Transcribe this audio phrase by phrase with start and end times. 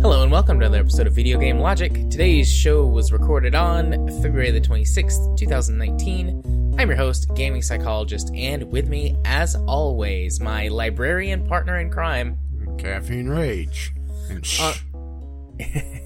[0.00, 1.92] Hello and welcome to another episode of Video Game Logic.
[1.92, 6.74] Today's show was recorded on February the 26th, 2019.
[6.78, 12.38] I'm your host, gaming psychologist, and with me, as always, my librarian partner in crime.
[12.78, 13.92] Caffeine Rage.
[14.30, 14.60] And shh.
[14.62, 14.74] Uh,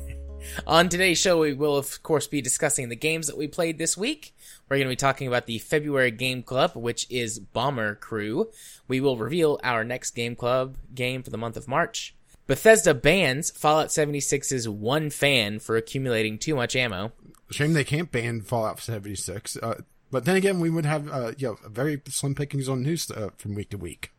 [0.67, 3.97] On today's show, we will, of course, be discussing the games that we played this
[3.97, 4.35] week.
[4.69, 8.51] We're going to be talking about the February Game Club, which is Bomber Crew.
[8.89, 12.15] We will reveal our next Game Club game for the month of March.
[12.47, 17.13] Bethesda bans Fallout 76's one fan for accumulating too much ammo.
[17.51, 19.57] Shame they can't ban Fallout 76.
[19.57, 23.11] Uh, but then again, we would have uh, you know, very slim pickings on news
[23.11, 24.11] uh, from week to week.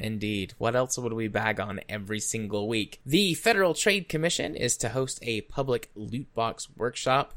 [0.00, 0.54] Indeed.
[0.56, 3.00] What else would we bag on every single week?
[3.04, 7.34] The Federal Trade Commission is to host a public loot box workshop.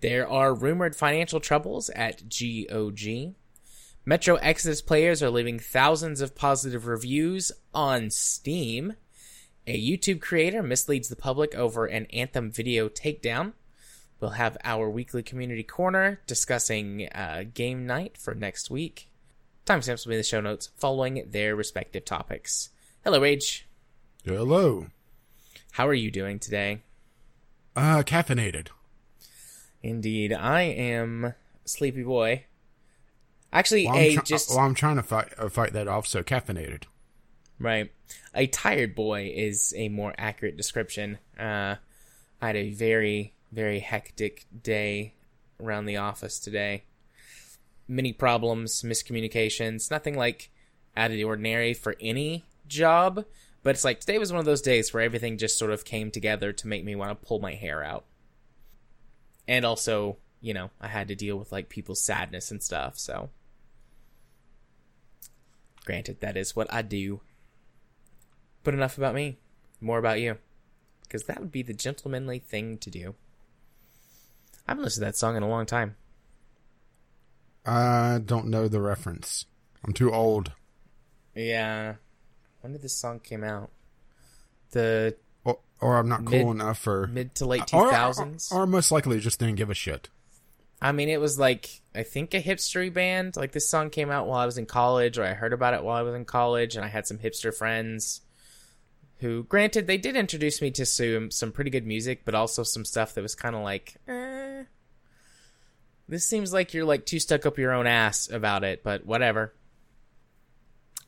[0.00, 3.34] There are rumored financial troubles at GOG.
[4.06, 8.94] Metro Exodus players are leaving thousands of positive reviews on Steam.
[9.66, 13.52] A YouTube creator misleads the public over an Anthem video takedown.
[14.20, 19.08] We'll have our weekly community corner discussing uh, game night for next week.
[19.66, 22.70] Timestamps will be in the show notes following their respective topics.
[23.02, 23.66] Hello, Rage.
[24.24, 24.86] Hello.
[25.72, 26.82] How are you doing today?
[27.74, 28.68] Uh, caffeinated.
[29.82, 32.44] Indeed, I am sleepy boy.
[33.52, 36.06] Actually, Well, a try- just well, I'm trying to fight uh, fight that off.
[36.06, 36.84] So caffeinated.
[37.58, 37.90] right.
[38.34, 41.18] A tired boy is a more accurate description.
[41.38, 41.76] Uh,
[42.40, 45.14] I had a very very hectic day
[45.60, 46.84] around the office today.
[47.86, 50.50] Many problems, miscommunications, nothing like
[50.96, 53.24] out of the ordinary for any job.
[53.62, 56.10] But it's like today was one of those days where everything just sort of came
[56.10, 58.04] together to make me want to pull my hair out.
[59.48, 63.30] And also, you know, I had to deal with like people's sadness and stuff, so.
[65.84, 67.20] Granted, that is what I do.
[68.62, 69.38] But enough about me.
[69.80, 70.38] More about you.
[71.02, 73.14] Because that would be the gentlemanly thing to do.
[74.66, 75.96] I haven't listened to that song in a long time.
[77.66, 79.46] I don't know the reference.
[79.84, 80.52] I'm too old.
[81.34, 81.94] Yeah.
[82.60, 83.70] When did this song came out?
[84.72, 87.06] The Or, or I'm not Mid- cool enough for.
[87.06, 88.52] mid to late or, 2000s?
[88.52, 90.08] or, or most likely just didn't give a shit.
[90.82, 93.36] I mean, it was like I think a hipstery band.
[93.36, 95.82] Like this song came out while I was in college, or I heard about it
[95.82, 98.20] while I was in college, and I had some hipster friends.
[99.20, 102.84] Who, granted, they did introduce me to some some pretty good music, but also some
[102.84, 104.12] stuff that was kind of like, eh,
[106.08, 108.82] this seems like you're like too stuck up your own ass about it.
[108.82, 109.54] But whatever.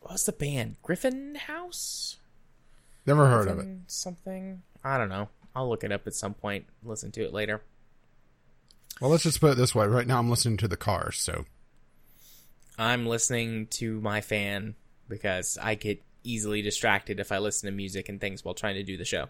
[0.00, 0.76] What's the band?
[0.82, 2.16] Griffin House?
[3.06, 3.68] Never heard of it.
[3.86, 4.62] Something?
[4.84, 5.28] I don't know.
[5.54, 6.66] I'll look it up at some point.
[6.84, 7.62] Listen to it later.
[9.00, 9.86] Well, let's just put it this way.
[9.86, 11.18] Right now, I'm listening to the Cars.
[11.18, 11.44] So
[12.78, 14.74] I'm listening to my fan
[15.08, 18.82] because I get easily distracted if I listen to music and things while trying to
[18.82, 19.26] do the show.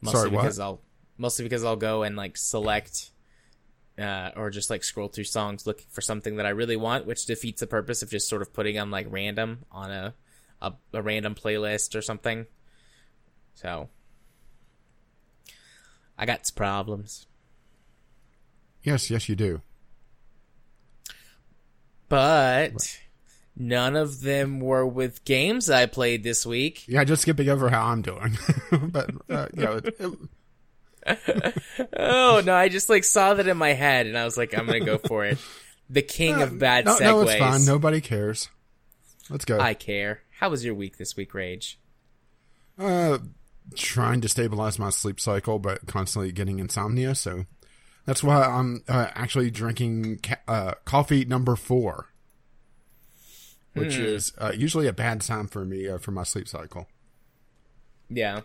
[0.00, 0.42] Mostly Sorry, what?
[0.42, 0.80] because I'll
[1.16, 3.10] mostly because I'll go and like select
[3.98, 7.26] uh, or just like scroll through songs looking for something that I really want, which
[7.26, 10.14] defeats the purpose of just sort of putting them like random on a
[10.62, 12.46] a, a random playlist or something.
[13.54, 13.88] So
[16.18, 17.26] I got some problems.
[18.82, 19.60] yes, yes, you do.
[22.08, 23.00] But
[23.56, 26.84] none of them were with games I played this week.
[26.86, 28.36] Yeah, just skipping over how I'm doing.
[28.90, 30.18] but uh, you know, it, it-
[31.96, 34.66] Oh no, I just like saw that in my head and I was like, I'm
[34.66, 35.38] gonna go for it.
[35.90, 37.00] The king of bad no, segues.
[37.00, 37.64] no, it's fine.
[37.64, 38.48] Nobody cares.
[39.28, 39.60] Let's go.
[39.60, 40.22] I care.
[40.38, 41.78] How was your week this week, Rage?
[42.78, 43.18] Uh,
[43.74, 47.14] trying to stabilize my sleep cycle, but constantly getting insomnia.
[47.14, 47.44] So
[48.06, 52.08] that's why I'm uh, actually drinking ca- uh, coffee number four,
[53.74, 56.88] which is uh, usually a bad sign for me uh, for my sleep cycle.
[58.10, 58.40] Yeah.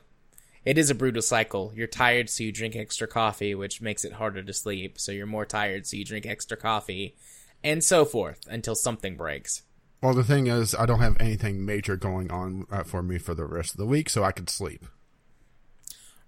[0.66, 1.72] It is a brutal cycle.
[1.76, 5.00] You're tired, so you drink extra coffee, which makes it harder to sleep.
[5.00, 7.16] So you're more tired, so you drink extra coffee,
[7.64, 9.64] and so forth until something breaks.
[10.02, 13.34] Well, the thing is, I don't have anything major going on uh, for me for
[13.34, 14.86] the rest of the week, so I could sleep.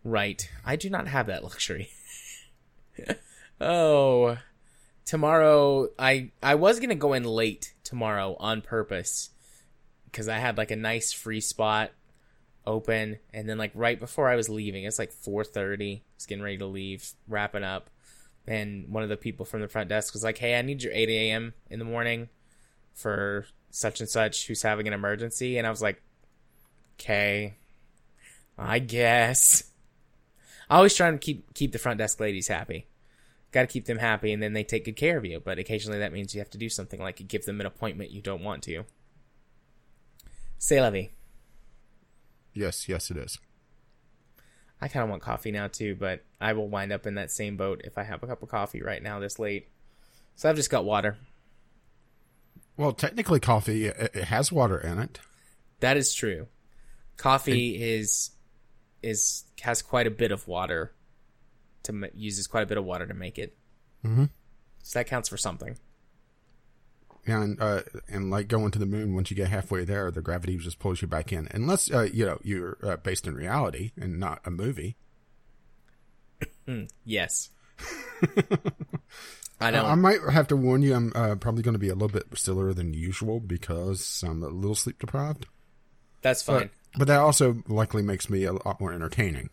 [0.04, 0.50] Right.
[0.66, 1.89] I do not have that luxury.
[3.60, 4.38] oh.
[5.06, 9.30] Tomorrow I I was going to go in late tomorrow on purpose
[10.13, 11.92] cuz I had like a nice free spot
[12.66, 16.44] open and then like right before I was leaving, it's like 4:30, I was getting
[16.44, 17.90] ready to leave, wrapping up.
[18.48, 20.94] And one of the people from the front desk was like, "Hey, I need your
[20.94, 21.54] 8 a.m.
[21.69, 22.30] in the morning
[22.94, 26.02] for such and such who's having an emergency." And I was like,
[27.00, 27.56] "Okay,
[28.58, 29.72] I guess."
[30.69, 32.88] I always try to keep keep the front desk ladies happy.
[33.52, 35.40] got to keep them happy, and then they take good care of you.
[35.40, 38.22] But occasionally that means you have to do something like give them an appointment you
[38.22, 38.86] don't want to.
[40.58, 41.12] Say Levy.
[42.53, 43.39] Yes, yes, it is.
[44.81, 47.56] I kind of want coffee now too, but I will wind up in that same
[47.56, 49.69] boat if I have a cup of coffee right now this late.
[50.36, 51.18] So I've just got water.
[52.77, 55.19] Well, technically, coffee it it has water in it.
[55.81, 56.48] That is true.
[57.18, 58.31] Coffee is
[59.03, 60.94] is has quite a bit of water
[61.83, 63.56] to uses quite a bit of water to make it.
[64.03, 64.30] Mhm.
[64.81, 65.77] So that counts for something.
[67.25, 70.57] And uh, and like going to the moon once you get halfway there the gravity
[70.57, 74.19] just pulls you back in unless uh, you know you're uh, based in reality and
[74.19, 74.95] not a movie
[77.06, 77.50] Yes.
[78.39, 78.47] I
[79.68, 79.85] I, don't.
[79.85, 82.25] I might have to warn you i'm uh, probably going to be a little bit
[82.35, 85.47] sillier than usual because i'm a little sleep deprived
[86.21, 86.69] that's fine.
[86.94, 89.50] but, but that also likely makes me a lot more entertaining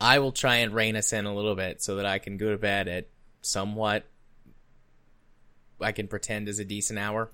[0.00, 2.50] I will try and rein us in a little bit so that I can go
[2.50, 3.08] to bed at
[3.40, 4.04] somewhat.
[5.80, 7.30] I can pretend as a decent hour.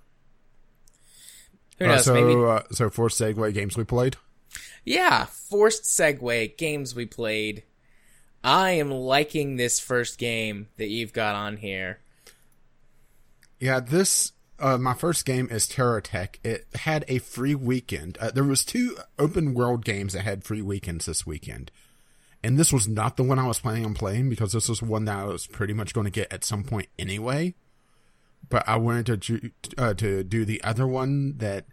[1.79, 2.05] Who Uh, knows?
[2.05, 2.35] so maybe.
[2.35, 4.17] uh, so for segue games we played
[4.85, 7.62] Yeah, forced segue games we played.
[8.44, 12.00] I am liking this first game that you've got on here.
[13.61, 16.37] Yeah, this uh, my first game is TerraTech.
[16.44, 18.17] It had a free weekend.
[18.19, 21.71] Uh, there was two open world games that had free weekends this weekend,
[22.44, 25.05] and this was not the one I was planning on playing because this was one
[25.06, 27.55] that I was pretty much going to get at some point anyway.
[28.49, 31.67] But I wanted to uh, to do the other one that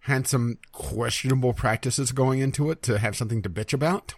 [0.00, 4.14] had some questionable practices going into it to have something to bitch about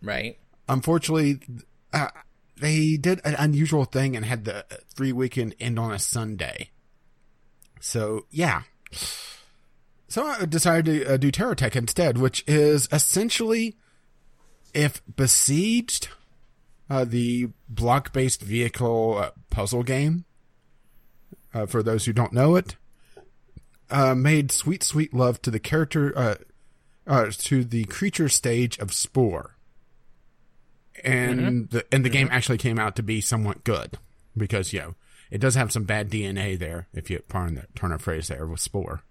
[0.00, 0.38] Right?
[0.68, 1.40] unfortunately,
[1.92, 2.08] uh,
[2.60, 4.64] they did an unusual thing and had the
[4.94, 6.70] free weekend end on a Sunday.
[7.80, 8.62] So yeah.
[10.08, 13.76] So I decided to uh, do TerraTech instead, which is essentially
[14.74, 16.08] if Besiege,
[16.90, 20.24] uh, the block-based vehicle uh, puzzle game,
[21.54, 22.76] uh, for those who don't know it,
[23.90, 26.34] uh, made sweet, sweet love to the character, uh,
[27.06, 29.54] uh, to the creature stage of Spore.
[31.04, 33.98] And the and the game actually came out to be somewhat good
[34.36, 34.94] because you know
[35.30, 38.46] it does have some bad DNA there if you pardon the turn of phrase there
[38.46, 39.02] with Spore.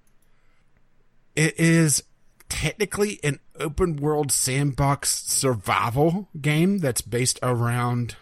[1.33, 2.03] It is
[2.49, 8.15] technically an open world sandbox survival game that's based around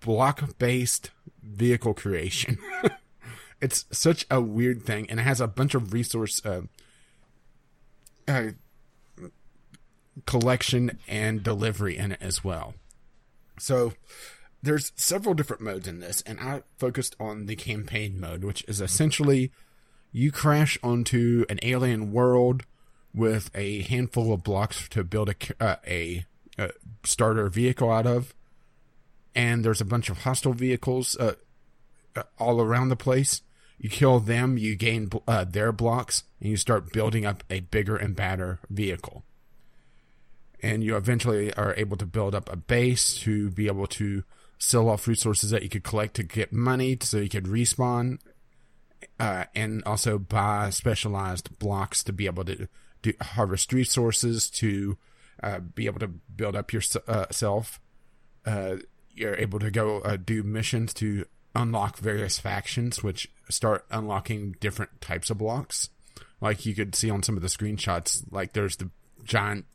[0.00, 1.10] block based
[1.42, 2.58] vehicle creation.
[3.60, 6.62] it's such a weird thing and it has a bunch of resource uh,
[8.28, 8.50] uh,
[10.26, 12.74] collection and delivery in it as well.
[13.58, 13.94] So
[14.62, 18.80] there's several different modes in this, and I focused on the campaign mode, which is
[18.80, 19.52] essentially
[20.12, 22.64] you crash onto an alien world
[23.14, 26.26] with a handful of blocks to build a uh, a,
[26.58, 26.70] a
[27.04, 28.34] starter vehicle out of,
[29.34, 31.34] and there's a bunch of hostile vehicles uh,
[32.16, 33.42] uh, all around the place.
[33.78, 37.96] You kill them, you gain uh, their blocks, and you start building up a bigger
[37.96, 39.24] and badder vehicle
[40.62, 44.22] and you eventually are able to build up a base to be able to
[44.58, 48.18] sell off resources that you could collect to get money so you could respawn
[49.18, 52.68] uh, and also buy specialized blocks to be able to
[53.02, 54.96] do, harvest resources to
[55.42, 57.80] uh, be able to build up yourself
[58.46, 58.76] uh,
[59.14, 65.00] you're able to go uh, do missions to unlock various factions which start unlocking different
[65.00, 65.90] types of blocks
[66.40, 68.90] like you could see on some of the screenshots like there's the
[69.24, 69.66] giant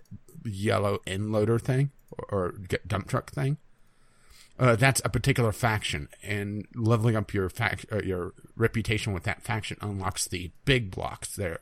[0.43, 2.53] yellow end loader thing or, or
[2.85, 3.57] dump truck thing.
[4.59, 9.43] Uh, that's a particular faction, and leveling up your fac- uh, your reputation with that
[9.43, 11.35] faction unlocks the big blocks.
[11.35, 11.59] They're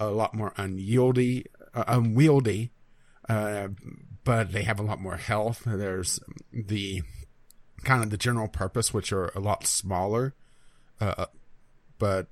[0.00, 1.44] a lot more unyieldy,
[1.74, 2.70] uh, unwieldy,
[3.28, 3.68] uh,
[4.24, 5.62] but they have a lot more health.
[5.66, 6.20] There's
[6.52, 7.02] the
[7.84, 10.34] kind of the general purpose, which are a lot smaller,
[11.00, 11.26] uh,
[11.98, 12.28] but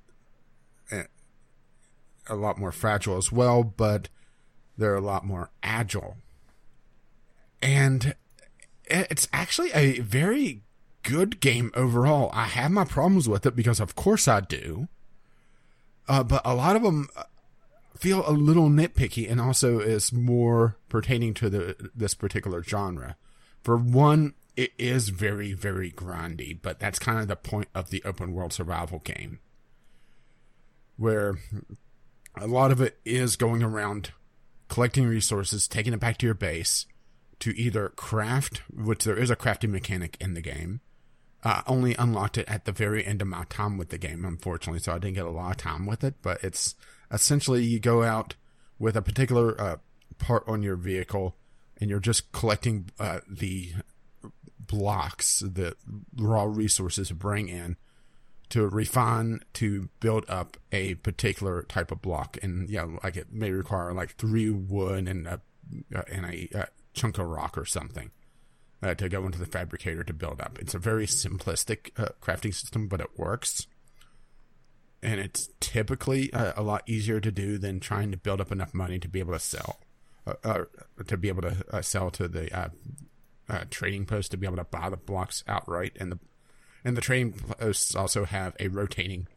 [0.91, 1.03] uh,
[2.27, 3.63] a lot more fragile as well.
[3.63, 4.09] But
[4.77, 6.17] they're a lot more agile.
[7.61, 8.15] And
[8.85, 10.63] it's actually a very
[11.03, 12.29] good game overall.
[12.33, 14.87] I have my problems with it because, of course, I do.
[16.07, 17.07] Uh, but a lot of them
[18.01, 23.15] feel a little nitpicky and also is more pertaining to the this particular genre.
[23.63, 28.01] For one, it is very, very grindy, but that's kind of the point of the
[28.03, 29.39] open world survival game.
[30.97, 31.37] Where
[32.35, 34.11] a lot of it is going around
[34.67, 36.87] collecting resources, taking it back to your base
[37.39, 40.81] to either craft, which there is a crafting mechanic in the game.
[41.43, 44.79] Uh, only unlocked it at the very end of my time with the game, unfortunately,
[44.79, 46.15] so I didn't get a lot of time with it.
[46.21, 46.75] But it's
[47.11, 48.35] essentially you go out
[48.79, 49.77] with a particular uh,
[50.17, 51.35] part on your vehicle,
[51.77, 53.73] and you're just collecting uh, the
[54.59, 55.75] blocks, the
[56.15, 57.77] raw resources to bring in
[58.51, 63.51] to refine to build up a particular type of block, and know, like it may
[63.51, 65.41] require like three wood and a
[65.95, 68.11] uh, and a uh, chunk of rock or something
[68.83, 70.59] uh, to go into the fabricator to build up.
[70.59, 73.67] It's a very simplistic uh, crafting system, but it works.
[75.03, 78.73] And it's typically uh, a lot easier to do than trying to build up enough
[78.73, 79.79] money to be able to sell,
[80.43, 80.65] uh,
[81.07, 82.71] to be able to sell to the
[83.69, 85.97] trading post to be able to buy the blocks outright.
[85.99, 86.19] And the
[86.83, 89.27] and the trading posts also have a rotating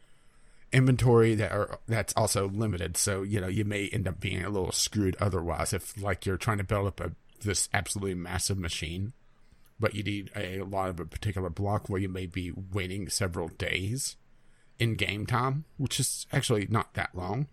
[0.73, 2.97] inventory that are that's also limited.
[2.97, 6.37] So you know you may end up being a little screwed otherwise if like you're
[6.37, 9.13] trying to build up a this absolutely massive machine,
[9.79, 13.49] but you need a lot of a particular block where you may be waiting several
[13.49, 14.17] days
[14.79, 17.47] in game time, which is actually not that long.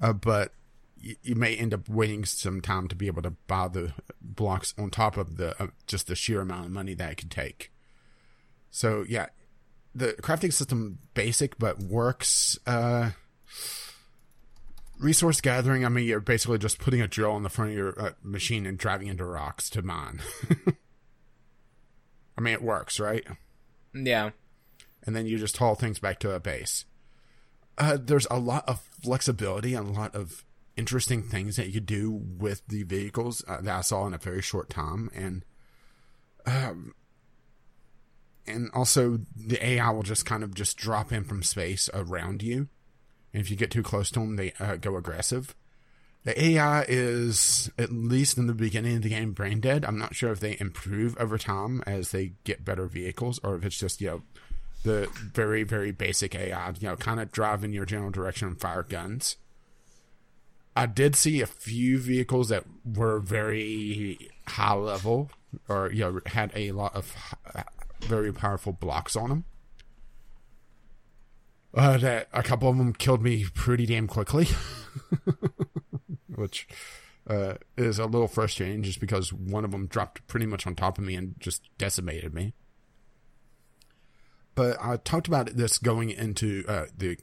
[0.00, 0.52] Uh, but
[0.98, 4.74] you, you, may end up waiting some time to be able to buy the blocks
[4.78, 7.72] on top of the uh, just the sheer amount of money that it could take.
[8.70, 9.26] So yeah,
[9.94, 12.58] the crafting system basic but works.
[12.66, 13.12] Uh,
[14.98, 15.84] resource gathering.
[15.84, 18.66] I mean, you're basically just putting a drill on the front of your uh, machine
[18.66, 20.20] and driving into rocks to mine.
[22.38, 23.24] I mean, it works, right?
[23.94, 24.30] Yeah.
[25.06, 26.84] And then you just haul things back to a base.
[27.78, 30.44] Uh, there's a lot of flexibility and a lot of
[30.76, 34.42] interesting things that you do with the vehicles uh, that I saw in a very
[34.42, 35.44] short time, and
[36.46, 36.94] um,
[38.46, 42.68] and also the AI will just kind of just drop in from space around you.
[43.32, 45.54] And if you get too close to them, they uh, go aggressive.
[46.24, 49.84] The AI is, at least in the beginning of the game, brain dead.
[49.84, 53.64] I'm not sure if they improve over time as they get better vehicles or if
[53.64, 54.22] it's just, you know,
[54.86, 58.84] the very, very basic AI, you know, kind of driving your general direction and fire
[58.84, 59.36] guns.
[60.76, 65.30] I did see a few vehicles that were very high level
[65.68, 67.14] or, you know, had a lot of
[68.02, 69.44] very powerful blocks on them.
[71.74, 74.46] Uh, that a couple of them killed me pretty damn quickly,
[76.34, 76.68] which
[77.28, 80.96] uh, is a little frustrating just because one of them dropped pretty much on top
[80.96, 82.54] of me and just decimated me.
[84.56, 87.18] But I talked about this going into uh, the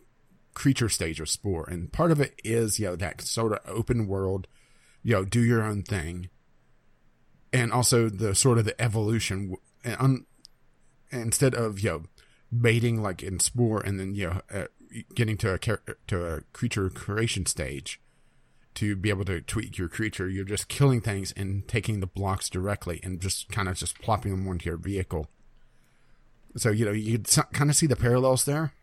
[0.53, 4.07] creature stage of Spore, and part of it is you know that sort of open
[4.07, 4.47] world,
[5.03, 6.29] you know, do your own thing,
[7.51, 9.55] and also the sort of the evolution.
[9.83, 10.25] And
[11.11, 12.03] instead of you know
[12.61, 14.65] baiting like in spore and then you know uh,
[15.15, 15.57] getting to a
[16.07, 17.99] to a creature creation stage
[18.75, 22.49] to be able to tweak your creature you're just killing things and taking the blocks
[22.49, 25.27] directly and just kind of just plopping them onto your vehicle
[26.55, 27.19] so you know you
[27.51, 28.73] kind of see the parallels there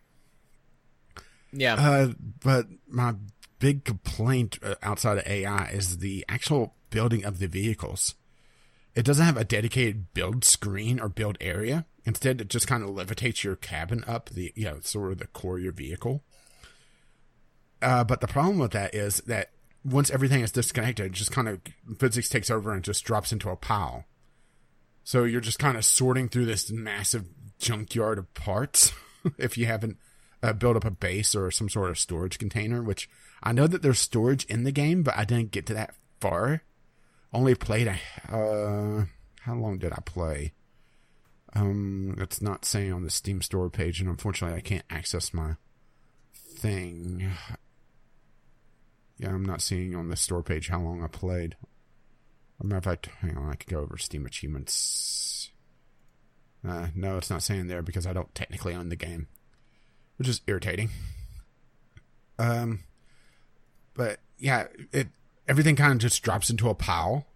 [1.53, 2.09] yeah uh,
[2.43, 3.15] but my
[3.59, 8.15] big complaint uh, outside of ai is the actual building of the vehicles
[8.95, 12.91] it doesn't have a dedicated build screen or build area Instead, it just kind of
[12.91, 16.23] levitates your cabin up, the you know, sort of the core of your vehicle.
[17.83, 19.51] Uh, but the problem with that is that
[19.85, 21.61] once everything is disconnected, just kind of
[21.99, 24.05] physics takes over and just drops into a pile.
[25.05, 27.27] So you're just kind of sorting through this massive
[27.61, 28.93] junkyard of parts
[29.39, 29.99] if you haven't
[30.43, 33.09] uh, built up a base or some sort of storage container, which
[33.43, 36.63] I know that there's storage in the game, but I didn't get to that far.
[37.33, 37.93] Only played a,
[38.35, 39.05] uh,
[39.43, 40.53] how long did I play?
[41.55, 45.57] Um, it's not saying on the Steam store page, and unfortunately, I can't access my
[46.35, 47.31] thing.
[49.19, 51.57] Yeah, I'm not seeing on the store page how long I played.
[52.59, 55.30] As a matter of fact, hang on, I could go over Steam achievements.
[56.67, 59.29] Uh, no, it's not saying there because I don't technically own the game,
[60.17, 60.91] which is irritating.
[62.39, 62.81] Um,
[63.95, 65.09] but yeah, it
[65.49, 67.27] everything kind of just drops into a pile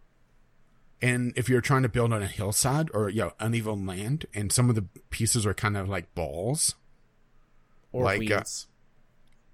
[1.04, 4.50] and if you're trying to build on a hillside or you know uneven land, and
[4.50, 6.76] some of the pieces are kind of like balls,
[7.92, 8.42] or like, uh,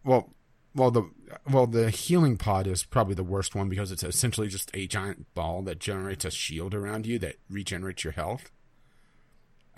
[0.04, 0.30] well,
[0.76, 1.10] well the
[1.50, 5.34] well the healing pod is probably the worst one because it's essentially just a giant
[5.34, 8.52] ball that generates a shield around you that regenerates your health.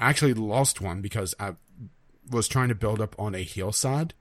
[0.02, 1.54] Actually lost one because I
[2.30, 4.14] was trying to build up on a hillside,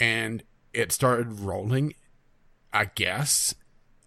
[0.00, 0.42] and
[0.72, 1.94] it started rolling.
[2.72, 3.54] I guess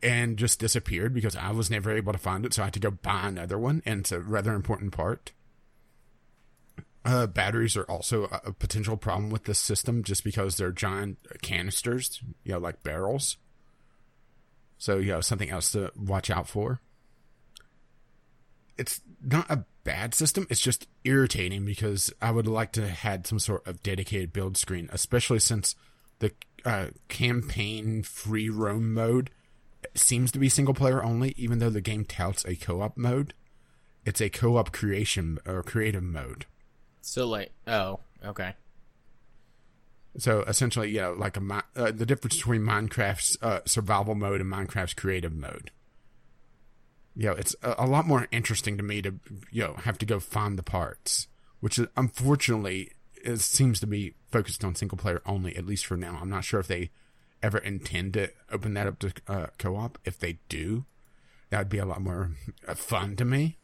[0.04, 2.80] and just disappeared because I was never able to find it, so I had to
[2.80, 5.32] go buy another one, and it's a rather important part.
[7.04, 11.18] Uh, batteries are also a, a, potential problem with this system just because they're giant
[11.42, 13.38] canisters, you know, like barrels.
[14.78, 16.82] So, you know, something else to watch out for.
[18.78, 23.26] It's not a bad system, it's just irritating because I would like to have had
[23.26, 25.76] some sort of dedicated build screen, especially since
[26.20, 26.34] the
[26.66, 29.30] uh, campaign free roam mode
[29.96, 33.34] seems to be single player only, even though the game touts a co op mode.
[34.06, 36.46] it's a co-op creation or creative mode.
[37.02, 38.54] So like, oh, okay.
[40.18, 44.52] So essentially, you know, like a uh, the difference between Minecraft's uh, survival mode and
[44.52, 45.72] Minecraft's creative mode.
[47.18, 49.16] You know, it's a, a lot more interesting to me to
[49.52, 51.28] you know have to go find the parts,
[51.60, 52.92] which unfortunately
[53.24, 56.20] it seems to be focused on single player only, at least for now.
[56.22, 56.92] I'm not sure if they
[57.42, 59.98] ever intend to open that up to uh, co-op.
[60.06, 60.86] If they do,
[61.50, 62.32] that would be a lot more
[62.68, 63.58] uh, fun to me,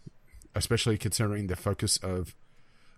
[0.55, 2.35] especially considering the focus of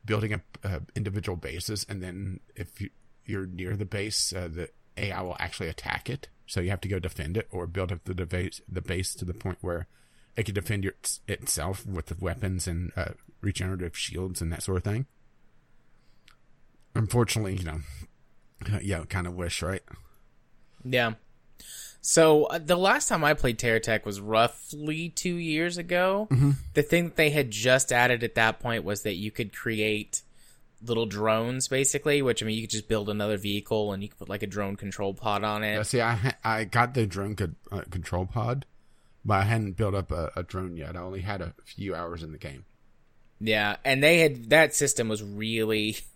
[0.05, 2.91] building up uh, individual bases, and then if you,
[3.25, 6.29] you're near the base, uh, the AI will actually attack it.
[6.45, 9.25] So you have to go defend it or build up the base, the base to
[9.25, 9.87] the point where
[10.37, 10.93] it can defend your,
[11.27, 13.11] itself with the weapons and uh,
[13.41, 15.05] regenerative shields and that sort of thing.
[16.93, 17.79] Unfortunately, you know,
[18.81, 19.83] yeah, kind of wish, right?
[20.83, 21.13] Yeah.
[22.01, 26.27] So uh, the last time I played TerraTech was roughly two years ago.
[26.29, 26.51] Mm-hmm.
[26.75, 30.21] The thing that they had just added at that point was that you could create
[30.83, 32.21] little drones, basically.
[32.21, 34.47] Which I mean, you could just build another vehicle and you could put like a
[34.47, 35.77] drone control pod on it.
[35.77, 38.67] Uh, see, I I got the drone co- uh, control pod,
[39.25, 40.95] but I hadn't built up a, a drone yet.
[40.95, 42.65] I only had a few hours in the game.
[43.39, 45.97] Yeah, and they had that system was really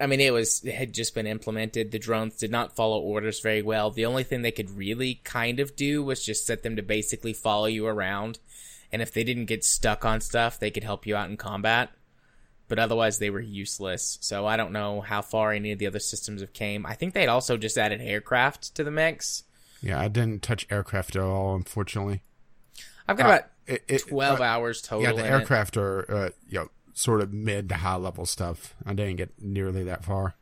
[0.00, 1.90] I mean, it was it had just been implemented.
[1.92, 3.90] The drones did not follow orders very well.
[3.90, 7.32] The only thing they could really kind of do was just set them to basically
[7.32, 8.40] follow you around,
[8.90, 11.90] and if they didn't get stuck on stuff, they could help you out in combat.
[12.66, 14.18] But otherwise, they were useless.
[14.20, 16.86] So I don't know how far any of the other systems have came.
[16.86, 19.43] I think they had also just added aircraft to the mix.
[19.84, 22.22] Yeah, I didn't touch aircraft at all, unfortunately.
[23.06, 25.02] I've got Uh, about It, it, twelve uh, hours total.
[25.02, 25.28] Yeah, the in it.
[25.40, 28.74] aircraft are uh, you know sort of mid to high level stuff.
[28.86, 30.36] I didn't get nearly that far.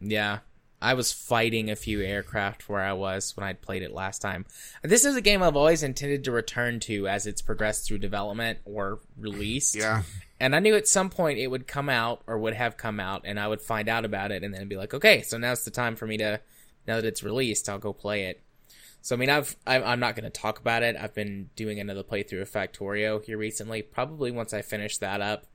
[0.00, 0.38] Yeah.
[0.82, 4.46] I was fighting a few aircraft where I was when I'd played it last time.
[4.82, 8.60] This is a game I've always intended to return to as it's progressed through development
[8.64, 9.74] or released.
[9.74, 10.04] Yeah,
[10.40, 13.22] And I knew at some point it would come out or would have come out
[13.26, 15.70] and I would find out about it and then be like, okay, so now's the
[15.70, 16.40] time for me to,
[16.86, 18.40] now that it's released, I'll go play it.
[19.02, 20.96] So I mean, I've I'm I'm not going to talk about it.
[20.96, 23.82] I've been doing another playthrough of Factorio here recently.
[23.82, 25.46] Probably once I finish that up,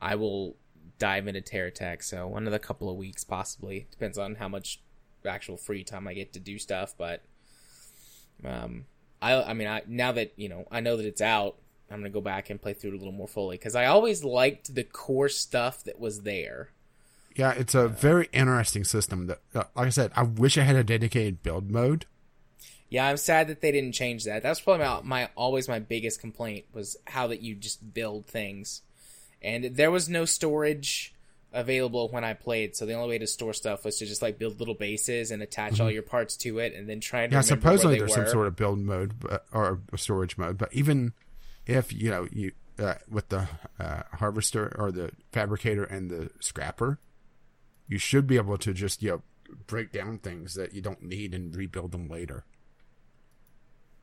[0.00, 0.56] I will
[0.98, 2.02] dive into TerraTech.
[2.02, 4.80] So another couple of weeks, possibly depends on how much
[5.26, 6.94] actual free time I get to do stuff.
[6.96, 7.22] But
[8.44, 8.86] um,
[9.20, 11.56] I I mean, I now that you know, I know that it's out.
[11.90, 14.24] I'm gonna go back and play through it a little more fully because I always
[14.24, 16.70] liked the core stuff that was there.
[17.36, 19.26] yeah, it's a very interesting system.
[19.26, 22.06] That, uh, like I said, I wish I had a dedicated build mode.
[22.88, 24.42] Yeah, I'm sad that they didn't change that.
[24.42, 28.82] That's probably my, my always my biggest complaint was how that you just build things,
[29.42, 31.12] and there was no storage
[31.52, 32.76] available when I played.
[32.76, 35.42] So the only way to store stuff was to just like build little bases and
[35.42, 38.46] attach all your parts to it, and then try and Yeah, supposedly there's some sort
[38.46, 39.14] of build mode
[39.52, 41.12] or a storage mode, but even
[41.66, 43.48] if you know you uh, with the
[43.80, 47.00] uh, harvester or the fabricator and the scrapper,
[47.88, 49.22] you should be able to just you know
[49.66, 52.44] break down things that you don't need and rebuild them later.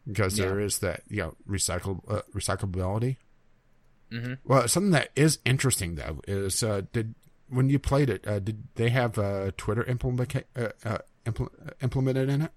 [0.06, 3.18] Because there is that you know recycle uh, recyclability.
[4.12, 4.38] Mhm.
[4.44, 7.16] Well, something that is interesting though is uh, did
[7.50, 11.50] when you played it, uh, did they have uh, Twitter implement uh, uh, impl-
[11.82, 12.52] implemented in it?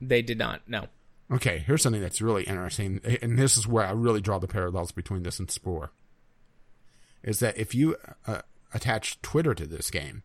[0.00, 0.62] They did not.
[0.66, 0.86] No.
[1.30, 4.90] Okay, here's something that's really interesting, and this is where I really draw the parallels
[4.90, 5.92] between this and Spore.
[7.22, 8.40] Is that if you uh,
[8.74, 10.22] attach Twitter to this game,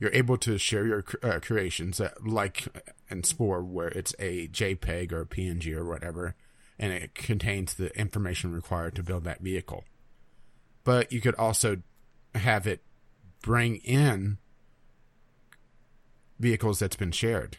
[0.00, 2.66] you're able to share your uh, creations, uh, like
[3.10, 6.34] in Spore, where it's a JPEG or a PNG or whatever,
[6.78, 9.84] and it contains the information required to build that vehicle.
[10.82, 11.82] But you could also
[12.34, 12.82] have it
[13.42, 14.38] bring in
[16.38, 17.58] vehicles that's been shared.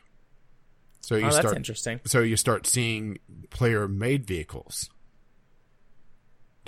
[1.02, 2.00] So you Oh, that's start interesting.
[2.06, 3.20] so you start seeing
[3.52, 4.90] player made vehicles.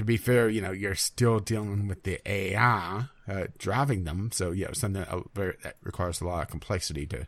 [0.04, 4.52] To be fair, you know you're still dealing with the AI uh, driving them, so
[4.52, 7.26] you know something that, uh, very, that requires a lot of complexity to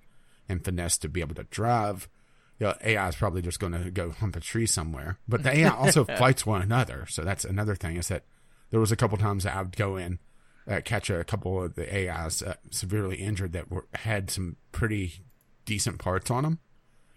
[0.50, 2.10] and finesse to be able to drive.
[2.60, 5.56] You know, AI is probably just going to go hump a tree somewhere, but the
[5.56, 7.06] AI also fights one another.
[7.08, 7.96] So that's another thing.
[7.96, 8.26] Is that
[8.72, 10.20] there was a couple times that I would go in,
[10.68, 15.24] uh, catch a couple of the AIs uh, severely injured that were had some pretty
[15.64, 16.60] decent parts on them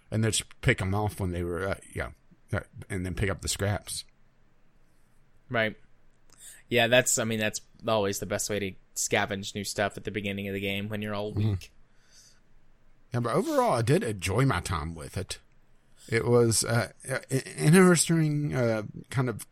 [0.08, 2.10] and then just pick them off when they were, uh, yeah,
[2.52, 4.04] uh, and then pick up the scraps.
[5.50, 5.76] Right.
[6.68, 7.18] Yeah, that's.
[7.18, 10.54] I mean, that's always the best way to scavenge new stuff at the beginning of
[10.54, 11.72] the game when you're all weak.
[13.12, 15.38] Yeah, but overall, I did enjoy my time with it.
[16.08, 17.42] It was uh, uh, an
[17.74, 19.46] interesting uh, kind of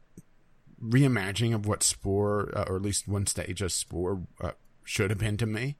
[0.82, 4.52] reimagining of what Spore, uh, or at least one stage of Spore, uh,
[4.85, 5.76] should have been to me.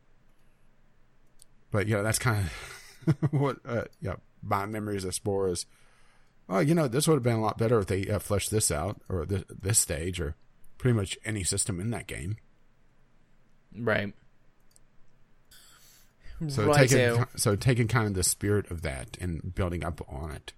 [1.71, 2.47] But yeah, you know, that's kind
[3.07, 5.67] of what uh, yeah my memories of Spore is.
[6.49, 8.71] Oh, you know, this would have been a lot better if they uh, fleshed this
[8.71, 10.37] out, or this, this stage, or
[10.79, 12.37] pretty much any system in that game.
[13.77, 14.15] Right.
[16.49, 20.31] So Right, taking so- taking kind of the spirit of that and building up on
[20.33, 20.53] it.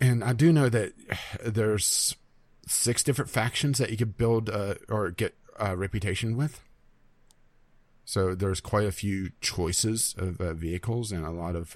[0.00, 0.92] And I do know that
[1.44, 2.14] there's
[2.66, 6.60] six different factions that you could build uh, or get a reputation with.
[8.04, 11.74] So there's quite a few choices of uh, vehicles and a lot of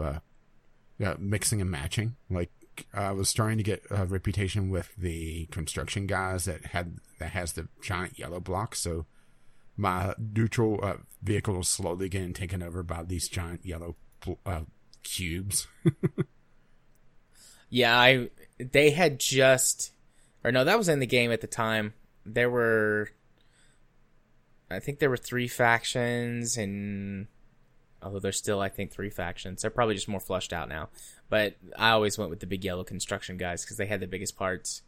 [1.03, 2.17] uh, mixing and matching.
[2.31, 2.51] Like
[2.95, 7.53] I was starting to get a reputation with the construction guys that had that has
[7.53, 8.81] the giant yellow blocks.
[8.81, 9.07] So
[9.77, 13.97] my neutral uh, vehicle is slowly getting taken over by these giant yellow
[14.47, 14.63] uh,
[15.03, 15.67] cubes.
[17.73, 19.93] Yeah, I they had just
[20.45, 21.95] or no, that was in the game at the time.
[22.27, 23.09] There were
[24.71, 27.29] I think there were three factions and
[28.03, 29.63] although there's still I think three factions.
[29.63, 30.89] They're probably just more flushed out now.
[31.29, 34.37] But I always went with the big yellow construction guys cuz they had the biggest
[34.37, 34.83] parts.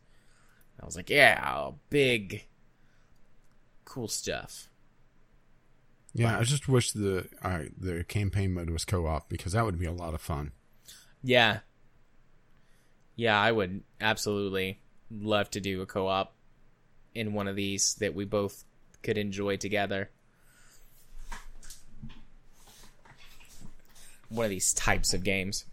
[0.81, 2.47] I was like, yeah, big
[3.85, 4.69] cool stuff.
[6.13, 9.87] Yeah, I just wish the uh, the campaign mode was co-op because that would be
[9.87, 10.53] a lot of fun.
[11.23, 11.61] Yeah.
[13.17, 16.35] Yeah, I would absolutely love to do a co-op
[17.15, 18.65] in one of these that we both
[19.03, 20.11] could enjoy together.
[24.35, 25.65] One of these types of games.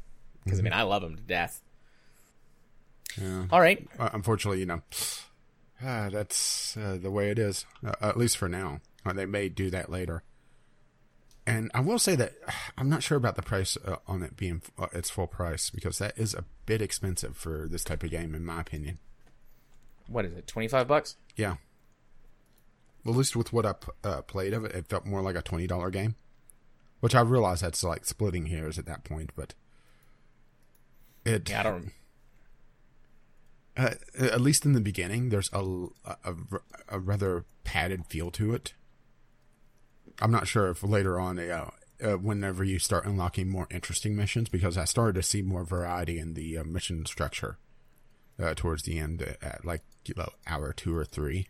[0.43, 1.61] Because, I mean, I love them to death.
[3.19, 3.45] Yeah.
[3.51, 3.87] All right.
[3.99, 4.81] Uh, unfortunately, you know,
[5.83, 7.65] ah, that's uh, the way it is.
[7.85, 8.79] Uh, at least for now.
[9.05, 10.23] Uh, they may do that later.
[11.45, 12.33] And I will say that
[12.77, 15.97] I'm not sure about the price uh, on it being uh, its full price because
[15.99, 18.99] that is a bit expensive for this type of game, in my opinion.
[20.07, 21.15] What is it, 25 bucks?
[21.35, 21.55] Yeah.
[23.05, 25.41] At least with what I p- uh, played of it, it felt more like a
[25.41, 26.15] twenty dollar game,
[27.01, 29.53] which I realize that's like splitting hairs at that point, but
[31.25, 31.91] it Yeah, I don't.
[33.77, 35.87] uh, at least in the beginning, there's a,
[36.23, 36.35] a,
[36.89, 38.73] a rather padded feel to it.
[40.21, 41.71] I'm not sure if later on, uh,
[42.03, 46.19] uh, whenever you start unlocking more interesting missions, because I started to see more variety
[46.19, 47.57] in the uh, mission structure
[48.41, 51.47] uh, towards the end at like you know hour two or three.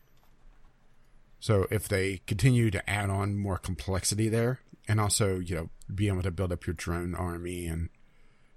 [1.39, 4.59] So if they continue to add on more complexity there,
[4.91, 7.87] and also you know be able to build up your drone army and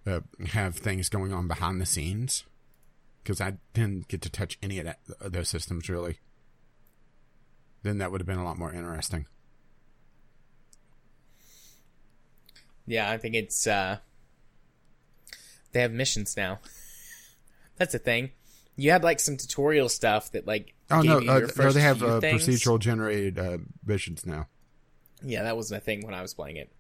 [0.05, 2.43] uh, have things going on behind the scenes,
[3.23, 6.19] because I didn't get to touch any of that of those systems really.
[7.85, 9.27] Then that would have been a lot more interesting.
[12.87, 13.99] Yeah, I think it's, uh.
[15.73, 16.61] They have missions now.
[17.77, 18.31] That's the thing.
[18.77, 22.21] You had, like, some tutorial stuff that, like, Oh no, uh, no, they have uh,
[22.21, 24.49] procedural generated uh, missions now.
[25.25, 26.71] Yeah, that wasn't a thing when I was playing it.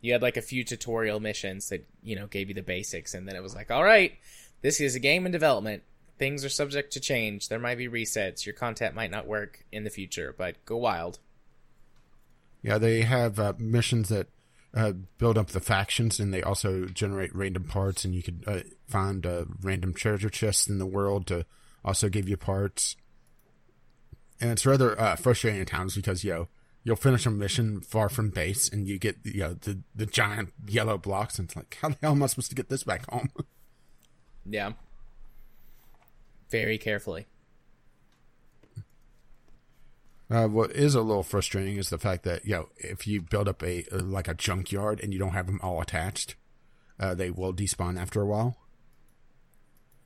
[0.00, 3.26] You had like a few tutorial missions that, you know, gave you the basics, and
[3.26, 4.12] then it was like, all right,
[4.60, 5.82] this is a game in development.
[6.18, 7.48] Things are subject to change.
[7.48, 8.46] There might be resets.
[8.46, 11.18] Your content might not work in the future, but go wild.
[12.62, 14.28] Yeah, they have uh, missions that
[14.74, 18.60] uh, build up the factions, and they also generate random parts, and you could uh,
[18.88, 21.46] find uh, random treasure chests in the world to
[21.84, 22.96] also give you parts.
[24.40, 26.48] And it's rather uh, frustrating at times because you know
[26.84, 30.52] you'll finish a mission far from base, and you get you know the the giant
[30.68, 33.10] yellow blocks, and it's like, how the hell am I supposed to get this back
[33.10, 33.30] home?
[34.46, 34.72] Yeah.
[36.50, 37.26] Very carefully.
[40.30, 43.48] Uh, what is a little frustrating is the fact that you know if you build
[43.48, 46.34] up a uh, like a junkyard and you don't have them all attached,
[47.00, 48.58] uh, they will despawn after a while.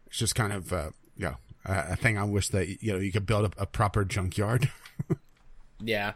[0.06, 2.98] It's just kind of uh, you know a, a thing I wish that you know
[2.98, 4.70] you could build up a proper junkyard.
[5.80, 6.14] Yeah.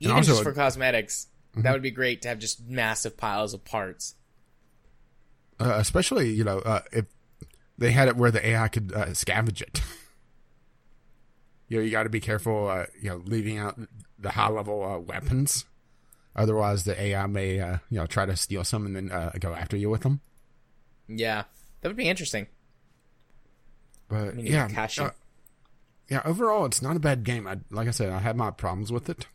[0.00, 3.64] Even also just for cosmetics, that would be great to have just massive piles of
[3.64, 4.14] parts.
[5.60, 7.06] uh, especially you know uh, if
[7.78, 9.80] they had it where the AI could uh, scavenge it.
[11.68, 12.68] you know you got to be careful.
[12.68, 13.78] Uh, you know leaving out
[14.18, 15.64] the high level uh, weapons,
[16.36, 19.52] otherwise the AI may uh, you know try to steal some and then uh, go
[19.54, 20.20] after you with them.
[21.08, 21.44] Yeah.
[21.80, 22.48] That would be interesting.
[24.08, 24.68] But yeah,
[26.10, 26.22] yeah.
[26.24, 27.46] Overall, it's not a bad game.
[27.46, 29.26] I like I said, I had my problems with it.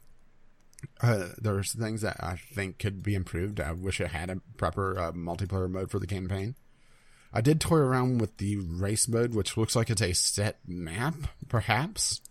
[1.02, 3.60] Uh, there's things that I think could be improved.
[3.60, 6.56] I wish it had a proper uh, multiplayer mode for the campaign.
[7.34, 11.16] I did toy around with the race mode, which looks like it's a set map,
[11.48, 12.22] perhaps.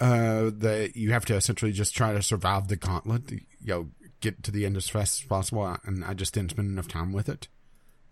[0.00, 3.30] Uh, that you have to essentially just try to survive the gauntlet.
[3.30, 3.88] You know,
[4.20, 7.12] get to the end as fast as possible, and I just didn't spend enough time
[7.12, 7.46] with it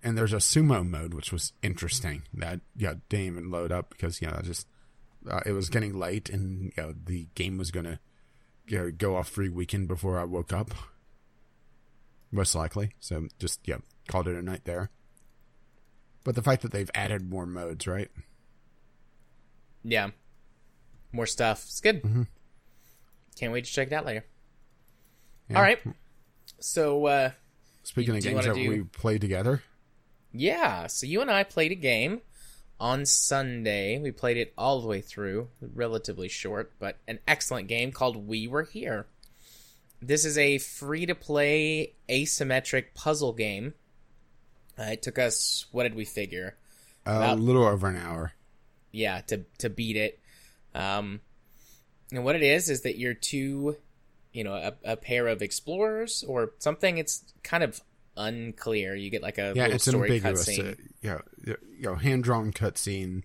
[0.03, 4.21] and there's a sumo mode which was interesting that yeah didn't even load up because
[4.21, 4.67] you know I just
[5.31, 8.01] uh, it was getting late and you know the game was gonna
[8.71, 10.71] you know, go off free weekend before I woke up
[12.33, 13.79] most likely so just yeah
[14.09, 14.89] called it a night there
[16.25, 18.09] but the fact that they've added more modes right
[19.83, 20.11] Yeah.
[21.13, 21.65] more stuff.
[21.65, 22.03] It's good.
[22.03, 22.23] Mm-hmm.
[23.37, 24.25] Can't wait to check it out later.
[25.49, 25.57] Yeah.
[25.57, 25.81] All right.
[26.61, 27.31] So uh,
[27.83, 29.63] Speaking of games that do- we played together,
[30.33, 32.21] yeah, so you and I played a game
[32.81, 33.99] on Sunday.
[33.99, 38.49] We played it all the way through, relatively short, but an excellent game called We
[38.49, 39.07] Were Here.
[40.03, 43.75] This is a free to play asymmetric puzzle game.
[44.79, 46.57] Uh, it took us, what did we figure?
[47.07, 48.33] a About- little over an hour.
[48.93, 50.19] yeah to to beat it
[50.75, 51.21] um
[52.13, 53.77] and what it is is that you're two
[54.33, 57.81] you know a, a pair of explorers or something it's kind of
[58.21, 60.49] unclear you get like a Yeah, it's ambiguous.
[60.49, 63.23] Uh, yeah, you know, hand drawn cutscene.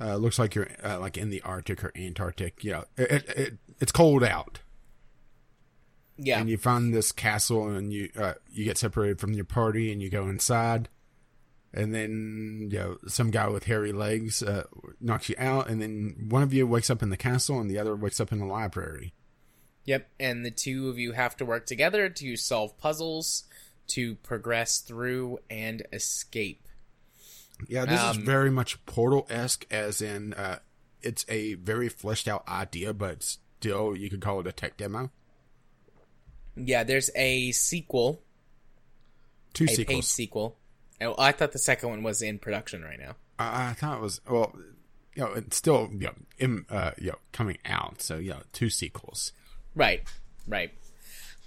[0.00, 2.64] Uh, looks like you're uh, like in the Arctic or Antarctic.
[2.64, 4.60] Yeah, it, it, it, it's cold out,
[6.16, 9.92] yeah and you find this castle, and you uh, you get separated from your party,
[9.92, 10.88] and you go inside,
[11.72, 14.64] and then you know some guy with hairy legs uh,
[15.00, 17.78] knocks you out, and then one of you wakes up in the castle, and the
[17.78, 19.12] other wakes up in the library.
[19.84, 23.44] yep and the two of you have to work together to solve puzzles
[23.94, 26.66] to progress through and escape
[27.68, 30.58] Yeah, this is Um, very much Portal esque, as in uh,
[31.02, 35.10] it's a very fleshed out idea, but still you could call it a tech demo.
[36.56, 38.22] yeah there's a sequel
[39.54, 40.08] Two a paid sequels.
[40.08, 40.58] sequel
[41.00, 44.02] oh, i thought the second one was in production right now I, I thought it
[44.02, 44.52] was well,
[45.14, 48.00] you know, it's still you know, in, uh, you know, coming out.
[48.02, 49.32] So yeah, two sequels.
[49.74, 50.02] Right,
[50.46, 50.70] right.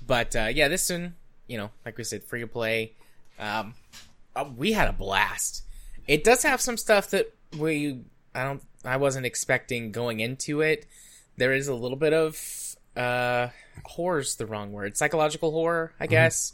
[0.05, 1.15] But uh, yeah, this one,
[1.47, 2.93] you know, like we said, free to play.
[3.39, 3.73] Um,
[4.35, 5.63] uh, we had a blast.
[6.07, 8.01] It does have some stuff that we
[8.33, 10.85] I don't I wasn't expecting going into it.
[11.37, 13.49] There is a little bit of uh,
[13.83, 16.53] horror's the wrong word, psychological horror, I guess.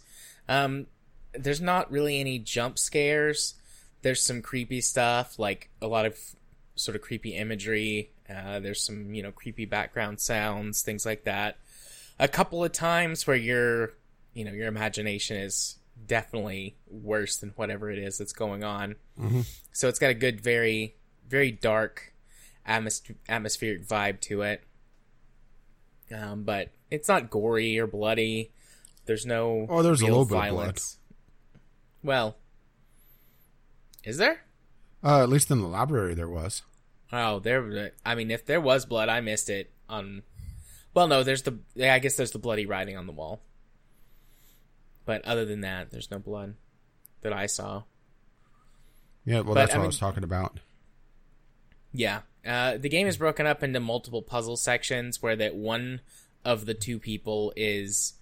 [0.49, 0.87] Um,
[1.33, 3.55] there's not really any jump scares.
[4.01, 6.17] There's some creepy stuff, like a lot of
[6.75, 8.11] sort of creepy imagery.
[8.29, 11.57] Uh, there's some, you know, creepy background sounds, things like that.
[12.19, 13.93] A couple of times where your,
[14.33, 18.95] you know, your imagination is definitely worse than whatever it is that's going on.
[19.19, 19.45] Mhm.
[19.71, 20.95] So it's got a good, very,
[21.27, 22.13] very dark
[22.67, 24.63] atmos- atmospheric vibe to it.
[26.13, 28.51] Um, but it's not gory or bloody.
[29.05, 30.41] There's no Oh, there's a little bit of blood.
[30.49, 30.97] violence.
[32.03, 32.37] Well,
[34.03, 34.43] is there?
[35.03, 36.61] Uh, at least in the library there was.
[37.11, 37.91] Oh, there.
[38.05, 40.23] I mean, if there was blood, I missed it on.
[40.93, 41.59] Well, no, there's the.
[41.81, 43.41] I guess there's the bloody writing on the wall.
[45.05, 46.55] But other than that, there's no blood
[47.21, 47.83] that I saw.
[49.25, 50.59] Yeah, well, But, that's I what I was talking about.
[51.93, 56.01] Yeah, uh, the game is broken up into multiple puzzle sections where that one
[56.45, 58.13] of the two people is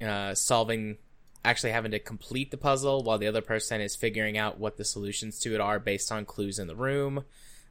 [0.00, 0.98] uh, solving,
[1.44, 4.84] actually having to complete the puzzle, while the other person is figuring out what the
[4.84, 7.24] solutions to it are based on clues in the room.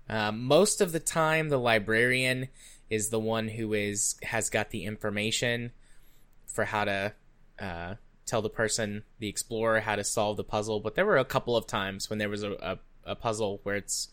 [0.09, 2.49] Um, most of the time, the librarian
[2.89, 5.71] is the one who is has got the information
[6.47, 7.13] for how to
[7.59, 7.95] uh,
[8.31, 10.79] tell the person, the explorer, how to solve the puzzle.
[10.79, 12.79] But there were a couple of times when there was a, a,
[13.11, 14.09] a puzzle where it's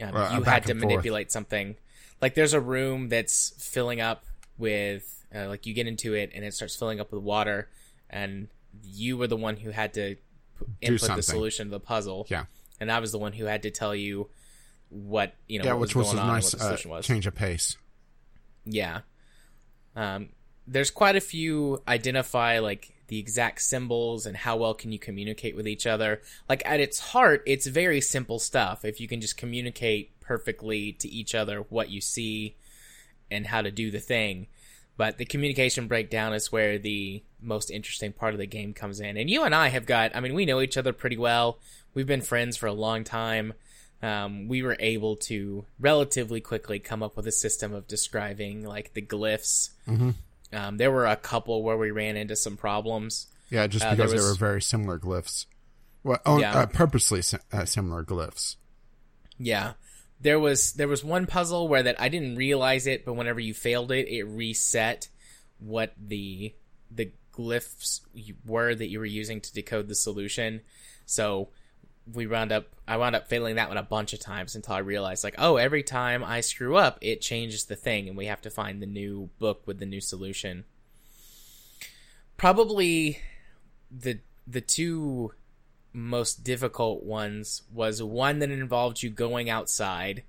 [0.00, 0.90] um, Uh, you had to and forth.
[0.90, 1.76] manipulate something.
[2.22, 4.24] Like there's a room that's filling up
[4.56, 7.68] with, uh, like you get into it and it starts filling up with water,
[8.10, 8.48] and
[8.84, 10.16] you were the one who had to
[10.58, 12.26] p- input the solution to the puzzle.
[12.30, 12.44] Yeah.
[12.80, 14.28] and I was the one who had to tell you
[14.90, 15.64] what you know.
[15.66, 17.06] yeah, what which was going a nice the uh, solution was.
[17.06, 17.76] change of pace.
[18.64, 19.00] Yeah.
[19.96, 20.28] Um,
[20.66, 25.56] there's quite a few identify like the exact symbols and how well can you communicate
[25.56, 26.22] with each other.
[26.48, 28.84] Like at its heart, it's very simple stuff.
[28.84, 32.56] If you can just communicate perfectly to each other what you see
[33.30, 34.46] and how to do the thing.
[34.96, 39.16] But the communication breakdown is where the most interesting part of the game comes in.
[39.16, 41.58] And you and I have got, I mean, we know each other pretty well.
[41.94, 43.54] We've been friends for a long time.
[44.02, 48.92] Um, we were able to relatively quickly come up with a system of describing like
[48.94, 49.70] the glyphs.
[49.88, 50.14] Mhm.
[50.52, 53.26] Um, there were a couple where we ran into some problems.
[53.50, 55.46] Yeah, just Uh, because they were very similar glyphs.
[56.02, 56.56] Well, oh, Yeah.
[56.58, 58.56] uh, purposely si- uh, similar glyphs.
[59.38, 59.74] Yeah.
[60.20, 63.54] There was there was one puzzle where that I didn't realize it, but whenever you
[63.54, 65.08] failed it, it reset
[65.58, 66.54] what the
[66.90, 68.00] the glyphs
[68.44, 70.60] were that you were using to decode the solution.
[71.06, 71.50] So
[72.14, 74.78] we wound up I wound up failing that one a bunch of times until I
[74.78, 78.40] realized like, oh, every time I screw up, it changes the thing and we have
[78.42, 80.64] to find the new book with the new solution.
[82.36, 83.20] Probably
[83.90, 85.32] the the two
[85.92, 90.22] most difficult ones was one that involved you going outside.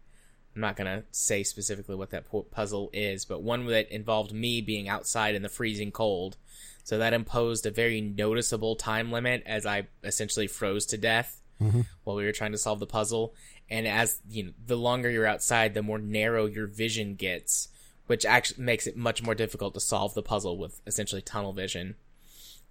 [0.55, 4.61] I'm not going to say specifically what that puzzle is, but one that involved me
[4.61, 6.37] being outside in the freezing cold.
[6.83, 11.81] So that imposed a very noticeable time limit as I essentially froze to death Mm-hmm.
[12.05, 13.33] while we were trying to solve the puzzle.
[13.69, 17.67] And as you know, the longer you're outside, the more narrow your vision gets,
[18.07, 21.95] which actually makes it much more difficult to solve the puzzle with essentially tunnel vision.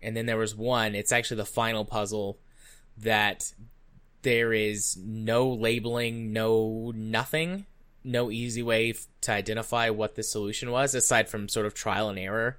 [0.01, 2.39] And then there was one, it's actually the final puzzle
[2.97, 3.53] that
[4.23, 7.67] there is no labeling, no nothing,
[8.05, 12.09] no easy way f- to identify what the solution was aside from sort of trial
[12.09, 12.59] and error.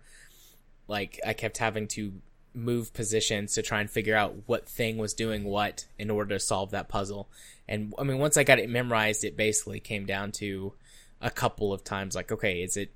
[0.88, 2.14] Like I kept having to
[2.54, 6.40] move positions to try and figure out what thing was doing what in order to
[6.40, 7.30] solve that puzzle.
[7.68, 10.74] And I mean, once I got it memorized, it basically came down to
[11.22, 12.92] a couple of times like, okay, is it,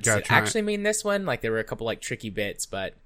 [0.00, 0.32] does it it.
[0.32, 1.26] actually mean this one?
[1.26, 2.96] Like there were a couple like tricky bits, but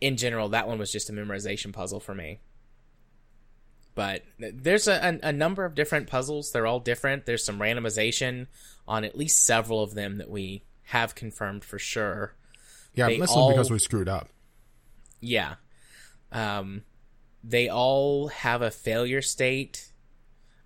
[0.00, 2.40] in general, that one was just a memorization puzzle for me.
[3.94, 6.50] But there's a, a, a number of different puzzles.
[6.50, 7.26] They're all different.
[7.26, 8.46] There's some randomization
[8.88, 12.34] on at least several of them that we have confirmed for sure.
[12.94, 14.28] Yeah, They mostly all- because we screwed up.
[15.22, 15.54] Yeah.
[16.30, 16.82] Um,
[17.42, 19.92] they all have a failure state,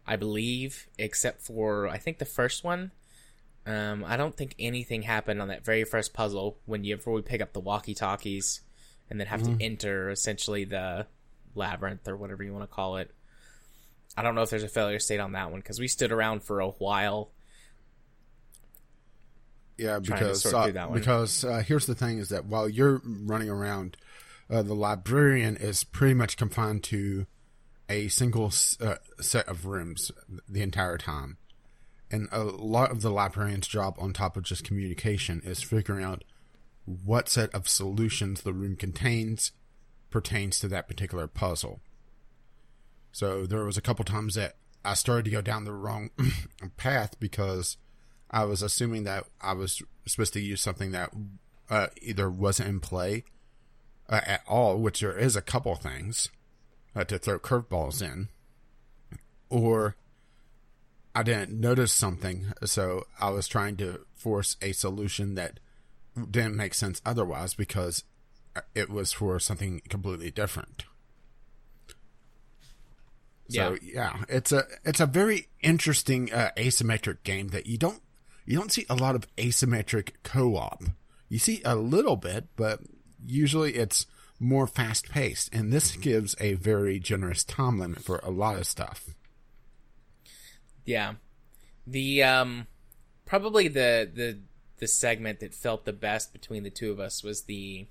[0.06, 2.90] I believe, except for I think the first one.
[3.66, 7.22] Um, I don't think anything happened on that very first puzzle when you before we
[7.22, 8.60] pick up the walkie talkies
[9.10, 11.06] and then have to enter essentially the
[11.54, 13.10] labyrinth or whatever you want to call it.
[14.16, 16.42] I don't know if there's a failure state on that one because we stood around
[16.42, 17.30] for a while.
[19.76, 20.98] Yeah, because uh, through that one.
[20.98, 23.96] because uh, here's the thing: is that while you're running around,
[24.50, 27.26] uh, the librarian is pretty much confined to
[27.88, 30.10] a single uh, set of rooms
[30.48, 31.36] the entire time,
[32.10, 36.24] and a lot of the librarian's job, on top of just communication, is figuring out
[36.84, 39.52] what set of solutions the room contains
[40.10, 41.80] pertains to that particular puzzle.
[43.12, 46.10] So there was a couple times that I started to go down the wrong
[46.76, 47.76] path because
[48.30, 51.10] I was assuming that I was supposed to use something that
[51.68, 53.24] uh, either wasn't in play
[54.08, 56.30] uh, at all, which there is a couple things
[56.94, 58.28] uh, to throw curveballs in,
[59.50, 59.96] or
[61.14, 65.60] I didn't notice something, so I was trying to force a solution that
[66.30, 68.04] didn't make sense otherwise because
[68.74, 70.84] it was for something completely different.
[73.48, 78.02] So yeah, it's a it's a very interesting uh, asymmetric game that you don't
[78.44, 80.84] you don't see a lot of asymmetric co-op.
[81.28, 82.80] You see a little bit, but
[83.24, 84.06] usually it's
[84.38, 88.66] more fast paced, and this gives a very generous time limit for a lot of
[88.66, 89.14] stuff.
[90.84, 91.14] Yeah.
[91.86, 92.66] The um
[93.24, 94.38] probably the the
[94.78, 97.86] the segment that felt the best between the two of us was the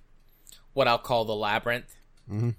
[0.73, 1.95] what I'll call the labyrinth.
[2.31, 2.49] Mm-hmm.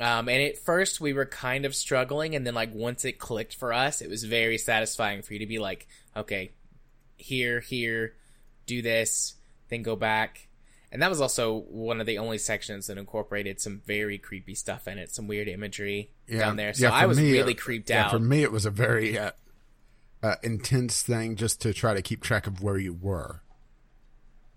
[0.00, 3.54] Um, and at first we were kind of struggling, and then like once it clicked
[3.54, 6.52] for us, it was very satisfying for you to be like, okay,
[7.16, 8.14] here, here,
[8.66, 9.34] do this,
[9.68, 10.48] then go back.
[10.94, 14.86] And that was also one of the only sections that incorporated some very creepy stuff
[14.86, 16.72] in it, some weird imagery down there.
[16.72, 18.12] So yeah, I was me, really uh, creeped yeah, out.
[18.12, 19.32] For me, it was a very uh,
[20.22, 23.42] uh, intense thing just to try to keep track of where you were.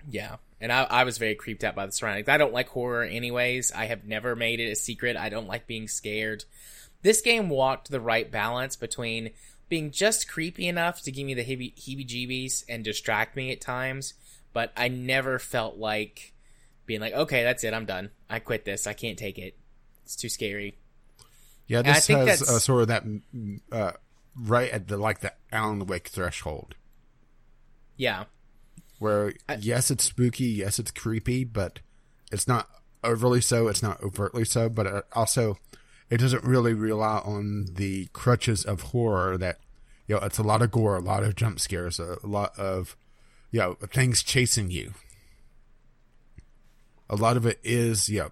[0.07, 0.35] Yeah.
[0.61, 2.29] And I, I was very creeped out by the surroundings.
[2.29, 3.71] I don't like horror anyways.
[3.71, 5.17] I have never made it a secret.
[5.17, 6.45] I don't like being scared.
[7.01, 9.31] This game walked the right balance between
[9.69, 11.73] being just creepy enough to give me the heebie
[12.07, 14.13] jeebies and distract me at times,
[14.57, 16.33] but I never felt like
[16.87, 17.75] being like, okay, that's it.
[17.75, 18.09] I'm done.
[18.27, 18.87] I quit this.
[18.87, 19.55] I can't take it.
[20.03, 20.79] It's too scary.
[21.67, 23.03] Yeah, I this has uh, sort of that
[23.71, 23.91] uh,
[24.35, 26.73] right at the like the Alan Wake threshold.
[27.97, 28.23] Yeah.
[28.97, 31.81] where yes, it's spooky, yes, it's creepy, but
[32.31, 32.67] it's not
[33.03, 33.67] overly so.
[33.67, 35.59] It's not overtly so, but it also
[36.09, 39.59] it doesn't really rely on the crutches of horror that
[40.07, 40.21] you know.
[40.21, 42.97] It's a lot of gore, a lot of jump scares, a lot of
[43.51, 44.93] you know things chasing you.
[47.09, 48.31] A lot of it is you know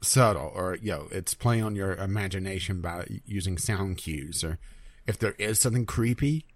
[0.00, 4.58] subtle, or you know it's playing on your imagination by using sound cues, or
[5.06, 6.46] if there is something creepy,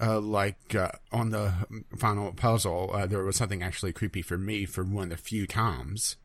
[0.00, 1.52] uh, like uh, on the
[1.96, 5.46] final puzzle, uh, there was something actually creepy for me for one of the few
[5.46, 6.16] times.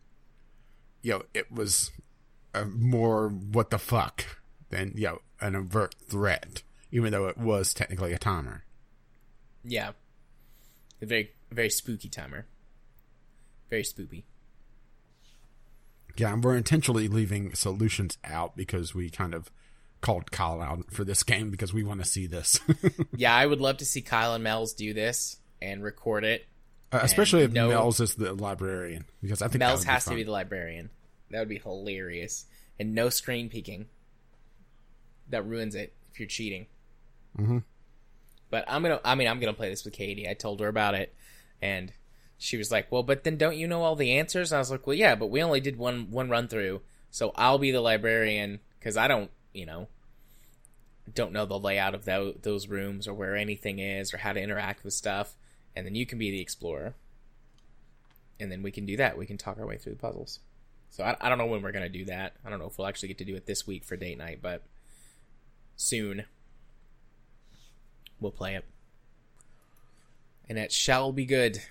[1.01, 1.91] You know, it was
[2.53, 4.25] uh, more what the fuck
[4.69, 8.63] than you know an overt threat, even though it was technically a timer.
[9.63, 9.91] Yeah.
[11.03, 12.45] A very, very spooky timer.
[13.69, 14.25] Very spooky.
[16.15, 19.51] Yeah, and we're intentionally leaving solutions out because we kind of
[19.99, 22.59] called Kyle out for this game because we want to see this,
[23.17, 26.45] Yeah, I would love to see Kyle and Mel's do this and record it.
[26.93, 30.05] uh, especially if no- Mel's is the librarian because I think Mel's would be has
[30.05, 30.89] to be the librarian.
[31.31, 32.45] That would be hilarious.
[32.79, 33.87] And no screen peeking.
[35.29, 36.67] That ruins it if you're cheating.
[37.37, 37.59] Mm-hmm.
[38.53, 38.99] But I'm gonna.
[39.03, 40.29] I mean, I'm gonna play this with Katie.
[40.29, 41.15] I told her about it,
[41.59, 41.91] and
[42.37, 44.69] she was like, "Well, but then don't you know all the answers?" And I was
[44.69, 47.81] like, "Well, yeah, but we only did one one run through, so I'll be the
[47.81, 49.87] librarian because I don't you know,
[51.11, 54.39] don't know the layout of tho- those rooms or where anything is or how to
[54.39, 55.35] interact with stuff,
[55.75, 56.93] and then you can be the explorer.
[58.39, 59.17] And then we can do that.
[59.17, 60.41] We can talk our way through the puzzles.
[60.91, 62.35] So I, I don't know when we're to do that.
[62.45, 64.43] I don't know if we'll actually get to do it this week for date night,
[64.43, 64.61] but
[65.75, 66.25] soon
[68.23, 68.65] we'll play it.
[70.49, 71.61] And it shall be good.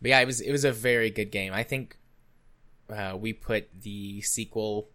[0.00, 1.52] But yeah, it was it was a very good game.
[1.52, 1.96] I think
[2.88, 4.88] uh, we put the sequel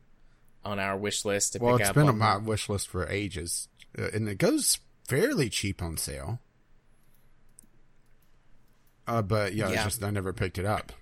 [0.64, 1.96] on our wish list to Well, pick it's up.
[1.96, 6.40] been on my wish list for ages, uh, and it goes fairly cheap on sale.
[9.06, 9.74] Uh, but yeah, Yeah.
[9.76, 10.94] it's just I never picked it up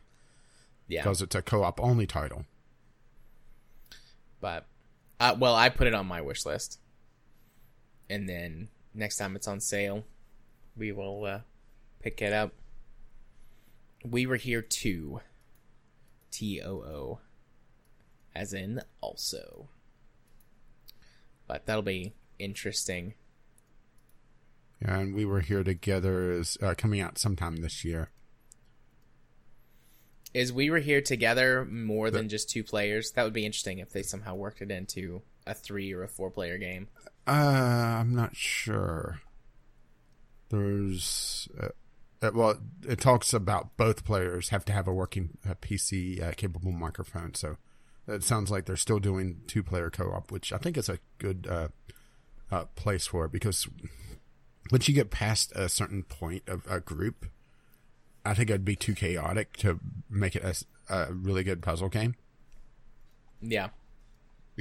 [0.87, 2.45] yeah, because it's a co-op only title.
[4.39, 4.65] but
[5.19, 6.79] uh, well, I put it on my wish list,
[8.09, 10.05] and then next time it's on sale,
[10.75, 11.39] we will uh,
[11.99, 12.53] pick it up.
[14.03, 15.21] We were here too.
[16.31, 17.19] T O O,
[18.33, 19.67] as in also.
[21.47, 23.13] But that'll be interesting.
[24.81, 28.09] Yeah, and we were here together is uh, coming out sometime this year.
[30.33, 33.11] Is we were here together more than just two players?
[33.11, 36.31] That would be interesting if they somehow worked it into a three or a four
[36.31, 36.87] player game.
[37.27, 39.21] Uh, I'm not sure.
[40.49, 41.69] There's, uh,
[42.21, 42.57] uh, well,
[42.87, 47.33] it talks about both players have to have a working uh, PC capable microphone.
[47.35, 47.57] So
[48.07, 50.99] it sounds like they're still doing two player co op, which I think is a
[51.19, 51.69] good uh,
[52.51, 53.67] uh, place for it because
[54.71, 57.25] once you get past a certain point of a group,
[58.25, 62.15] I think it'd be too chaotic to make it a really good puzzle game.
[63.41, 63.69] Yeah.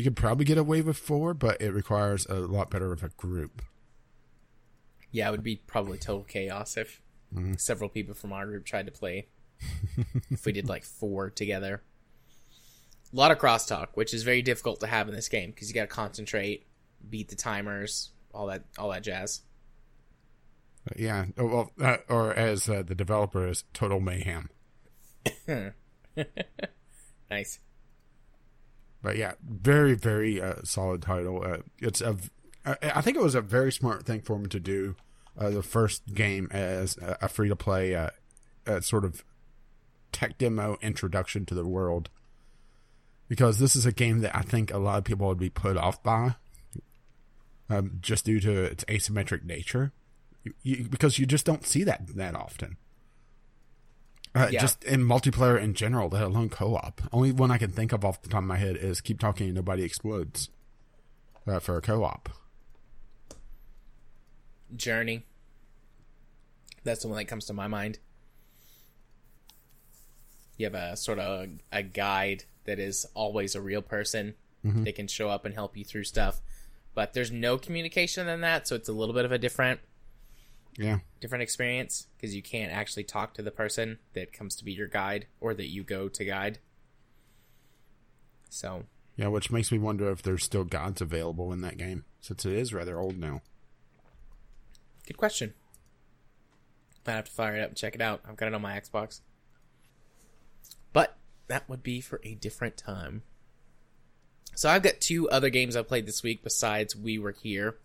[0.01, 3.11] You could probably get away with four, but it requires a lot better of a
[3.11, 3.61] group.
[5.11, 7.03] Yeah, it would be probably total chaos if
[7.59, 9.29] several people from our group tried to play.
[10.31, 11.83] if we did like four together.
[13.13, 15.75] A lot of crosstalk, which is very difficult to have in this game because you
[15.75, 16.67] got to concentrate,
[17.11, 19.43] beat the timers, all that, all that jazz.
[20.97, 24.49] Yeah, oh, well, uh, or as uh, the developer is, total mayhem.
[27.31, 27.61] Nice.
[29.03, 31.43] But yeah, very very uh, solid title.
[31.45, 32.17] Uh, it's a,
[32.65, 34.97] I think it was a very smart thing for him to do.
[35.39, 38.11] Uh, the first game as a, free to play, uh,
[38.81, 39.25] sort of
[40.13, 42.11] tech demo introduction to the world,
[43.29, 45.79] because this is a game that I think a lot of people would be put
[45.79, 46.35] off by,
[47.71, 49.93] um, just due to its asymmetric nature,
[50.63, 52.77] you, because you just don't see that that often.
[54.35, 54.61] Uh, Yeah.
[54.61, 57.01] Just in multiplayer in general, let alone co-op.
[57.13, 59.47] Only one I can think of off the top of my head is "Keep Talking
[59.47, 60.51] and Nobody Explodes"
[61.47, 62.29] uh, for a co-op.
[64.77, 65.25] Journey.
[66.85, 67.99] That's the one that comes to my mind.
[70.57, 74.35] You have a sort of a guide that is always a real person.
[74.63, 76.43] They can show up and help you through stuff,
[76.95, 79.81] but there's no communication in that, so it's a little bit of a different
[80.81, 84.73] Yeah, different experience because you can't actually talk to the person that comes to be
[84.73, 86.59] your guide or that you go to guide.
[88.49, 92.47] So yeah, which makes me wonder if there's still gods available in that game, since
[92.47, 93.43] it is rather old now.
[95.07, 95.53] Good question.
[97.07, 98.23] Might have to fire it up and check it out.
[98.27, 99.21] I've got it on my Xbox.
[100.95, 101.19] But
[101.49, 103.23] that would be for a different time.
[104.55, 107.77] So I've got two other games I played this week besides We Were Here.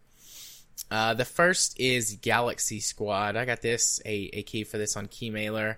[0.91, 3.35] Uh, the first is Galaxy Squad.
[3.35, 5.77] I got this a, a key for this on Keymailer.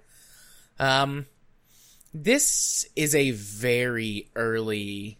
[0.79, 1.25] Um,
[2.13, 5.19] this is a very early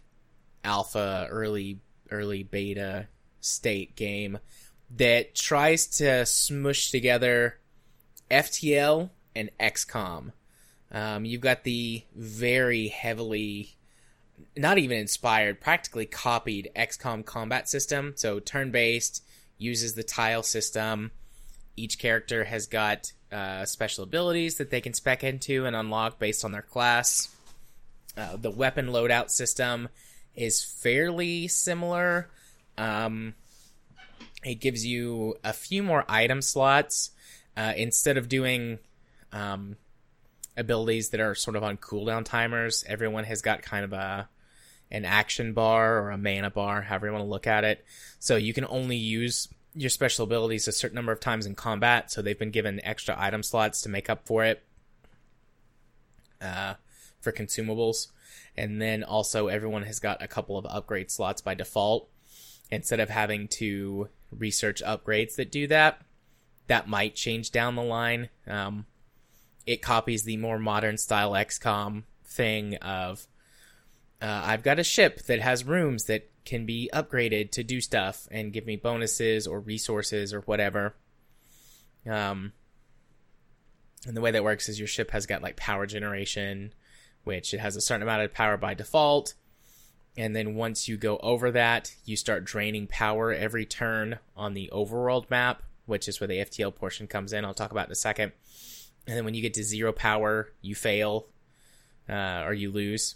[0.64, 3.06] alpha, early early beta
[3.40, 4.38] state game
[4.96, 7.58] that tries to smush together
[8.30, 10.32] FTL and XCOM.
[10.90, 13.76] Um, you've got the very heavily,
[14.56, 18.14] not even inspired, practically copied XCOM combat system.
[18.16, 19.22] So turn based,
[19.58, 21.10] uses the tile system.
[21.76, 26.44] Each character has got uh, special abilities that they can spec into and unlock based
[26.44, 27.28] on their class.
[28.16, 29.88] Uh, the weapon loadout system
[30.34, 32.30] is fairly similar.
[32.76, 33.34] Um,
[34.44, 37.10] it gives you a few more item slots
[37.56, 38.78] uh, instead of doing
[39.32, 39.76] um,
[40.56, 42.84] abilities that are sort of on cooldown timers.
[42.86, 44.28] Everyone has got kind of a
[44.90, 47.84] an action bar or a mana bar, however you want to look at it.
[48.18, 52.10] So you can only use your special abilities a certain number of times in combat.
[52.10, 54.62] So they've been given extra item slots to make up for it
[56.40, 56.74] uh,
[57.20, 58.08] for consumables.
[58.56, 62.08] And then also everyone has got a couple of upgrade slots by default.
[62.70, 66.02] Instead of having to research upgrades that do that,
[66.66, 68.28] that might change down the line.
[68.46, 68.84] Um,
[69.66, 73.26] it copies the more modern style XCOM thing of
[74.20, 78.26] uh, I've got a ship that has rooms that can be upgraded to do stuff
[78.30, 80.94] and give me bonuses or resources or whatever.
[82.08, 82.52] Um,
[84.06, 86.72] and the way that works is your ship has got like power generation,
[87.24, 89.34] which it has a certain amount of power by default.
[90.16, 94.70] And then once you go over that, you start draining power every turn on the
[94.72, 97.44] overworld map, which is where the FTL portion comes in.
[97.44, 98.32] I'll talk about in a second.
[99.06, 101.26] And then when you get to zero power, you fail
[102.08, 103.14] uh, or you lose.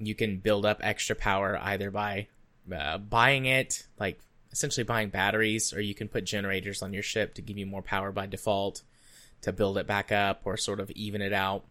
[0.00, 2.26] You can build up extra power either by
[2.74, 4.18] uh, buying it, like
[4.50, 7.82] essentially buying batteries, or you can put generators on your ship to give you more
[7.82, 8.82] power by default
[9.42, 11.64] to build it back up or sort of even it out.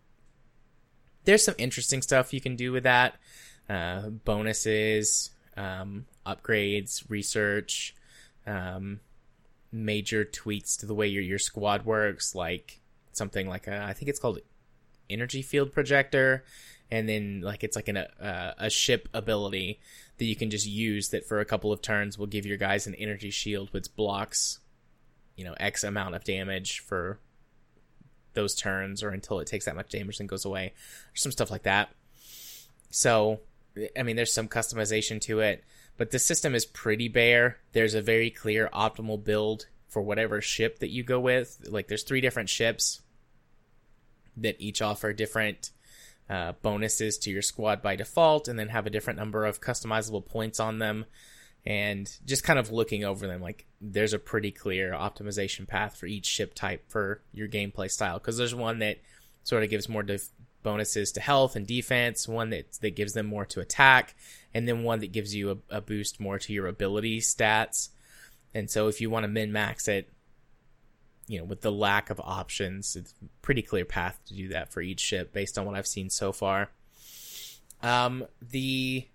[1.25, 3.15] There's some interesting stuff you can do with that
[3.69, 7.95] uh, bonuses, um, upgrades, research,
[8.47, 8.99] um,
[9.71, 12.79] major tweaks to the way your, your squad works, like
[13.11, 14.39] something like a, I think it's called
[15.09, 16.43] energy field projector,
[16.91, 19.79] and then like it's like an, uh, a ship ability
[20.17, 22.87] that you can just use that for a couple of turns will give your guys
[22.87, 24.59] an energy shield which blocks,
[25.35, 27.19] you know, X amount of damage for
[28.33, 30.73] those turns or until it takes that much damage and goes away,
[31.13, 31.89] or some stuff like that.
[32.89, 33.39] So
[33.97, 35.63] I mean, there's some customization to it,
[35.97, 37.57] but the system is pretty bare.
[37.73, 41.65] There's a very clear optimal build for whatever ship that you go with.
[41.67, 43.01] Like, there's three different ships
[44.37, 45.71] that each offer different
[46.29, 50.25] uh, bonuses to your squad by default, and then have a different number of customizable
[50.25, 51.05] points on them.
[51.65, 56.05] And just kind of looking over them, like there's a pretty clear optimization path for
[56.05, 58.17] each ship type for your gameplay style.
[58.17, 58.99] Because there's one that
[59.43, 60.29] sort of gives more def-
[60.63, 64.15] bonuses to health and defense, one that that gives them more to attack,
[64.53, 67.89] and then one that gives you a, a boost more to your ability stats.
[68.53, 70.11] And so if you want to min max it,
[71.29, 73.13] you know, with the lack of options, it's
[73.43, 76.31] pretty clear path to do that for each ship based on what I've seen so
[76.31, 76.71] far.
[77.83, 79.07] Um, the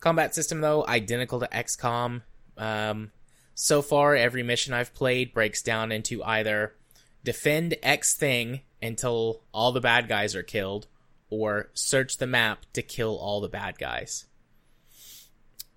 [0.00, 2.22] combat system though, identical to XCOM.
[2.58, 3.12] Um,
[3.54, 6.74] so far, every mission I've played breaks down into either
[7.22, 10.88] defend X thing until all the bad guys are killed,
[11.30, 14.26] or search the map to kill all the bad guys.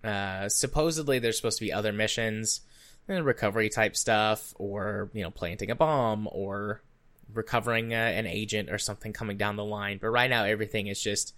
[0.04, 2.62] Uh, supposedly, there's supposed to be other missions,
[3.10, 6.82] eh, recovery type stuff, or you know, planting a bomb, or
[7.34, 10.00] recovering uh, an agent or something coming down the line.
[10.02, 11.34] But right now, everything is just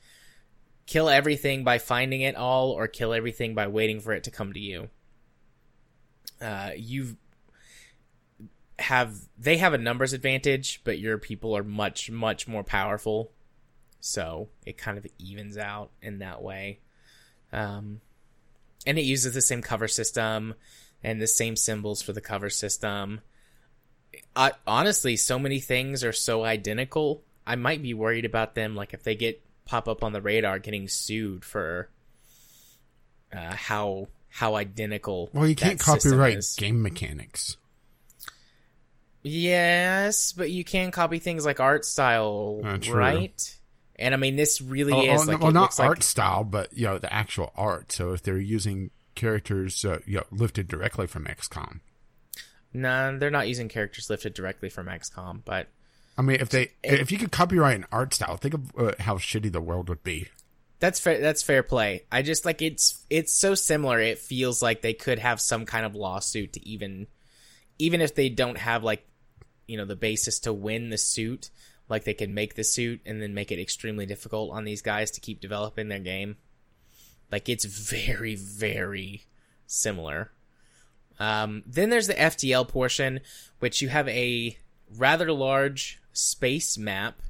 [0.85, 4.53] kill everything by finding it all, or kill everything by waiting for it to come
[4.53, 4.89] to you.
[6.41, 7.15] Uh, you've
[8.79, 13.31] have they have a numbers advantage, but your people are much much more powerful,
[13.99, 16.79] so it kind of evens out in that way.
[17.53, 18.01] Um,
[18.85, 20.55] and it uses the same cover system
[21.03, 23.21] and the same symbols for the cover system.
[24.35, 27.23] I, honestly, so many things are so identical.
[27.45, 30.59] I might be worried about them, like if they get pop up on the radar,
[30.59, 31.89] getting sued for
[33.33, 35.29] uh, how how identical.
[35.33, 37.57] Well, you can't copyright game mechanics.
[39.23, 43.57] Yes, but you can copy things like art style, uh, right?
[43.97, 46.03] And I mean, this really oh, is oh, like well, not art like...
[46.03, 47.91] style, but you know the actual art.
[47.91, 51.79] So if they're using characters uh, you know, lifted directly from XCOM,
[52.73, 55.41] no, they're not using characters lifted directly from XCOM.
[55.43, 55.67] But
[56.17, 58.91] I mean, if they it, if you could copyright an art style, think of uh,
[58.99, 60.27] how shitty the world would be.
[60.79, 61.19] That's fair.
[61.19, 62.05] That's fair play.
[62.11, 63.99] I just like it's it's so similar.
[63.99, 67.07] It feels like they could have some kind of lawsuit to even
[67.77, 69.05] even if they don't have like
[69.67, 71.49] you know the basis to win the suit
[71.87, 75.11] like they can make the suit and then make it extremely difficult on these guys
[75.11, 76.37] to keep developing their game
[77.31, 79.25] like it's very very
[79.67, 80.31] similar.
[81.19, 83.19] Um, then there's the ftl portion
[83.59, 84.57] which you have a
[84.97, 87.21] rather large space map.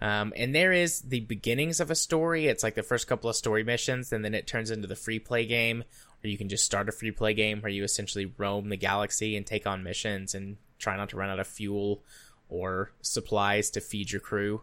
[0.00, 2.46] Um, and there is the beginnings of a story.
[2.46, 5.18] It's like the first couple of story missions and then it turns into the free
[5.18, 5.84] play game
[6.22, 9.36] or you can just start a free play game where you essentially roam the galaxy
[9.36, 12.02] and take on missions and try not to run out of fuel
[12.48, 14.62] or supplies to feed your crew.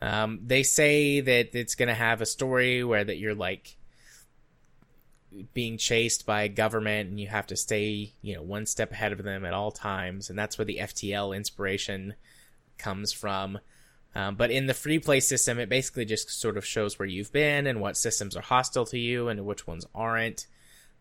[0.00, 3.76] Um, they say that it's going to have a story where that you're like
[5.52, 9.22] being chased by government and you have to stay, you know, one step ahead of
[9.22, 12.14] them at all times, and that's where the FTL inspiration
[12.78, 13.58] comes from.
[14.14, 17.32] Um, but in the free play system, it basically just sort of shows where you've
[17.32, 20.46] been and what systems are hostile to you and which ones aren't.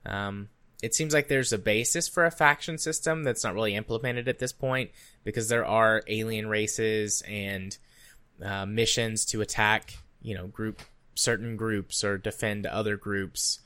[0.05, 0.49] Um,
[0.81, 4.39] it seems like there's a basis for a faction system that's not really implemented at
[4.39, 4.91] this point
[5.23, 7.77] because there are alien races and
[8.43, 10.81] uh, missions to attack, you know, group
[11.15, 13.59] certain groups or defend other groups,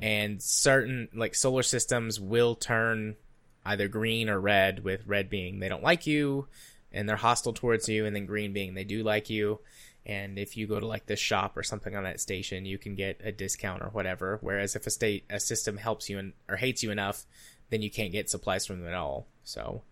[0.00, 3.16] and certain like solar systems will turn
[3.64, 6.48] either green or red, with red being they don't like you
[6.92, 9.60] and they're hostile towards you, and then green being they do like you.
[10.04, 12.94] and if you go to like the shop or something on that station, you can
[12.94, 14.38] get a discount or whatever.
[14.40, 17.24] Whereas if a state a system helps you and or hates you enough,
[17.70, 19.26] then you can't get supplies from them at all.
[19.44, 19.82] So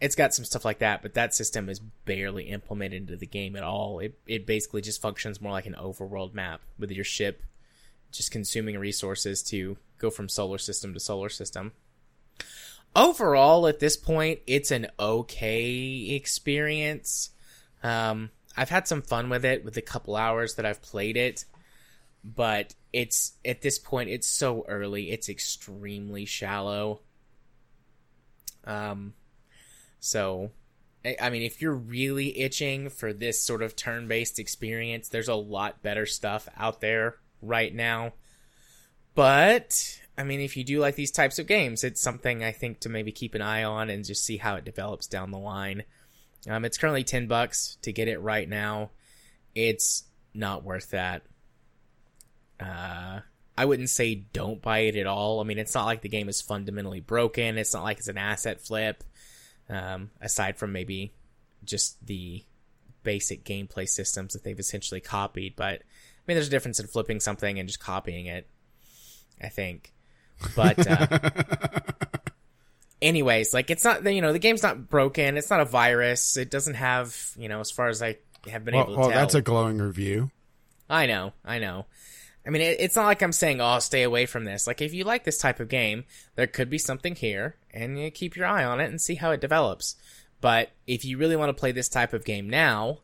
[0.00, 3.56] it's got some stuff like that, but that system is barely implemented into the game
[3.56, 3.98] at all.
[3.98, 7.42] It it basically just functions more like an overworld map with your ship
[8.16, 11.72] just consuming resources to go from solar system to solar system.
[12.96, 17.30] Overall, at this point, it's an okay experience.
[17.82, 21.44] Um, I've had some fun with it with the couple hours that I've played it,
[22.22, 25.10] but it's at this point it's so early.
[25.10, 27.00] It's extremely shallow.
[28.64, 29.14] Um,
[29.98, 30.50] so
[31.20, 35.82] I mean, if you're really itching for this sort of turn-based experience, there's a lot
[35.82, 37.16] better stuff out there
[37.46, 38.12] right now.
[39.14, 42.80] But I mean, if you do like these types of games, it's something I think
[42.80, 45.84] to maybe keep an eye on and just see how it develops down the line.
[46.48, 48.90] Um, it's currently ten bucks to get it right now.
[49.54, 51.22] It's not worth that.
[52.60, 53.20] Uh,
[53.56, 55.40] I wouldn't say don't buy it at all.
[55.40, 57.56] I mean, it's not like the game is fundamentally broken.
[57.56, 59.04] It's not like it's an asset flip.
[59.70, 61.14] Um, aside from maybe
[61.64, 62.44] just the
[63.02, 65.82] basic gameplay systems that they've essentially copied, but
[66.26, 68.46] mean, there's a difference in flipping something and just copying it.
[69.42, 69.92] I think,
[70.54, 71.18] but uh,
[73.02, 75.36] anyways, like it's not you know the game's not broken.
[75.36, 76.36] It's not a virus.
[76.36, 78.16] It doesn't have you know as far as I
[78.48, 79.20] have been well, able to well, tell.
[79.20, 80.30] that's a glowing review.
[80.88, 81.86] I know, I know.
[82.46, 84.92] I mean, it, it's not like I'm saying, "Oh, stay away from this." Like, if
[84.92, 86.04] you like this type of game,
[86.36, 89.30] there could be something here, and you keep your eye on it and see how
[89.30, 89.96] it develops.
[90.40, 92.98] But if you really want to play this type of game now,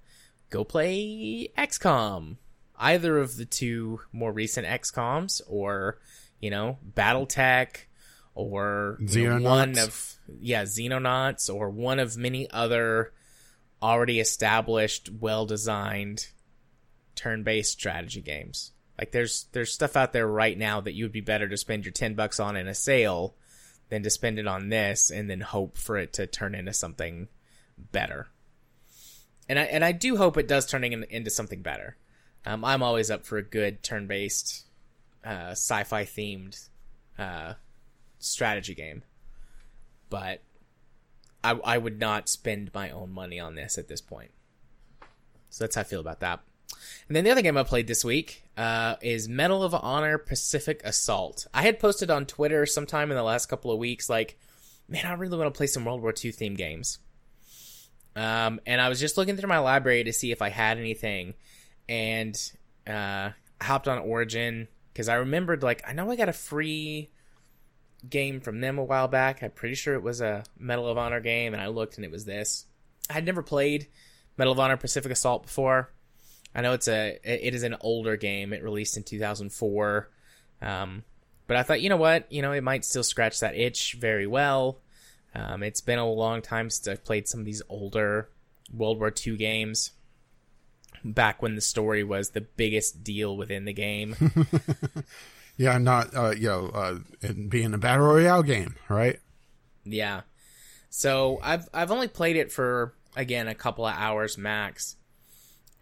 [0.50, 2.36] go play XCOM.
[2.81, 5.99] Either of the two more recent XCOMs, or
[6.41, 7.76] you know, BattleTech,
[8.35, 8.97] or
[9.39, 13.12] know, one of yeah, Xenonauts, or one of many other
[13.83, 16.28] already established, well-designed
[17.14, 18.72] turn-based strategy games.
[18.99, 21.85] Like there's there's stuff out there right now that you would be better to spend
[21.85, 23.35] your 10 bucks on in a sale
[23.89, 27.28] than to spend it on this and then hope for it to turn into something
[27.93, 28.28] better.
[29.49, 31.97] And I and I do hope it does turn in, into something better.
[32.47, 34.64] Um, I'm always up for a good turn-based
[35.24, 36.68] uh, sci-fi themed
[37.18, 37.55] uh,
[38.18, 39.03] strategy game.
[40.09, 40.43] But
[41.45, 44.30] I I would not spend my own money on this at this point.
[45.51, 46.41] So that's how I feel about that.
[47.09, 50.80] And then the other game I played this week uh, is Medal of Honor Pacific
[50.84, 51.47] Assault.
[51.53, 54.38] I had posted on Twitter sometime in the last couple of weeks, like,
[54.88, 56.99] man, I really want to play some World War II themed games.
[58.14, 61.34] Um, and I was just looking through my library to see if I had anything,
[61.89, 62.37] and
[62.87, 67.11] uh, I hopped on Origin because I remembered, like, I know I got a free
[68.09, 69.43] game from them a while back.
[69.43, 72.11] I'm pretty sure it was a Medal of Honor game, and I looked and it
[72.11, 72.66] was this.
[73.09, 73.89] I had never played
[74.37, 75.91] Medal of Honor Pacific Assault before.
[76.55, 78.53] I know it's a it is an older game.
[78.53, 80.11] It released in 2004.
[80.62, 81.05] Um,
[81.47, 84.26] but I thought, you know what, you know, it might still scratch that itch very
[84.26, 84.78] well.
[85.35, 88.28] Um, it's been a long time since I've played some of these older
[88.72, 89.93] World War II games.
[91.05, 94.16] Back when the story was the biggest deal within the game.
[95.57, 99.18] yeah, I'm not uh, you know, uh, being a battle royale game, right?
[99.84, 100.22] Yeah.
[100.90, 104.96] So I've I've only played it for again a couple of hours max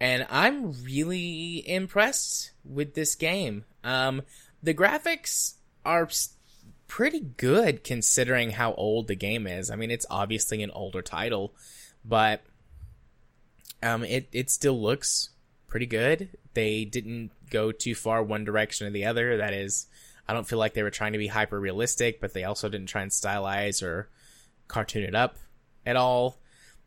[0.00, 3.64] and I'm really impressed with this game.
[3.82, 4.22] Um,
[4.62, 5.54] the graphics
[5.84, 6.08] are
[6.86, 9.70] pretty good considering how old the game is.
[9.70, 11.54] I mean, it's obviously an older title,
[12.04, 12.42] but
[13.82, 15.30] um, it it still looks
[15.66, 16.30] pretty good.
[16.54, 19.36] They didn't go too far one direction or the other.
[19.36, 19.86] That is,
[20.26, 22.88] I don't feel like they were trying to be hyper realistic, but they also didn't
[22.88, 24.08] try and stylize or
[24.66, 25.36] cartoon it up
[25.86, 26.38] at all.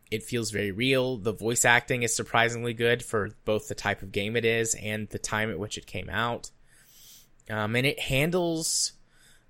[0.10, 1.18] It feels very real.
[1.18, 5.08] The voice acting is surprisingly good for both the type of game it is and
[5.08, 6.52] the time at which it came out.
[7.50, 8.94] Um, and it handles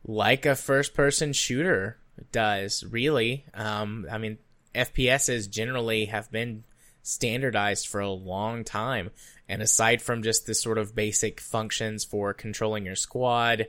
[0.05, 1.97] like a first person shooter
[2.31, 3.45] does, really.
[3.55, 4.37] Um, I mean,
[4.75, 6.63] FPSs generally have been
[7.03, 9.11] standardized for a long time.
[9.49, 13.67] And aside from just the sort of basic functions for controlling your squad,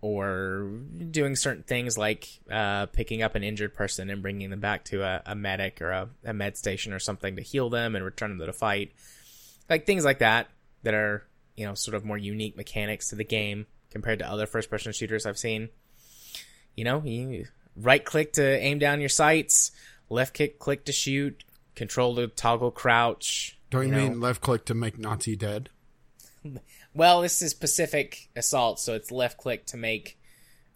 [0.00, 0.70] or
[1.10, 5.02] doing certain things like uh, picking up an injured person and bringing them back to
[5.02, 8.30] a, a medic or a, a, med station or something to heal them and return
[8.30, 8.92] them to the fight.
[9.68, 10.48] Like things like that
[10.82, 14.46] that are, you know, sort of more unique mechanics to the game compared to other
[14.46, 15.70] first person shooters I've seen.
[16.76, 19.72] You know, you right click to aim down your sights,
[20.10, 21.42] left click click to shoot,
[21.76, 23.58] control to toggle crouch.
[23.70, 23.98] Don't you, know.
[23.98, 25.70] mean left click to make Nazi dead?
[26.94, 30.18] Well, this is Pacific Assault, so it's left click to make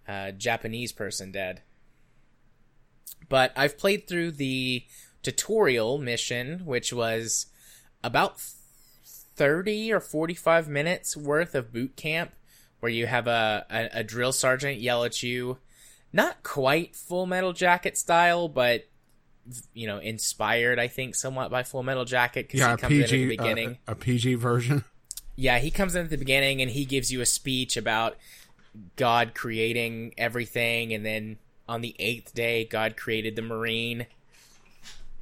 [0.07, 1.62] a Japanese person dead.
[3.30, 4.84] But I've played through the
[5.22, 7.46] tutorial mission, which was
[8.05, 12.32] about 30 or 45 minutes worth of boot camp
[12.80, 15.57] where you have a, a, a drill sergeant yell at you.
[16.12, 18.89] Not quite full metal jacket style, but
[19.74, 23.03] you know, inspired, I think, somewhat by Full Metal Jacket because Yeah, he comes in
[23.03, 23.68] at the beginning.
[23.88, 24.84] uh, a PG version.
[25.36, 28.16] Yeah, he comes in at the beginning and he gives you a speech about
[28.96, 31.38] God creating everything, and then
[31.68, 34.07] on the eighth day, God created the Marine,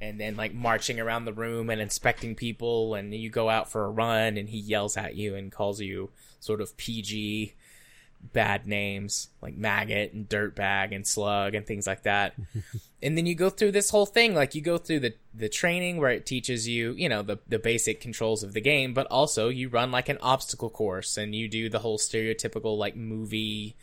[0.01, 3.85] and then like marching around the room and inspecting people, and you go out for
[3.85, 6.09] a run, and he yells at you and calls you
[6.39, 7.53] sort of PG
[8.33, 12.35] bad names like maggot and dirtbag and slug and things like that.
[13.01, 15.97] and then you go through this whole thing like you go through the the training
[15.97, 19.47] where it teaches you you know the the basic controls of the game but also
[19.49, 23.75] you run like an obstacle course and you do the whole stereotypical like movie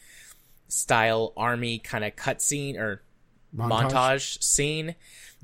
[0.68, 3.02] style army kind of cutscene or
[3.56, 4.94] montage, scene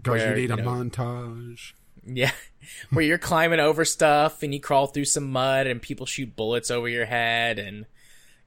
[0.03, 1.73] Because you need a you know, montage.
[2.05, 2.33] yeah
[2.91, 6.71] where you're climbing over stuff and you crawl through some mud and people shoot bullets
[6.71, 7.87] over your head and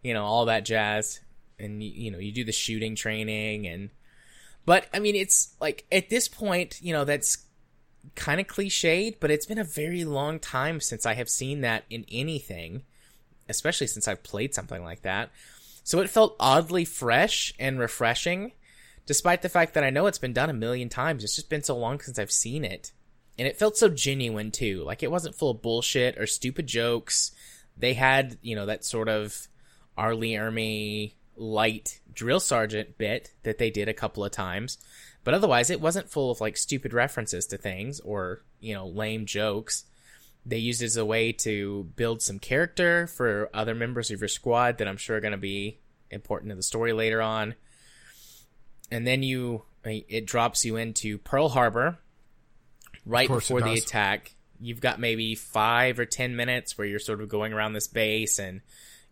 [0.06, 1.20] you know all that jazz.
[1.58, 3.90] And you, know you do the shooting training and
[4.66, 7.46] but i mean it's like at this point you know that's
[8.14, 11.86] kind of cliched but it's been a very long time since i have seen that
[11.90, 12.84] in anything
[13.48, 15.32] especially since i've played something like that.
[15.84, 18.52] So it felt oddly fresh and refreshing
[19.06, 21.24] despite the fact that i know it's been done a million times.
[21.24, 22.92] It's just been so long since i've seen it.
[23.38, 24.84] And it felt so genuine too.
[24.84, 27.32] Like it wasn't full of bullshit or stupid jokes.
[27.78, 29.48] They had you know that sort of
[29.98, 30.16] R.
[30.16, 34.78] Lee Ermey light drill sergeant bit that they did a couple of times.
[35.24, 39.26] But otherwise, it wasn't full of like stupid references to things or, you know, lame
[39.26, 39.86] jokes.
[40.46, 44.28] They used it as a way to build some character for other members of your
[44.28, 45.80] squad that I'm sure are going to be
[46.12, 47.56] important to the story later on.
[48.92, 51.98] And then you, uh, it drops you into Pearl Harbor
[53.06, 54.36] right before the attack.
[54.62, 58.38] You've got maybe five or ten minutes where you're sort of going around this base
[58.38, 58.62] and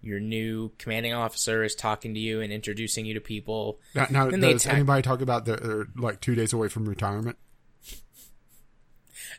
[0.03, 3.79] your new commanding officer is talking to you and introducing you to people.
[3.95, 7.37] Now, now does attack- anybody talk about they're, they're like two days away from retirement?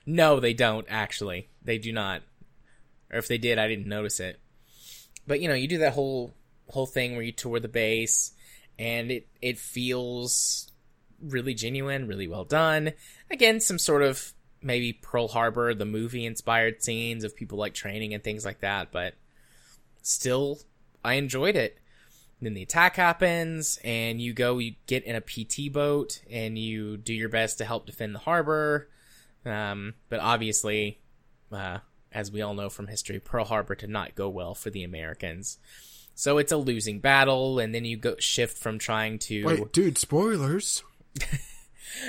[0.07, 1.49] No, they don't actually.
[1.62, 2.21] They do not.
[3.11, 4.39] Or if they did, I didn't notice it.
[5.27, 6.35] But you know, you do that whole
[6.69, 8.33] whole thing where you tour the base
[8.79, 10.71] and it it feels
[11.23, 12.93] really genuine, really well done.
[13.31, 18.12] Again, some sort of maybe Pearl Harbor the movie inspired scenes of people like training
[18.12, 19.15] and things like that, but
[20.05, 20.61] still
[21.05, 21.78] I enjoyed it.
[22.40, 26.96] Then the attack happens, and you go, you get in a PT boat, and you
[26.96, 28.88] do your best to help defend the harbor.
[29.46, 31.00] Um, but obviously,
[31.50, 31.78] uh,
[32.12, 35.59] as we all know from history, Pearl Harbor did not go well for the Americans.
[36.14, 39.44] So it's a losing battle, and then you go shift from trying to.
[39.44, 40.82] Wait, dude, spoilers.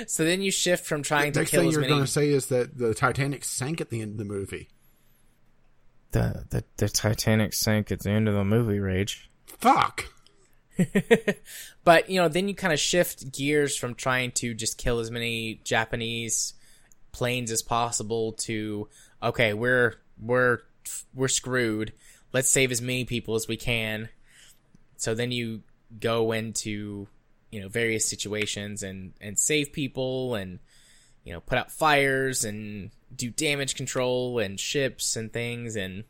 [0.06, 1.92] So then you shift from trying to Next kill thing as you're many.
[1.92, 4.68] going to say is that the Titanic sank at the end of the movie.
[6.16, 8.78] The, the the Titanic sank at the end of the movie.
[8.78, 9.28] Rage.
[9.46, 10.06] Fuck.
[11.86, 15.08] But you know, then you kind of shift gears from trying to just kill as
[15.08, 16.52] many Japanese
[17.12, 18.88] planes as possible to
[19.22, 20.58] okay, we're we're
[21.14, 21.92] we're screwed.
[22.32, 24.08] Let's save as many people as we can.
[24.96, 25.62] So then you
[26.00, 27.06] go into
[27.52, 30.58] you know various situations and and save people and
[31.26, 36.04] you know put out fires and do damage control and ships and things and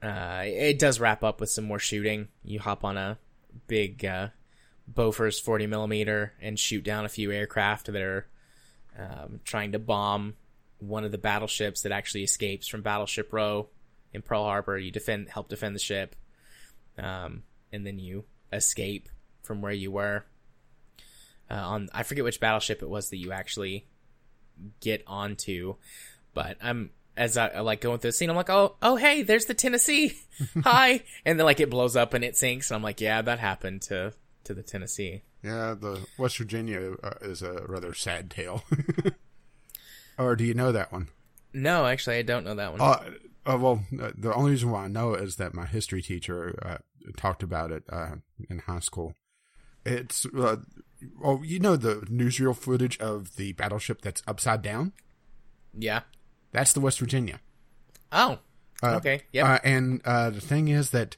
[0.00, 2.28] uh, it does wrap up with some more shooting.
[2.44, 3.18] You hop on a
[3.66, 4.28] big uh,
[4.92, 8.26] Bofors 40 millimeter and shoot down a few aircraft that are
[8.98, 10.34] um, trying to bomb
[10.78, 13.70] one of the battleships that actually escapes from Battleship Row
[14.12, 14.76] in Pearl Harbor.
[14.76, 16.14] You defend, help defend the ship,
[16.98, 19.08] um, and then you escape
[19.42, 20.26] from where you were.
[21.50, 23.86] Uh, on I forget which battleship it was that you actually
[24.80, 25.74] get onto,
[26.32, 28.30] but I'm as I, I like going through the scene.
[28.30, 30.18] I'm like, oh, oh, hey, there's the Tennessee.
[30.64, 33.38] Hi, and then like it blows up and it sinks, and I'm like, yeah, that
[33.38, 34.14] happened to
[34.44, 35.22] to the Tennessee.
[35.42, 38.64] Yeah, the West Virginia uh, is a rather sad tale.
[40.18, 41.08] or do you know that one?
[41.52, 42.80] No, actually, I don't know that one.
[42.80, 43.10] Uh,
[43.46, 46.58] uh, well, uh, the only reason why I know it is that my history teacher
[46.62, 46.78] uh,
[47.16, 48.16] talked about it uh,
[48.48, 49.14] in high school.
[49.84, 50.26] It's
[51.20, 54.92] well, you know the newsreel footage of the battleship that's upside down.
[55.76, 56.00] yeah.
[56.52, 57.40] That's the West Virginia.
[58.12, 58.38] Oh.
[58.80, 59.22] Uh, okay.
[59.32, 59.44] Yep.
[59.44, 61.16] Uh, and uh, the thing is that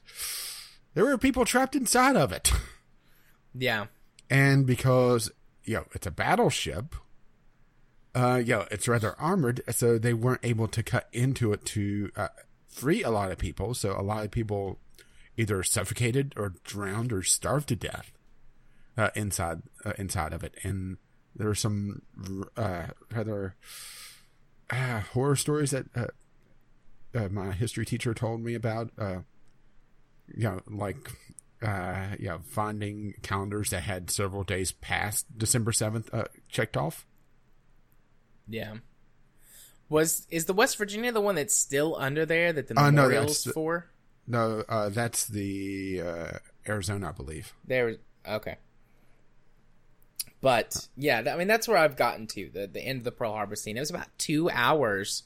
[0.95, 2.51] there were people trapped inside of it,
[3.53, 3.85] yeah.
[4.31, 5.29] and because
[5.63, 6.95] you know it's a battleship,
[8.15, 12.09] uh, you know it's rather armored, so they weren't able to cut into it to
[12.15, 12.29] uh,
[12.67, 13.75] free a lot of people.
[13.75, 14.79] So a lot of people
[15.37, 18.11] either suffocated or drowned or starved to death
[18.97, 20.97] uh, inside uh, inside of it, and
[21.35, 22.01] there are some
[22.57, 23.55] uh, rather
[24.69, 26.07] uh, horror stories that uh,
[27.15, 28.91] uh, my history teacher told me about.
[28.97, 29.19] Uh,
[30.35, 31.11] you know, like
[31.61, 37.05] uh, yeah, finding calendars that had several days past December seventh uh, checked off.
[38.47, 38.75] Yeah.
[39.89, 43.03] Was is the West Virginia the one that's still under there that the Uh, no,
[43.03, 43.87] memorials that's the- for?
[44.29, 46.37] No, uh, that's the uh,
[46.67, 47.53] Arizona, I believe.
[47.65, 47.95] There,
[48.27, 48.57] okay.
[50.41, 53.31] But yeah, I mean that's where I've gotten to the the end of the Pearl
[53.33, 53.75] Harbor scene.
[53.77, 55.23] It was about two hours,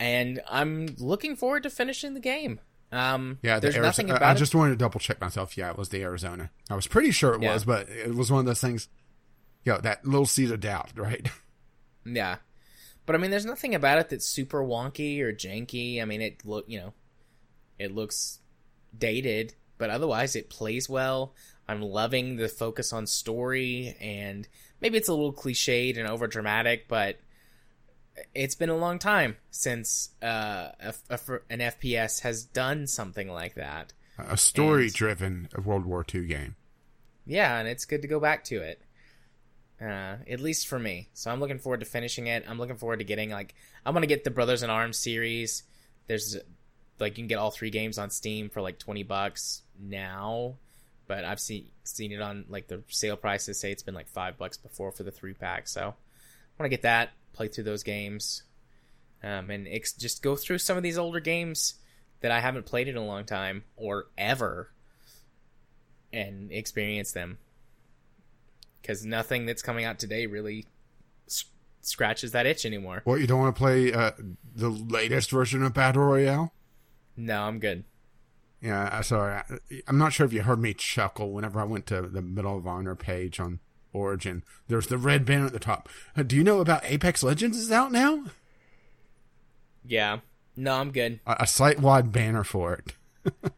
[0.00, 2.60] and I'm looking forward to finishing the game.
[2.92, 3.86] Um, Yeah, the there's Arizona.
[3.88, 4.38] nothing I- about I it.
[4.38, 5.56] just wanted to double check myself.
[5.56, 6.50] Yeah, it was the Arizona.
[6.70, 7.52] I was pretty sure it Yeah.
[7.54, 8.88] was, but it was one of those things.
[9.64, 11.28] You know, that little seed of doubt, right?
[12.04, 12.36] Yeah.
[13.04, 16.02] But I mean there's nothing about it that's super wonky or janky.
[16.02, 16.94] I mean it look you know
[17.78, 18.40] it looks
[18.96, 21.34] dated, but otherwise it plays well.
[21.68, 24.46] I'm loving the focus on story and
[24.80, 27.18] maybe it's a little cliched and over dramatic, but
[28.34, 31.18] it's been a long time since uh, a, a,
[31.50, 33.92] an FPS has done something like that.
[34.18, 36.56] A story-driven World War II game.
[37.26, 38.80] Yeah, and it's good to go back to it.
[39.80, 41.08] Uh, at least for me.
[41.12, 42.44] So I'm looking forward to finishing it.
[42.48, 43.54] I'm looking forward to getting like
[43.84, 45.64] I'm gonna get the Brothers in Arms series.
[46.06, 46.38] There's
[46.98, 50.54] like you can get all three games on Steam for like twenty bucks now,
[51.06, 54.38] but I've seen seen it on like the sale prices say it's been like five
[54.38, 55.68] bucks before for the three pack.
[55.68, 58.42] So I want to get that, play through those games,
[59.22, 61.74] um, and ex- just go through some of these older games
[62.20, 64.70] that I haven't played in a long time or ever,
[66.12, 67.38] and experience them
[68.80, 70.66] because nothing that's coming out today really
[71.80, 73.00] scratches that itch anymore.
[73.04, 74.12] What you don't want to play uh,
[74.54, 76.52] the latest version of Battle Royale?
[77.16, 77.84] No, I'm good.
[78.60, 79.34] Yeah, I sorry.
[79.34, 79.44] I,
[79.86, 82.66] I'm not sure if you heard me chuckle whenever I went to the Medal of
[82.66, 83.60] Honor page on
[83.92, 84.42] Origin.
[84.68, 85.88] There's the red banner at the top.
[86.16, 88.24] Uh, do you know about Apex Legends is out now?
[89.84, 90.20] Yeah,
[90.56, 91.20] no, I'm good.
[91.26, 92.94] A, a site-wide banner for it.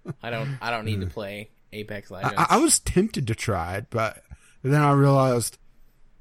[0.22, 0.58] I don't.
[0.60, 2.34] I don't need to play Apex Legends.
[2.36, 4.22] I, I was tempted to try it, but
[4.62, 5.58] then I realized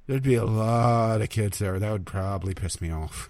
[0.06, 1.80] there'd be a lot of kids there.
[1.80, 3.30] That would probably piss me off.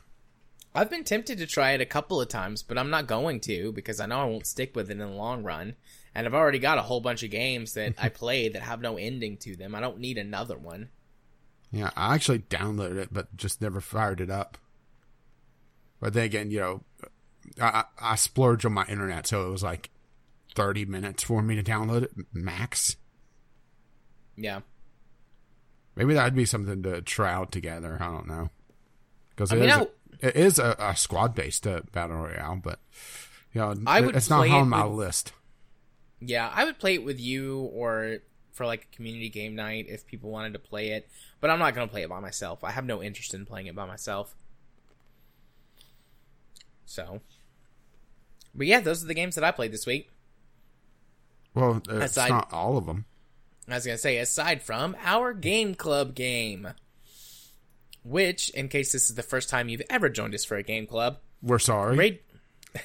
[0.78, 3.72] I've been tempted to try it a couple of times, but I'm not going to
[3.72, 5.76] because I know I won't stick with it in the long run.
[6.14, 8.96] And I've already got a whole bunch of games that I play that have no
[8.96, 9.74] ending to them.
[9.74, 10.90] I don't need another one.
[11.72, 14.60] Yeah, I actually downloaded it, but just never fired it up.
[16.00, 16.84] But then again, you know,
[17.60, 19.90] I, I splurged on my internet, so it was like
[20.54, 22.98] 30 minutes for me to download it, max.
[24.36, 24.60] Yeah.
[25.96, 27.98] Maybe that'd be something to try out together.
[28.00, 28.52] I don't know.
[29.32, 29.88] Because I mean, is I- a,
[30.22, 32.80] it is a, a squad based uh, battle royale, but
[33.53, 35.34] you know, I would it's not on it my with- list.
[36.20, 38.18] Yeah, I would play it with you or
[38.51, 41.07] for like a community game night if people wanted to play it,
[41.39, 42.63] but I'm not going to play it by myself.
[42.63, 44.36] I have no interest in playing it by myself.
[46.86, 47.22] So,
[48.55, 50.09] but yeah, those are the games that I played this week.
[51.53, 53.05] Well, it's Aside- not all of them.
[53.70, 56.70] I was going to say, aside from our game club game,
[58.10, 60.88] which, in case this is the first time you've ever joined us for a game
[60.88, 61.97] club, We're sorry.
[61.97, 62.20] Rage,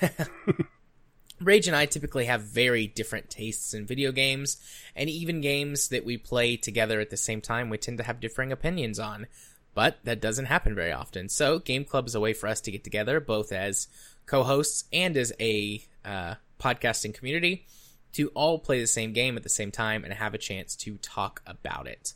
[1.40, 4.56] Rage and I typically have very different tastes in video games,
[4.94, 8.20] and even games that we play together at the same time, we tend to have
[8.20, 9.26] differing opinions on.
[9.74, 11.30] But that doesn't happen very often.
[11.30, 13.88] So, Game Club is a way for us to get together, both as
[14.26, 17.64] co hosts and as a uh, podcasting community,
[18.12, 20.98] to all play the same game at the same time and have a chance to
[20.98, 22.12] talk about it.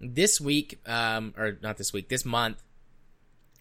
[0.00, 2.62] This week, um, or not this week, this month,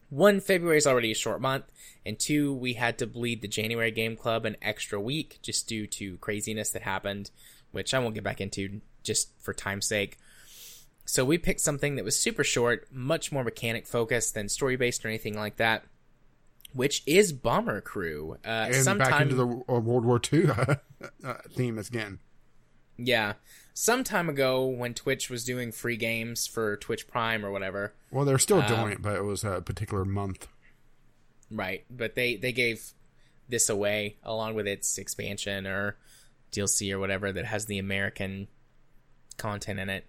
[0.10, 1.66] one, February is already a short month,
[2.06, 5.86] and two, we had to bleed the January Game Club an extra week just due
[5.88, 7.32] to craziness that happened,
[7.72, 10.18] which I won't get back into just for time's sake.
[11.06, 15.04] So we picked something that was super short, much more mechanic focused than story based
[15.06, 15.84] or anything like that,
[16.74, 18.38] which is Bomber Crew.
[18.46, 20.50] Uh, and sometime, back into the World War II
[21.24, 22.20] uh, theme again.
[22.98, 23.34] yeah,
[23.80, 28.26] some time ago when Twitch was doing free games for Twitch Prime or whatever, Well,
[28.26, 30.48] they're still Um, doing it, but it was a particular month.
[31.52, 32.92] Right, but they they gave
[33.48, 35.96] this away along with its expansion or
[36.52, 38.48] DLC or whatever that has the American
[39.38, 40.06] content in it.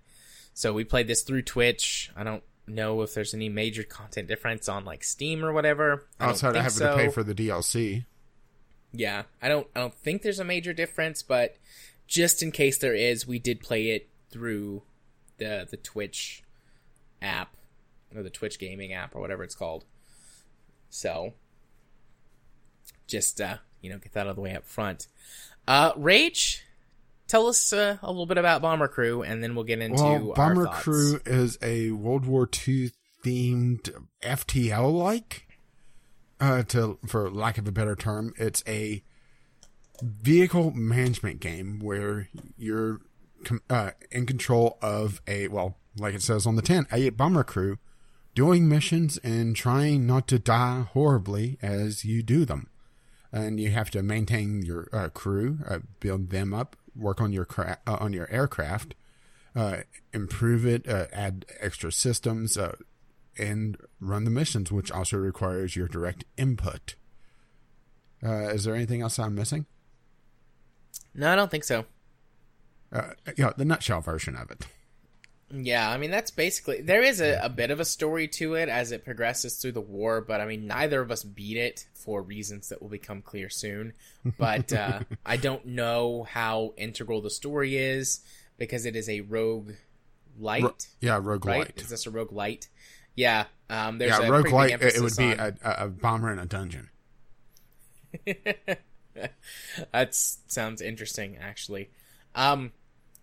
[0.54, 2.10] So we played this through Twitch.
[2.16, 6.06] I don't know if there's any major content difference on like Steam or whatever.
[6.18, 6.90] I Outside of having so.
[6.90, 8.06] to pay for the DLC.
[8.92, 11.56] Yeah, I don't I don't think there's a major difference, but
[12.09, 14.82] just in case there is, we did play it through
[15.36, 16.42] the the Twitch
[17.22, 17.54] app
[18.16, 19.84] or the Twitch gaming app or whatever it's called.
[20.90, 21.34] So
[23.06, 25.06] just uh, you know, get that out of the way up front.
[25.66, 26.64] Uh Rage,
[27.26, 30.32] tell us uh, a little bit about Bomber Crew and then we'll get into Well,
[30.34, 30.66] Bomber.
[30.66, 32.90] Crew is a World War II
[33.24, 33.90] themed
[34.22, 35.46] FTL like.
[36.40, 39.02] uh, to for lack of a better term, it's a
[40.03, 43.01] vehicle management game where you're
[43.70, 47.78] uh, in control of a well, like it says on the tin, a bomber crew
[48.34, 52.68] doing missions and trying not to die horribly as you do them.
[53.32, 57.44] And you have to maintain your uh, crew, uh, build them up, work on your
[57.44, 58.94] cra- uh, on your aircraft,
[59.55, 59.78] uh,
[60.14, 62.57] improve it, uh, add extra systems,
[63.36, 66.94] and run the missions, which also requires your direct input.
[68.22, 69.66] is there anything else I'm missing?
[71.14, 71.84] No, I don't think so.
[73.36, 74.66] yeah, the nutshell version of it.
[75.51, 78.68] Yeah, I mean that's basically there is a, a bit of a story to it
[78.68, 82.20] as it progresses through the war, but I mean neither of us beat it for
[82.20, 83.94] reasons that will become clear soon.
[84.38, 88.20] But uh, I don't know how integral the story is
[88.59, 89.70] because it is a rogue
[90.38, 90.64] light.
[90.64, 91.61] Ro- yeah, rogue right?
[91.61, 91.80] light.
[91.80, 92.68] Is this a roguelite?
[93.14, 94.82] Yeah, um, there's yeah, roguelite.
[94.82, 95.57] It would be on...
[95.64, 96.90] a, a bomber in a dungeon.
[99.92, 101.90] that sounds interesting, actually.
[102.34, 102.72] Um,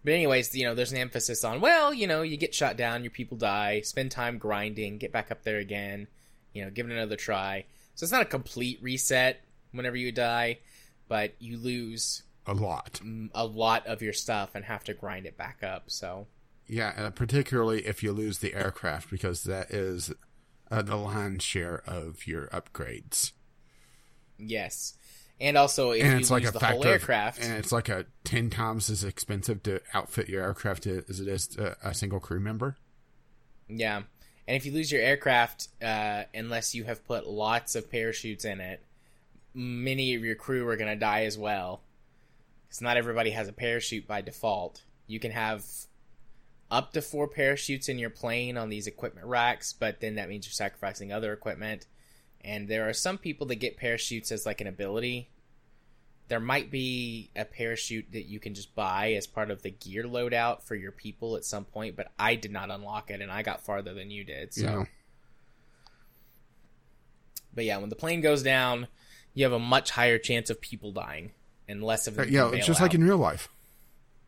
[0.04, 3.04] but anyways, you know, there's an emphasis on well, you know, you get shot down,
[3.04, 6.08] your people die, spend time grinding, get back up there again,
[6.54, 7.66] you know, give it another try.
[7.96, 9.42] So it's not a complete reset
[9.72, 10.60] whenever you die,
[11.08, 13.02] but you lose a lot,
[13.34, 15.86] a lot of your stuff and have to grind it back up.
[15.88, 16.28] So
[16.68, 20.14] yeah, uh, particularly if you lose the aircraft because that is
[20.70, 23.32] uh, the lion's share of your upgrades.
[24.38, 24.96] Yes.
[25.40, 28.50] And also, if and it's like a the whole aircraft, and it's like a ten
[28.50, 32.78] times as expensive to outfit your aircraft as it is a single crew member.
[33.68, 33.98] Yeah,
[34.48, 38.62] and if you lose your aircraft, uh, unless you have put lots of parachutes in
[38.62, 38.82] it,
[39.54, 41.82] many of your crew are going to die as well.
[42.68, 44.84] Because not everybody has a parachute by default.
[45.08, 45.66] You can have
[46.72, 50.46] up to four parachutes in your plane on these equipment racks, but then that means
[50.46, 51.88] you're sacrificing other equipment
[52.46, 55.30] and there are some people that get parachutes as like an ability.
[56.28, 60.04] There might be a parachute that you can just buy as part of the gear
[60.04, 63.42] loadout for your people at some point, but I did not unlock it and I
[63.42, 64.54] got farther than you did.
[64.54, 64.86] So yeah.
[67.54, 68.88] But yeah, when the plane goes down,
[69.34, 71.32] you have a much higher chance of people dying
[71.68, 72.34] and less of uh, them.
[72.34, 72.86] Yeah, it's just out.
[72.86, 73.50] like in real life.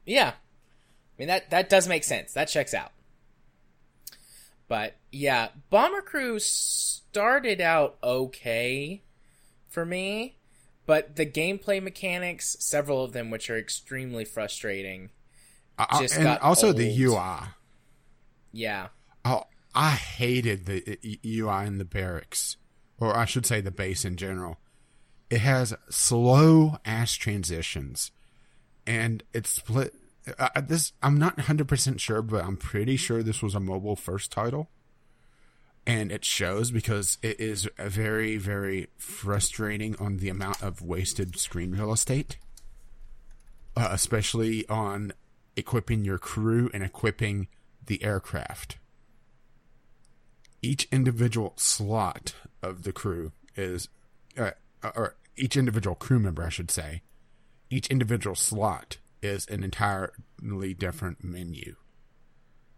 [0.05, 0.29] Yeah.
[0.29, 2.33] I mean that that does make sense.
[2.33, 2.91] That checks out.
[4.67, 6.39] But yeah, Bomber Crew
[7.17, 9.01] started out okay
[9.67, 10.37] for me,
[10.85, 15.09] but the gameplay mechanics, several of them which are extremely frustrating,
[15.79, 16.77] uh, just and also old.
[16.77, 17.39] the UI.
[18.51, 18.89] Yeah.
[19.25, 22.57] Oh, I hated the UI in the barracks,
[22.99, 24.59] or I should say the base in general.
[25.31, 28.11] It has slow ass transitions,
[28.85, 29.95] and it's split
[30.37, 33.95] uh, uh, this I'm not 100% sure, but I'm pretty sure this was a mobile
[33.95, 34.69] first title.
[35.87, 41.71] And it shows because it is very, very frustrating on the amount of wasted screen
[41.71, 42.35] real estate,
[43.77, 45.13] uh, especially on
[45.55, 47.47] equipping your crew and equipping
[47.85, 48.77] the aircraft.
[50.61, 53.87] Each individual slot of the crew is,
[54.37, 54.51] uh,
[54.83, 57.01] or each individual crew member, I should say,
[57.69, 61.77] each individual slot is an entirely different menu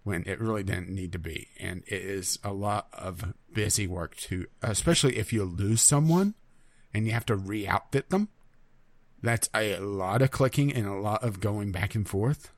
[0.04, 1.50] when it really didn't need to be.
[1.60, 6.36] And it is a lot of busy work to, especially if you lose someone
[6.94, 8.30] and you have to re outfit them.
[9.22, 12.52] That's a lot of clicking and a lot of going back and forth.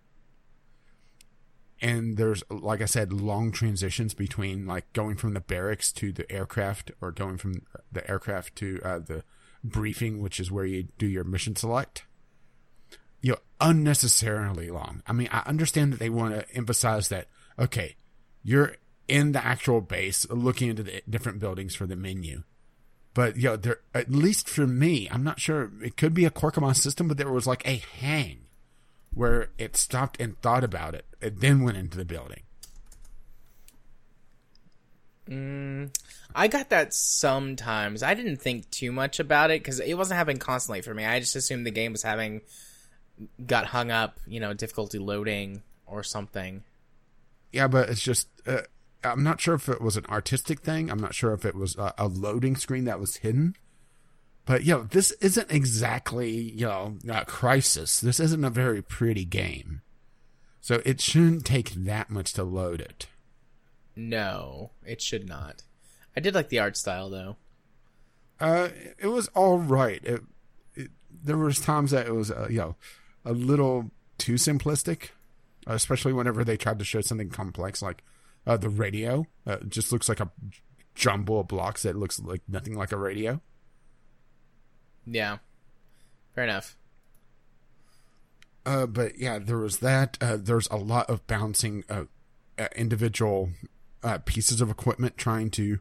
[1.83, 6.31] And there's, like I said, long transitions between like going from the barracks to the
[6.31, 9.23] aircraft or going from the aircraft to uh, the
[9.63, 12.03] briefing, which is where you do your mission select
[13.21, 15.03] you know, unnecessarily long.
[15.07, 17.95] I mean, I understand that they want to emphasize that, okay,
[18.43, 18.75] you're
[19.07, 22.43] in the actual base looking into the different buildings for the menu.
[23.13, 26.29] But, you know, there, at least for me, I'm not sure, it could be a
[26.29, 28.45] quirk of my system, but there was like a hang
[29.13, 32.43] where it stopped and thought about it and then went into the building.
[35.29, 35.95] Mm,
[36.33, 38.01] I got that sometimes.
[38.01, 41.05] I didn't think too much about it because it wasn't happening constantly for me.
[41.05, 42.41] I just assumed the game was having
[43.45, 46.63] got hung up, you know, difficulty loading or something.
[47.51, 48.61] Yeah, but it's just uh,
[49.03, 50.89] I'm not sure if it was an artistic thing.
[50.89, 53.55] I'm not sure if it was a, a loading screen that was hidden.
[54.45, 57.99] But you know, this isn't exactly you know a crisis.
[57.99, 59.81] This isn't a very pretty game,
[60.59, 63.07] so it shouldn't take that much to load it.
[63.95, 65.63] No, it should not.
[66.15, 67.37] I did like the art style though.
[68.39, 70.01] Uh, it was all right.
[70.03, 70.21] It,
[70.75, 70.91] it
[71.23, 72.75] there was times that it was uh, you know
[73.25, 75.09] a little too simplistic,
[75.67, 78.03] especially whenever they tried to show something complex like
[78.45, 79.25] uh, the radio.
[79.45, 80.31] Uh, just looks like a
[80.95, 83.41] jumble of blocks that looks like nothing like a radio.
[85.05, 85.37] Yeah.
[86.35, 86.77] Fair enough.
[88.65, 90.17] Uh, but yeah, there was that.
[90.21, 92.03] Uh, there's a lot of bouncing uh,
[92.59, 93.49] uh, individual
[94.03, 95.79] uh, pieces of equipment trying to.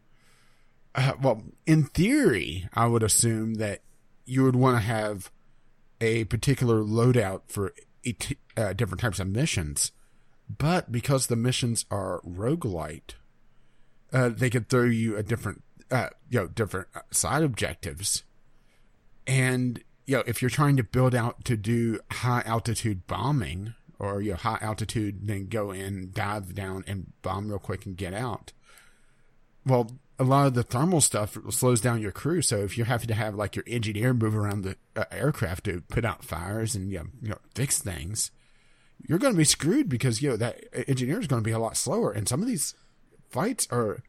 [0.94, 3.82] Uh, well, in theory, I would assume that
[4.24, 5.30] you would want to have
[6.00, 7.72] a particular loadout for
[8.56, 9.92] uh, different types of missions.
[10.48, 13.14] But because the missions are roguelite,
[14.12, 18.24] uh, they could throw you a different, uh, you know, different uh, side objectives.
[19.26, 24.20] And, you know, if you're trying to build out to do high altitude bombing or,
[24.20, 28.14] you know, high altitude, then go in, dive down and bomb real quick and get
[28.14, 28.52] out.
[29.64, 32.42] Well, a lot of the thermal stuff slows down your crew.
[32.42, 35.80] So if you're having to have like your engineer move around the uh, aircraft to
[35.88, 38.30] put out fires and you know, you know fix things,
[39.08, 41.58] you're going to be screwed because you know that engineer is going to be a
[41.58, 42.12] lot slower.
[42.12, 42.74] And some of these
[43.30, 44.02] fights are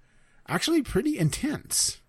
[0.49, 2.01] actually pretty intense.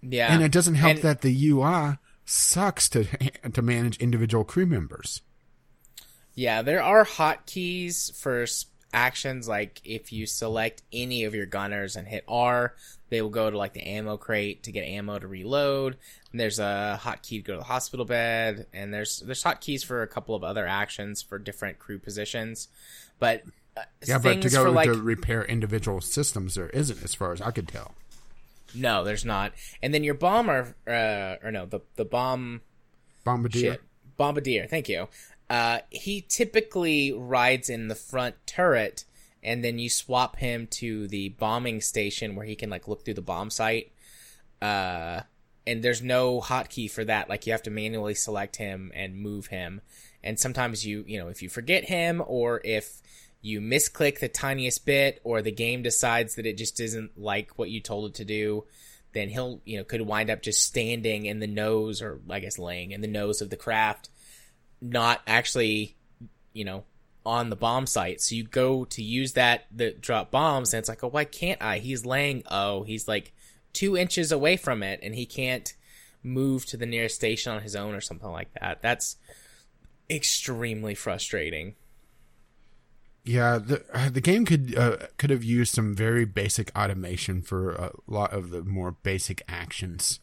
[0.00, 0.32] Yeah.
[0.32, 3.04] And it doesn't help And- that the UI sucks to
[3.52, 5.20] to manage individual crew members.
[6.34, 8.46] Yeah, there are hotkeys for
[8.92, 12.74] actions like if you select any of your gunners and hit R,
[13.08, 15.96] they will go to like the ammo crate to get ammo to reload.
[16.30, 20.02] And there's a hotkey to go to the hospital bed, and there's there's hotkeys for
[20.02, 22.68] a couple of other actions for different crew positions.
[23.18, 23.42] But
[23.76, 27.32] uh, Yeah, but to go for like to repair individual systems, there isn't, as far
[27.32, 27.94] as I could tell.
[28.74, 29.52] no, there's not.
[29.82, 32.60] And then your bomber, uh, or no, the the bomb
[33.24, 33.72] Bombardier.
[33.72, 33.82] Shit.
[34.16, 35.08] Bombardier, thank you.
[35.48, 39.04] Uh, he typically rides in the front turret,
[39.42, 43.14] and then you swap him to the bombing station where he can like look through
[43.14, 43.90] the bombsight.
[44.60, 45.20] Uh,
[45.66, 47.28] and there's no hotkey for that.
[47.28, 49.80] Like you have to manually select him and move him.
[50.22, 53.00] And sometimes you, you know, if you forget him or if
[53.42, 57.70] you misclick the tiniest bit or the game decides that it just isn't like what
[57.70, 58.64] you told it to do,
[59.12, 62.58] then he'll, you know, could wind up just standing in the nose or I guess
[62.58, 64.08] laying in the nose of the craft,
[64.80, 65.96] not actually,
[66.52, 66.84] you know,
[67.24, 68.20] on the bombsight.
[68.20, 71.60] So you go to use that the drop bombs and it's like, oh, why can't
[71.60, 71.78] I?
[71.78, 72.44] He's laying.
[72.50, 73.32] Oh, he's like
[73.72, 75.74] two inches away from it and he can't
[76.22, 78.80] move to the nearest station on his own or something like that.
[78.80, 79.16] That's
[80.08, 81.74] extremely frustrating.
[83.24, 87.72] Yeah, the uh, the game could uh, could have used some very basic automation for
[87.72, 90.20] a lot of the more basic actions.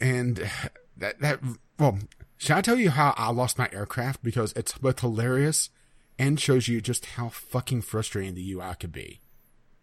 [0.00, 0.50] And
[0.96, 1.40] that that
[1.78, 1.98] well,
[2.42, 5.70] should I tell you how I lost my aircraft because it's both hilarious
[6.18, 9.20] and shows you just how fucking frustrating the UI could be.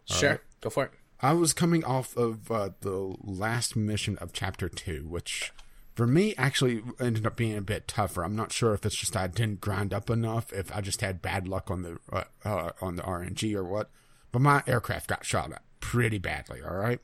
[0.04, 0.92] sure, go for it.
[1.22, 5.54] I was coming off of uh, the last mission of chapter two, which
[5.96, 8.26] for me actually ended up being a bit tougher.
[8.26, 11.22] I'm not sure if it's just I didn't grind up enough, if I just had
[11.22, 13.90] bad luck on the uh, uh, on the RNG or what.
[14.34, 16.62] But my aircraft got shot up pretty badly.
[16.62, 17.00] All right,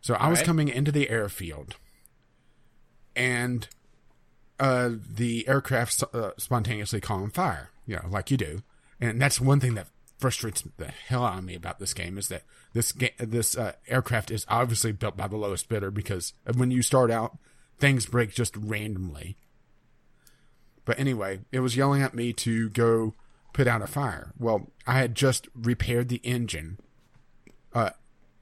[0.00, 0.46] so I was right.
[0.46, 1.76] coming into the airfield,
[3.14, 3.68] and
[4.60, 8.62] uh, the aircraft uh, spontaneously caught on fire, you know, like you do.
[9.00, 9.88] And that's one thing that
[10.18, 13.72] frustrates the hell out of me about this game is that this ga- this uh,
[13.88, 17.36] aircraft is obviously built by the lowest bidder because when you start out,
[17.78, 19.36] things break just randomly.
[20.84, 23.14] But anyway, it was yelling at me to go
[23.52, 24.32] put out a fire.
[24.38, 26.78] Well, I had just repaired the engine,
[27.72, 27.90] uh,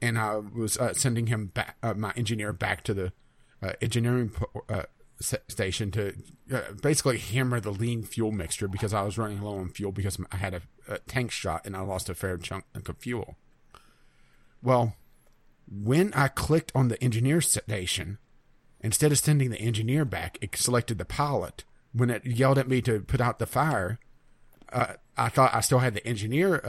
[0.01, 3.13] and I was uh, sending him back, uh, my engineer back to the
[3.61, 4.83] uh, engineering po- uh,
[5.23, 6.13] station to
[6.53, 10.17] uh, basically hammer the lean fuel mixture because I was running low on fuel because
[10.31, 13.37] I had a, a tank shot and I lost a fair chunk of fuel.
[14.61, 14.95] Well,
[15.67, 18.17] when I clicked on the engineer station,
[18.81, 21.63] instead of sending the engineer back, it selected the pilot.
[21.93, 23.99] When it yelled at me to put out the fire,
[24.71, 26.61] uh, I thought I still had the engineer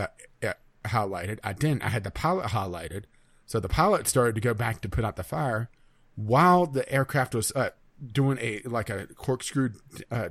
[0.43, 0.53] uh, uh,
[0.85, 1.39] highlighted.
[1.43, 1.83] I didn't.
[1.83, 3.05] I had the pilot highlighted.
[3.47, 5.71] So the pilot started to go back to put out the fire
[6.17, 7.71] while the aircraft was uh,
[8.13, 9.71] doing a like a corkscrew
[10.11, 10.31] uh,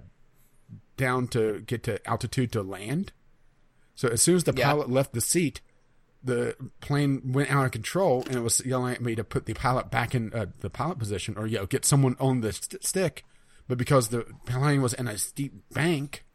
[0.98, 3.14] down to get to altitude to land.
[3.96, 4.66] So as soon as the Yeah.
[4.66, 5.62] pilot left the seat,
[6.24, 9.54] the plane went out of control and it was yelling at me to put the
[9.54, 12.84] pilot back in uh, the pilot position or you know get someone on the st-
[12.84, 13.24] stick.
[13.68, 16.26] But because the plane was in a steep bank,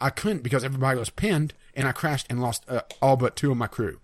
[0.00, 3.50] I couldn't because everybody was pinned and I crashed and lost uh, all but two
[3.50, 4.00] of my crew.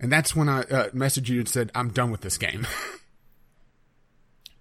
[0.00, 2.66] And that's when I uh, messaged you and said I'm done with this game.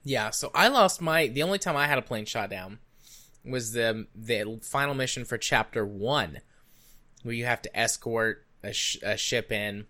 [0.03, 1.27] Yeah, so I lost my.
[1.27, 2.79] The only time I had a plane shot down
[3.45, 6.39] was the the final mission for chapter one,
[7.23, 9.85] where you have to escort a, sh- a ship in.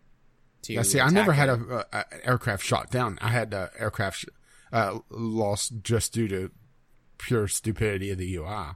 [0.64, 1.60] To Yeah, see, I never had it.
[1.60, 3.18] a, a, a aircraft shot down.
[3.22, 4.26] I had uh, aircraft sh-
[4.74, 6.52] uh, lost just due to
[7.18, 8.76] pure stupidity of the UI.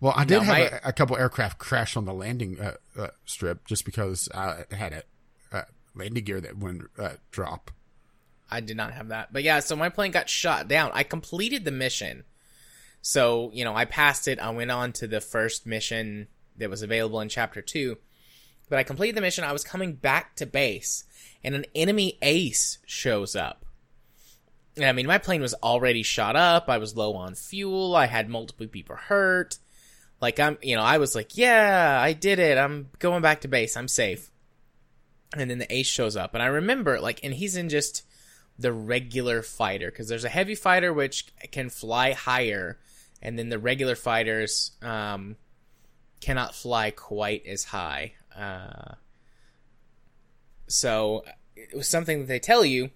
[0.00, 2.74] Well, I did No, have my- a, a couple aircraft crash on the landing uh,
[2.98, 5.02] uh, strip just because I had a,
[5.56, 7.70] a landing gear that wouldn't uh, drop.
[8.50, 9.32] I did not have that.
[9.32, 10.90] But yeah, so my plane got shot down.
[10.94, 12.24] I completed the mission.
[13.02, 14.38] So, you know, I passed it.
[14.38, 17.96] I went on to the first mission that was available in chapter 2.
[18.68, 19.44] But I completed the mission.
[19.44, 21.04] I was coming back to base
[21.42, 23.64] and an enemy ace shows up.
[24.76, 26.68] And I mean, my plane was already shot up.
[26.68, 27.94] I was low on fuel.
[27.94, 29.58] I had multiple people hurt.
[30.20, 32.56] Like I'm, you know, I was like, yeah, I did it.
[32.56, 33.76] I'm going back to base.
[33.76, 34.30] I'm safe.
[35.36, 38.02] And then the ace shows up and I remember like, and he's in just
[38.58, 42.78] the regular fighter because there's a heavy fighter which can fly higher
[43.20, 45.36] and then the regular fighters, um,
[46.20, 48.12] cannot fly quite as high.
[48.36, 48.94] Uh,
[50.66, 51.24] so
[51.56, 52.90] it was something that they tell you.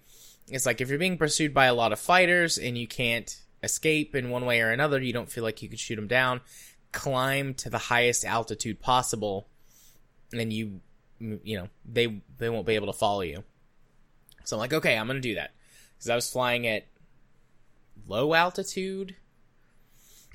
[0.49, 4.15] It's like if you're being pursued by a lot of fighters and you can't escape
[4.15, 6.41] in one way or another, you don't feel like you could shoot them down.
[6.91, 9.47] Climb to the highest altitude possible,
[10.33, 10.81] and you,
[11.19, 13.43] you know, they they won't be able to follow you.
[14.43, 15.51] So I'm like, okay, I'm gonna do that
[15.97, 16.85] because I was flying at
[18.07, 19.15] low altitude.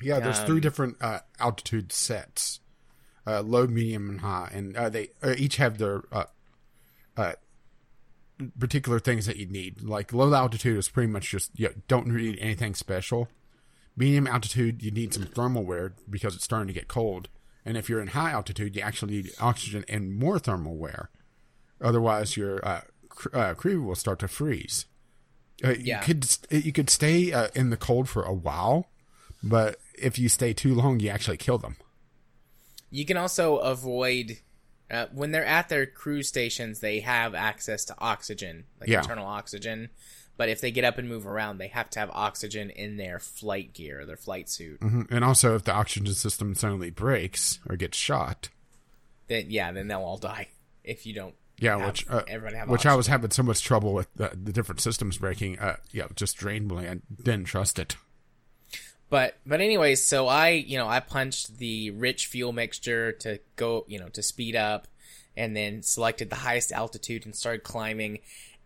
[0.02, 2.60] Yeah, there's um, three different uh, altitude sets:
[3.26, 6.24] uh, low, medium, and high, and uh, they uh, each have their uh,
[7.16, 7.32] uh,
[8.58, 9.82] particular things that you need.
[9.82, 13.28] Like low altitude is pretty much just you don't need anything special.
[13.96, 17.28] Medium altitude, you need some thermal wear because it's starting to get cold.
[17.64, 21.10] And if you're in high altitude, you actually need oxygen and more thermal wear.
[21.80, 22.60] Otherwise, your
[23.32, 24.86] uh, will start to freeze.
[25.62, 26.00] Uh, yeah.
[26.00, 28.86] You could you could stay uh, in the cold for a while,
[29.42, 31.76] but if you stay too long, you actually kill them.
[32.90, 34.38] You can also avoid
[34.90, 38.98] uh, when they're at their cruise stations, they have access to oxygen, like yeah.
[38.98, 39.88] internal oxygen.
[40.36, 43.20] But if they get up and move around, they have to have oxygen in their
[43.20, 44.80] flight gear, their flight suit.
[44.80, 45.14] Mm-hmm.
[45.14, 48.48] And also, if the oxygen system suddenly breaks or gets shot,
[49.28, 50.48] then yeah, then they'll all die
[50.82, 51.34] if you don't.
[51.64, 52.92] Yeah, which uh, everybody have which oxygen.
[52.92, 55.58] I was having so much trouble with the, the different systems breaking.
[55.58, 56.86] Uh, yeah, just drained me.
[56.86, 57.96] I didn't trust it.
[59.08, 63.84] But but anyways, so I you know I punched the rich fuel mixture to go
[63.88, 64.88] you know to speed up,
[65.36, 68.18] and then selected the highest altitude and started climbing.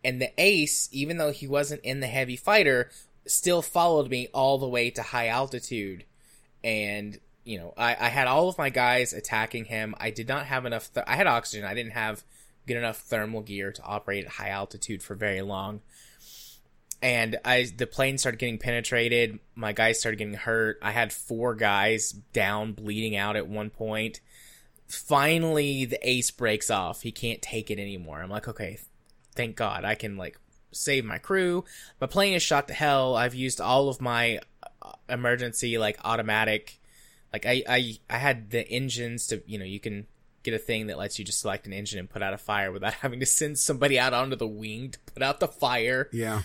[0.05, 2.91] And the ace, even though he wasn't in the heavy fighter,
[3.27, 6.05] still followed me all the way to high altitude.
[6.65, 9.95] And you know I, I had all of my guys attacking him.
[10.01, 10.93] I did not have enough.
[10.93, 11.65] Th- I had oxygen.
[11.67, 12.25] I didn't have
[12.69, 15.81] good enough thermal gear to operate at high altitude for very long
[17.01, 19.39] and I the plane started getting penetrated.
[19.55, 20.79] My guys started getting hurt.
[20.83, 24.21] I had four guys down, bleeding out at one point.
[24.89, 27.03] Finally, the ace breaks off.
[27.03, 28.21] He can't take it anymore.
[28.21, 28.79] I'm like, okay,
[29.35, 30.39] thank God, I can like
[30.73, 31.65] save my crew.
[32.01, 33.15] My plane is shot to hell.
[33.15, 34.41] I've used all of my
[34.83, 36.81] uh, emergency like automatic.
[37.33, 40.07] Like I I I had the engines to you know you can
[40.51, 42.73] get a thing that lets you just select an engine and put out a fire
[42.73, 46.09] without having to send somebody out onto the wing to put out the fire.
[46.13, 46.43] Yeah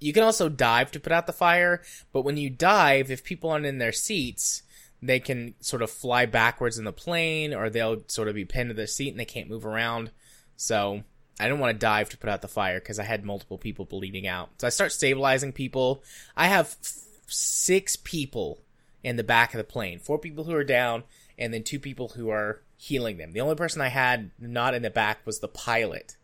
[0.00, 3.50] you can also dive to put out the fire, but when you dive, if people
[3.50, 4.62] aren't in their seats,
[5.02, 8.70] they can sort of fly backwards in the plane or they'll sort of be pinned
[8.70, 10.10] to their seat and they can't move around.
[10.56, 11.02] So
[11.38, 13.84] I didn't want to dive to put out the fire because I had multiple people
[13.84, 14.50] bleeding out.
[14.58, 16.02] So I start stabilizing people.
[16.36, 16.92] I have f-
[17.26, 18.60] six people
[19.02, 21.04] in the back of the plane, four people who are down,
[21.38, 23.32] and then two people who are healing them.
[23.32, 26.16] The only person I had not in the back was the pilot.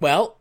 [0.00, 0.38] Well,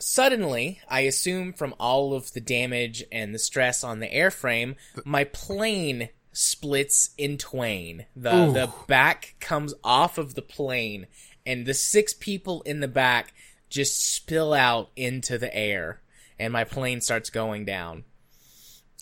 [0.00, 4.74] Suddenly, I assume from all of the damage and the stress on the airframe,
[5.04, 8.06] my plane splits in twain.
[8.16, 8.52] The Ooh.
[8.52, 11.06] the back comes off of the plane
[11.44, 13.32] and the six people in the back
[13.68, 16.00] just spill out into the air
[16.38, 18.04] and my plane starts going down.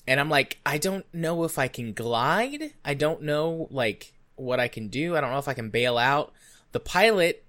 [0.07, 2.75] And I'm like, I don't know if I can glide.
[2.85, 5.17] I don't know like what I can do.
[5.17, 6.33] I don't know if I can bail out.
[6.73, 7.45] The pilot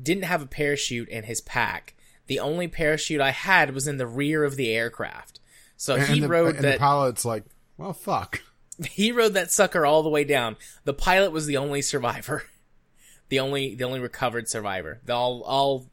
[0.00, 1.96] didn't have a parachute in his pack
[2.26, 5.40] the only parachute I had was in the rear of the aircraft.
[5.76, 6.72] So and he the, rode and that.
[6.72, 7.44] The pilot's like,
[7.76, 8.42] well, fuck.
[8.90, 10.56] He rode that sucker all the way down.
[10.84, 12.44] The pilot was the only survivor,
[13.30, 15.00] the only the only recovered survivor.
[15.06, 15.86] The, all all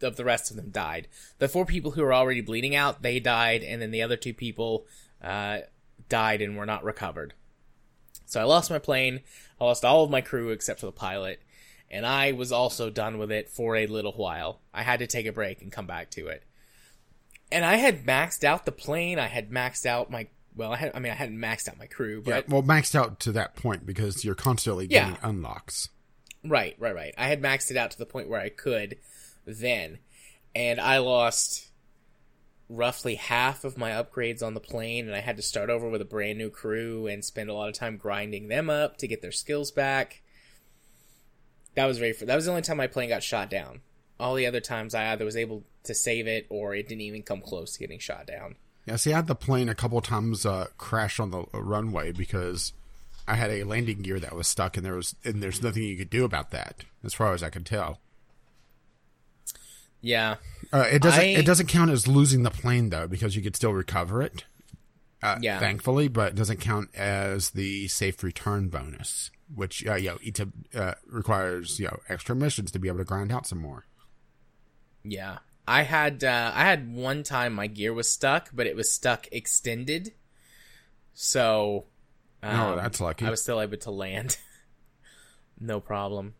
[0.00, 1.08] of the rest of them died.
[1.40, 4.32] The four people who were already bleeding out, they died, and then the other two
[4.32, 4.86] people
[5.22, 5.58] uh,
[6.08, 7.34] died and were not recovered.
[8.24, 9.20] So I lost my plane.
[9.62, 11.40] I lost all of my crew except for the pilot
[11.92, 14.60] and I was also done with it for a little while.
[14.72, 16.42] I had to take a break and come back to it.
[17.52, 19.18] And I had maxed out the plane.
[19.18, 20.26] I had maxed out my
[20.56, 22.94] well, I had I mean I hadn't maxed out my crew, but yeah, well, maxed
[22.94, 25.28] out to that point because you're constantly getting yeah.
[25.28, 25.90] unlocks.
[26.44, 27.14] Right, right, right.
[27.18, 28.96] I had maxed it out to the point where I could
[29.46, 29.98] then,
[30.54, 31.68] and I lost
[32.74, 36.00] roughly half of my upgrades on the plane, and I had to start over with
[36.00, 39.22] a brand new crew and spend a lot of time grinding them up to get
[39.22, 40.22] their skills back
[41.74, 42.12] that was very.
[42.12, 43.80] That was the only time my plane got shot down
[44.20, 47.22] All the other times I either was able to save it or it didn't even
[47.22, 48.56] come close to getting shot down.
[48.86, 52.72] Yeah, see, I had the plane a couple times uh, crash on the runway because
[53.28, 55.96] I had a landing gear that was stuck, and there was and there's nothing you
[55.96, 58.00] could do about that, as far as I could tell.
[60.02, 60.36] Yeah,
[60.72, 61.20] Uh, it doesn't.
[61.20, 64.44] I- It doesn't count as losing the plane though, because you could still recover it.
[65.22, 65.60] Uh, Yeah.
[65.60, 70.40] Thankfully, but it doesn't count as the safe return bonus, which uh, you know it
[70.74, 73.84] uh, requires you know extra missions to be able to grind out some more.
[75.04, 75.38] yeah.
[75.68, 79.28] I had uh, I had one time my gear was stuck, but it was stuck
[79.30, 80.12] extended.
[81.14, 81.84] So,
[82.42, 83.24] um, Oh, that's lucky.
[83.24, 84.38] I was still able to land.
[85.60, 86.34] no problem.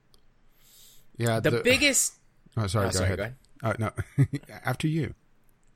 [1.16, 1.38] Yeah.
[1.38, 2.14] The, biggest
[2.56, 2.86] Oh, sorry.
[2.86, 3.18] Oh, go, sorry, ahead.
[3.18, 3.36] go ahead.
[3.62, 3.90] Uh, no,
[4.64, 5.14] after you.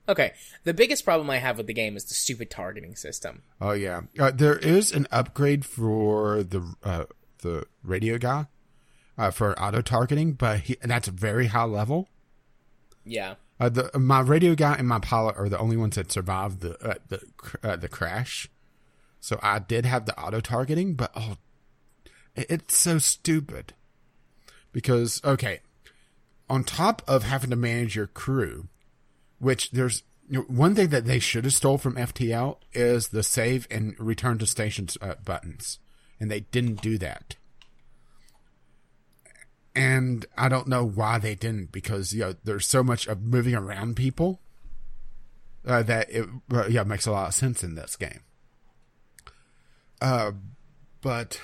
[0.09, 0.33] Okay,
[0.65, 3.43] the biggest problem I have with the game is the stupid targeting system.
[3.61, 7.05] Oh yeah, uh, there is an upgrade for the uh,
[7.43, 8.47] the radio guy
[9.19, 12.09] uh, for auto targeting, but he, that's very high level.
[13.05, 13.35] Yeah.
[13.59, 16.77] Uh, the my radio guy and my pilot are the only ones that survived the
[16.89, 17.21] uh, the
[17.63, 18.49] uh, the crash.
[19.19, 21.37] So I did have the auto targeting, but oh,
[22.37, 23.73] it- it's so stupid.
[24.73, 25.61] Because okay,
[26.49, 28.69] on top of having to manage your crew,
[29.39, 33.23] which there's you know, one thing that they should have stole from FTL is the
[33.23, 35.79] save and return to stations uh, buttons,
[36.19, 37.37] and they didn't do that
[39.77, 43.55] and I don't know why they didn't because you know there's so much of moving
[43.55, 44.41] around people
[45.67, 48.21] uh, that it uh, yeah makes a lot of sense in this game.
[50.01, 50.33] Uh,
[51.03, 51.41] but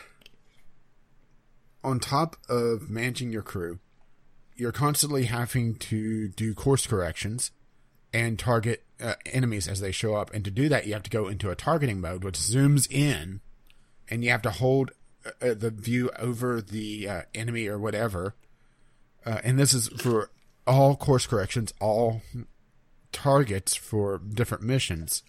[1.85, 3.79] on top of managing your crew,
[4.63, 7.51] you're constantly having to do course corrections
[8.15, 10.33] and target uh, enemies as they show up.
[10.33, 13.41] And to do that, you have to go into a targeting mode, which zooms in,
[14.09, 14.93] and you have to hold
[15.27, 18.37] uh, the view over the uh, enemy or whatever.
[19.27, 20.31] Uh, and this is for
[20.65, 22.23] all course corrections, all
[23.11, 25.25] targets for different missions.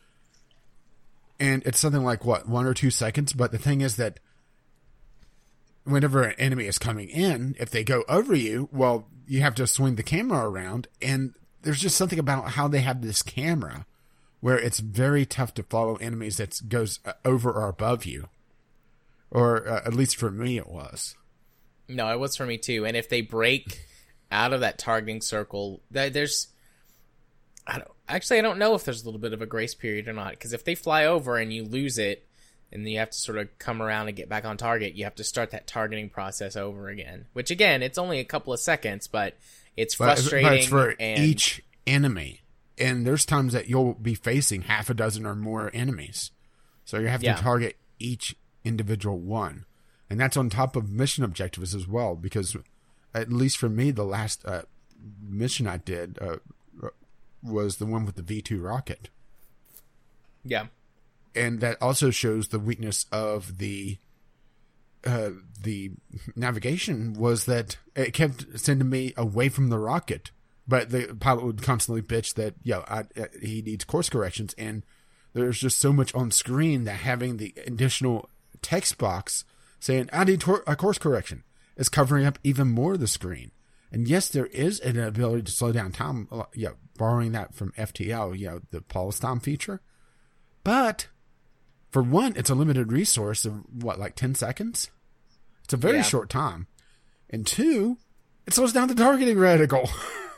[1.39, 3.33] And it's something like what one or two seconds.
[3.33, 4.19] But the thing is that
[5.85, 9.67] whenever an enemy is coming in, if they go over you, well, you have to
[9.67, 13.85] swing the camera around, and there's just something about how they have this camera
[14.41, 18.27] where it's very tough to follow enemies that goes uh, over or above you
[19.33, 21.15] or uh, at least for me it was.
[21.89, 22.85] No, it was for me too.
[22.85, 23.85] And if they break
[24.31, 26.47] out of that targeting circle, there's
[27.67, 30.07] I don't actually I don't know if there's a little bit of a grace period
[30.07, 32.25] or not because if they fly over and you lose it
[32.73, 35.15] and you have to sort of come around and get back on target, you have
[35.15, 37.27] to start that targeting process over again.
[37.33, 39.37] Which again, it's only a couple of seconds, but
[39.77, 40.49] it's frustrating.
[40.49, 42.41] but it's for and each enemy,
[42.77, 46.31] and there's times that you'll be facing half a dozen or more enemies,
[46.83, 47.35] so you have Yeah.
[47.35, 48.35] to target each
[48.65, 49.65] individual one,
[50.09, 52.15] and that's on top of mission objectives as well.
[52.15, 52.57] Because
[53.13, 54.63] at least for me, the last uh,
[55.21, 56.37] mission I did uh,
[57.43, 59.09] was the one with the V two rocket.
[60.45, 60.67] yeah,
[61.35, 63.97] and that also shows the weakness of the
[65.05, 65.31] uh,
[65.61, 65.91] the
[66.35, 70.31] navigation was that it kept sending me away from the rocket,
[70.67, 74.83] but the pilot would constantly bitch that yo, I, uh, he needs course corrections, and
[75.33, 78.29] there's just so much on screen that having the additional
[78.61, 79.43] text box
[79.79, 81.43] saying I need tor- a course correction
[81.75, 83.51] is covering up even more of the screen.
[83.91, 87.53] And yes, there is an ability to slow down time, uh, you know, borrowing that
[87.53, 89.81] from FTL, you know, the pause time feature.
[90.63, 91.07] But
[91.93, 94.89] for one, it's a limited resource of what, like 10 seconds?
[95.63, 96.01] It's a very Yeah.
[96.03, 96.67] short time.
[97.29, 97.97] And two,
[98.45, 99.89] it slows down the targeting reticle.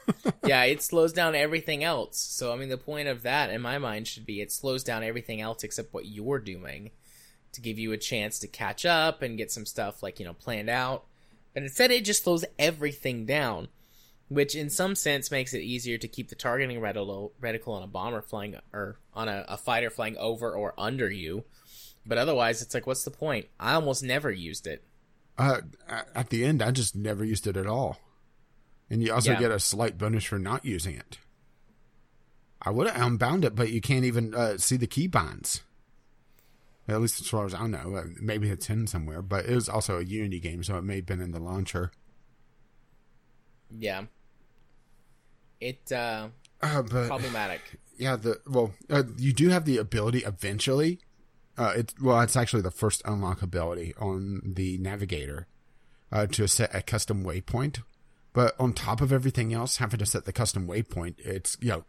[0.46, 2.20] yeah, it slows down everything else.
[2.20, 5.04] So I mean, the point of that, in my mind, should be it slows down
[5.04, 6.92] everything else except what you're doing,
[7.54, 10.34] to give you a chance to catch up and get some stuff like you know
[10.34, 11.06] planned out.
[11.54, 13.70] But instead, it just slows everything down,
[14.30, 17.88] which in some sense makes it easier to keep the targeting reticle, reticle on a
[17.88, 21.44] bomber flying or on a, a fighter flying over or under you.
[22.06, 23.48] But otherwise, it's like, what's the point?
[23.60, 24.84] I almost never used it.
[25.38, 25.62] uh,
[26.14, 27.98] at the end, I just never used it at all.
[28.90, 29.40] And you also Yeah.
[29.40, 31.18] get a slight bonus for not using it.
[32.62, 35.62] I would have unbound it, but you can't even uh, see the key binds.
[36.88, 37.96] At least as far as I know.
[37.96, 40.98] Uh, Maybe it's in somewhere, but it was also a Unity game, so it may
[40.98, 41.92] have been in the launcher.
[43.76, 44.04] Yeah.
[45.66, 46.30] It uh
[46.62, 47.62] Uh, but problematic.
[47.98, 51.00] yeah, the well, uh, you do have the ability eventually.
[51.58, 55.48] Uh, it's well, it's actually the first unlock ability on the navigator
[56.12, 57.82] uh, to set a custom waypoint.
[58.34, 61.84] But on top of everything else, having to set the custom waypoint, it's you know,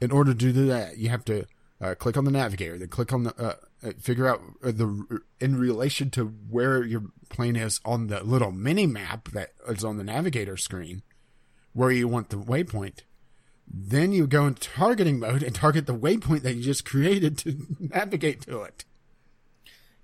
[0.00, 1.46] in order to do that, you have to
[1.80, 5.20] uh, click on the navigator, then click on the uh, uh, figure out uh, the
[5.40, 9.96] in relation to where your plane is on the little mini map that is on
[9.96, 11.02] the navigator screen
[11.72, 13.00] where you want the waypoint.
[13.66, 17.66] Then you go into targeting mode and target the waypoint that you just created to
[17.80, 18.84] navigate to it.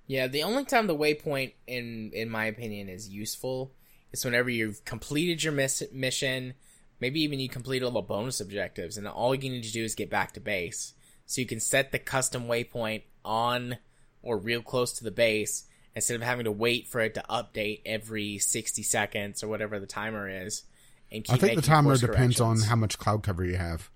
[0.07, 3.73] Yeah, the only time the waypoint, in in my opinion, is useful
[4.11, 6.55] is whenever you've completed your miss- mission,
[6.99, 9.93] maybe even you complete all the bonus objectives, and all you need to do is
[9.93, 10.93] get back to base.
[11.27, 13.77] So you can set the custom waypoint on
[14.23, 15.65] or real close to the base
[15.95, 19.85] instead of having to wait for it to update every 60 seconds or whatever the
[19.85, 20.63] timer is.
[21.11, 23.89] And I think the timer depends on how much cloud cover you have.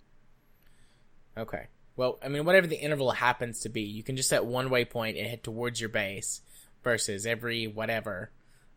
[1.37, 1.67] Okay.
[1.95, 5.17] Well, I mean, whatever the interval happens to be, you can just set one waypoint
[5.17, 6.41] and head towards your base
[6.83, 8.31] versus every whatever.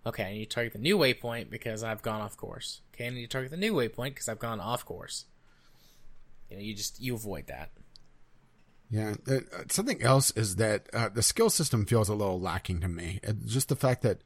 [0.05, 2.83] Okay, I need to target the new waypoint because I've gone off course.
[2.95, 5.25] Okay, I need to target the new waypoint because I've gone off course.
[6.51, 7.71] You know, you just you avoid that.
[8.89, 12.89] Yeah, uh, something else is that uh, the skill system feels a little lacking to
[12.89, 13.19] me.
[13.23, 14.21] It's just the fact that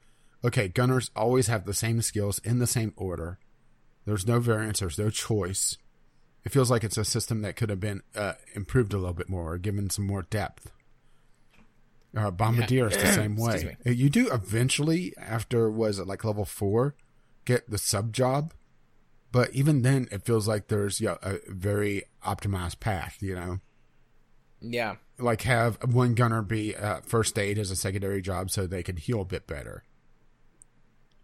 [0.44, 3.38] okay, gunners always have the same skills in the same order.
[4.10, 4.80] There's no variance.
[4.80, 5.78] There's no choice
[6.44, 9.28] it feels like it's a system that could have been uh, improved a little bit
[9.28, 10.72] more or given some more depth.
[12.16, 12.96] Uh, Bombardier yeah.
[12.96, 13.76] is the same way.
[13.86, 16.94] Uh, you do eventually, after was it like level four,
[17.44, 18.52] get the sub job,
[19.32, 23.18] but even then, it feels like there's you know, a very optimized path.
[23.20, 23.60] You know.
[24.60, 24.96] Yeah.
[25.18, 28.96] Like have one gunner be uh, first aid as a secondary job so they can
[28.96, 29.84] heal a bit better,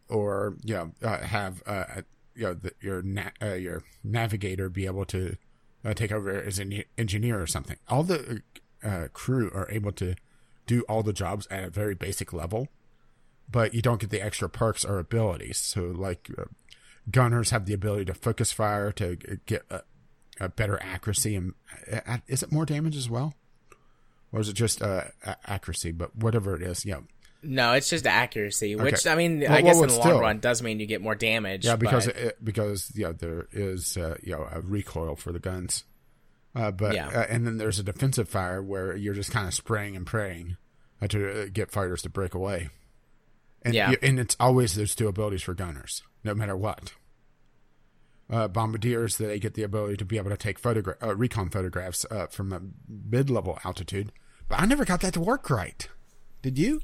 [0.09, 2.03] or you know uh, have uh,
[2.37, 5.37] you know the, your na- uh, your navigator be able to
[5.85, 7.77] uh, take over as an engineer or something.
[7.89, 8.43] All the
[8.85, 10.15] uh, crew are able to
[10.67, 12.69] do all the jobs at a very basic level,
[13.51, 15.59] but you don't get the extra perks or abilities.
[15.59, 16.45] So, like uh,
[17.11, 19.83] gunners have the ability to focus fire to get a,
[20.41, 21.55] a better accuracy, and
[21.91, 23.35] uh, is it more damage as well,
[24.33, 25.05] or is it just uh,
[25.47, 25.93] accuracy?
[25.93, 27.01] But whatever it is, yeah.
[27.43, 30.39] No, it's just accuracy, which I mean, well, I guess well, in the long run
[30.41, 31.65] does mean you get more damage.
[31.65, 32.17] Yeah, because but...
[32.17, 35.85] it, because yeah, there is uh, you know a recoil for the guns,
[36.55, 37.09] uh, but yeah.
[37.09, 40.57] uh, and then there's a defensive fire where you're just kind of spraying and praying
[41.01, 42.71] uh, to uh, get fighters to break away.
[43.63, 46.93] And, yeah, and it's always those two abilities for gunners, no matter what.
[48.29, 52.05] Uh, bombardiers they get the ability to be able to take photogra- uh, recon photographs
[52.11, 54.11] uh, from a mid-level altitude,
[54.49, 55.89] but I never got that to work right.
[56.43, 56.81] Did you?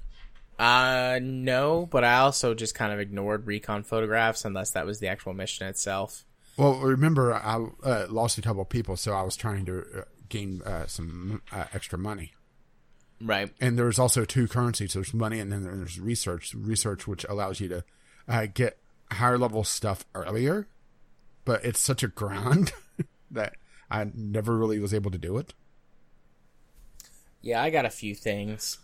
[0.59, 5.09] Uh, no, but I also just kind of ignored recon photographs unless that was the
[5.09, 6.25] actual mission itself.
[6.57, 10.03] Well, remember, I uh, lost a couple of people, so I was trying to uh,
[10.29, 12.33] gain uh, some uh, extra money.
[13.21, 13.51] Right.
[13.61, 14.95] And there's also two currencies.
[14.95, 16.55] There's money, and then there's research.
[16.55, 17.85] Research, which allows you to
[18.29, 18.79] uh, get
[19.11, 20.67] higher level stuff earlier,
[21.45, 22.73] but it's such a grind
[23.31, 23.55] that
[23.91, 25.55] I never really was able to do it.
[27.41, 28.79] Yeah, I got a few things,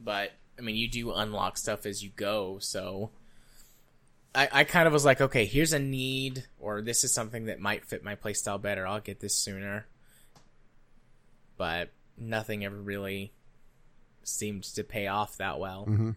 [0.00, 3.10] but I mean, you do unlock stuff as you go, so
[4.34, 7.60] I, I kind of was like, okay, here's a need, or this is something that
[7.60, 8.86] might fit my playstyle better.
[8.86, 9.86] I'll get this sooner.
[11.56, 13.32] But nothing ever really
[14.22, 15.86] seemed to pay off that well.
[15.88, 16.10] Mm-hmm.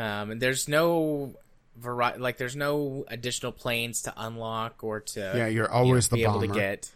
[0.00, 1.34] Um, and there's no
[1.76, 6.22] variety, like there's no additional planes to unlock or to yeah, you're always you know,
[6.22, 6.44] the bomber.
[6.44, 6.92] able to get.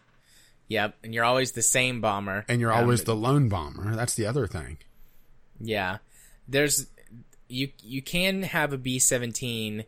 [0.68, 3.94] Yep, and you're always the same bomber, and you're always um, the lone bomber.
[3.94, 4.78] That's the other thing.
[5.62, 5.98] Yeah,
[6.48, 6.86] there's
[7.48, 9.84] you you can have a B seventeen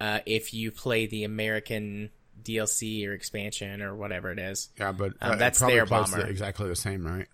[0.00, 2.10] uh, if you play the American
[2.42, 4.68] DLC or expansion or whatever it is.
[4.78, 6.22] Yeah, but um, uh, that's their bomber.
[6.22, 7.26] The, exactly the same, right?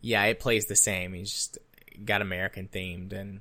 [0.00, 1.12] Yeah, it plays the same.
[1.12, 1.58] He's just
[2.04, 3.40] got American themed and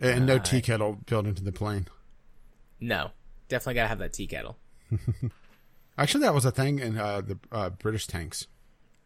[0.00, 1.86] and no uh, tea kettle built into the plane.
[2.80, 3.10] No,
[3.48, 4.56] definitely gotta have that tea kettle.
[5.98, 8.46] Actually, that was a thing in uh, the uh, British tanks.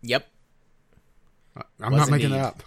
[0.03, 0.27] Yep.
[1.81, 2.39] I'm was not making indeed.
[2.39, 2.63] it up.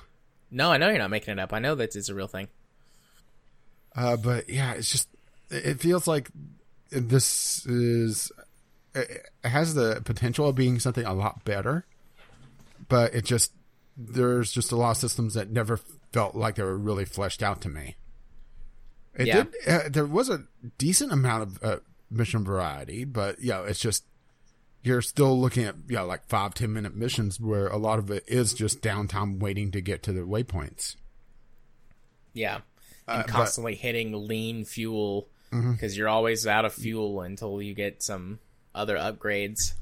[0.50, 1.54] No, I know you're not making it up.
[1.54, 2.48] I know that it's a real thing.
[3.96, 5.10] Uh, but yeah, it's just
[5.50, 6.30] it feels like
[6.92, 8.32] this is
[8.94, 11.86] it has the potential of being something a lot better,
[12.88, 13.52] but it just
[13.98, 15.78] there's just a lot of systems that never
[16.14, 17.96] felt like they were really fleshed out to me.
[19.16, 19.44] It yeah.
[19.44, 19.68] did.
[19.68, 20.44] Uh, there was a
[20.78, 21.78] decent amount of uh,
[22.12, 24.04] mission variety, but yeah, it's just
[24.88, 28.10] you're still looking at you know like five ten minute missions where a lot of
[28.10, 30.96] it is just downtime waiting to get to the waypoints.
[32.34, 32.60] Yeah.
[33.08, 35.98] And uh, constantly but, hitting lean fuel because mm-hmm.
[35.98, 38.40] you're always out of fuel until you get some
[38.74, 39.74] other upgrades.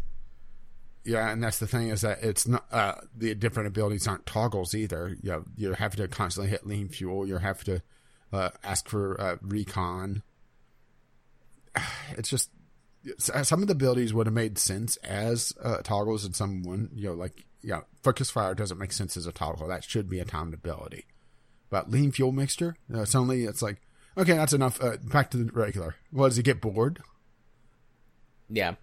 [1.04, 4.74] Yeah and that's the thing is that it's not uh, the different abilities aren't toggles
[4.74, 5.16] either.
[5.22, 7.28] You know, you have to constantly hit lean fuel.
[7.28, 7.82] You have to
[8.34, 10.24] uh, ask for uh, recon.
[12.18, 12.50] It's just
[13.18, 16.90] some of the abilities would have made sense as uh, toggles, and someone.
[16.94, 19.68] You know, like yeah, focus fire doesn't make sense as a toggle.
[19.68, 21.06] That should be a timed ability.
[21.70, 23.82] But lean fuel mixture, uh, suddenly it's like
[24.18, 24.82] okay, that's enough.
[24.82, 25.96] Uh, back to the regular.
[26.12, 27.00] What does he get bored?
[28.50, 28.76] Yeah.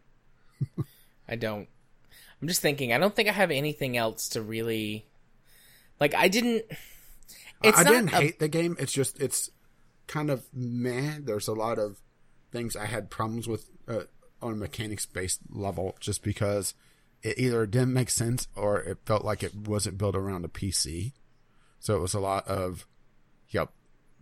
[1.28, 1.68] I don't.
[2.40, 2.92] I'm just thinking.
[2.92, 5.06] I don't think I have anything else to really.
[6.00, 6.64] Like I didn't.
[7.62, 8.76] It's I didn't a- hate the game.
[8.78, 9.50] It's just it's
[10.08, 11.18] kind of meh.
[11.20, 11.98] There's a lot of
[12.52, 14.02] things I had problems with uh,
[14.40, 16.74] on a mechanics based level, just because
[17.22, 21.12] it either didn't make sense or it felt like it wasn't built around a PC.
[21.80, 22.86] So it was a lot of,
[23.48, 23.70] yep,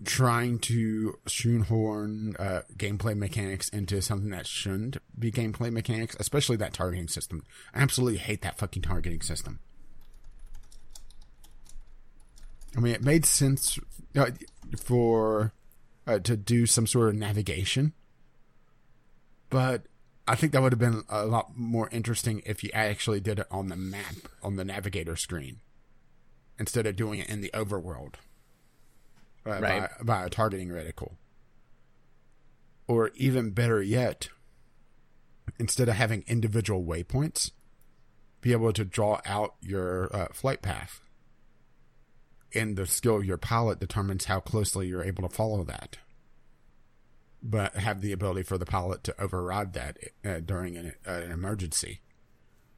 [0.05, 6.73] trying to shoehorn uh, gameplay mechanics into something that shouldn't be gameplay mechanics, especially that
[6.73, 7.43] targeting system.
[7.75, 9.61] I absolutely hate that fucking targeting system.
[12.77, 13.79] I mean, it made sense
[14.17, 14.31] uh,
[14.79, 15.53] for
[16.07, 17.93] uh, to do some sort of navigation,
[19.51, 19.83] but
[20.27, 23.47] I think that would have been a lot more interesting if you actually did it
[23.51, 25.61] on the map on the navigator screen
[26.59, 28.15] instead of doing it in the overworld
[29.47, 29.89] uh, Right.
[29.99, 31.13] by, by a targeting reticle.
[32.87, 34.29] Or even better yet,
[35.59, 37.51] instead of having individual waypoints,
[38.41, 41.01] be able to draw out your uh, flight path.
[42.55, 45.99] And the skill of your pilot determines how closely you're able to follow that.
[47.43, 51.31] But have the ability for the pilot to override that uh, during an, uh, an
[51.31, 52.01] emergency.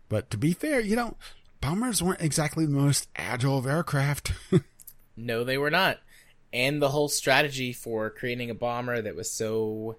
[0.09, 1.17] But to be fair, you know,
[1.61, 4.33] bombers weren't exactly the most agile of aircraft.
[5.17, 5.99] No, they were not.
[6.53, 9.97] And the whole strategy for creating a bomber that was so,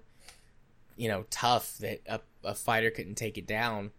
[0.96, 3.90] you know, tough that a, a fighter couldn't take it down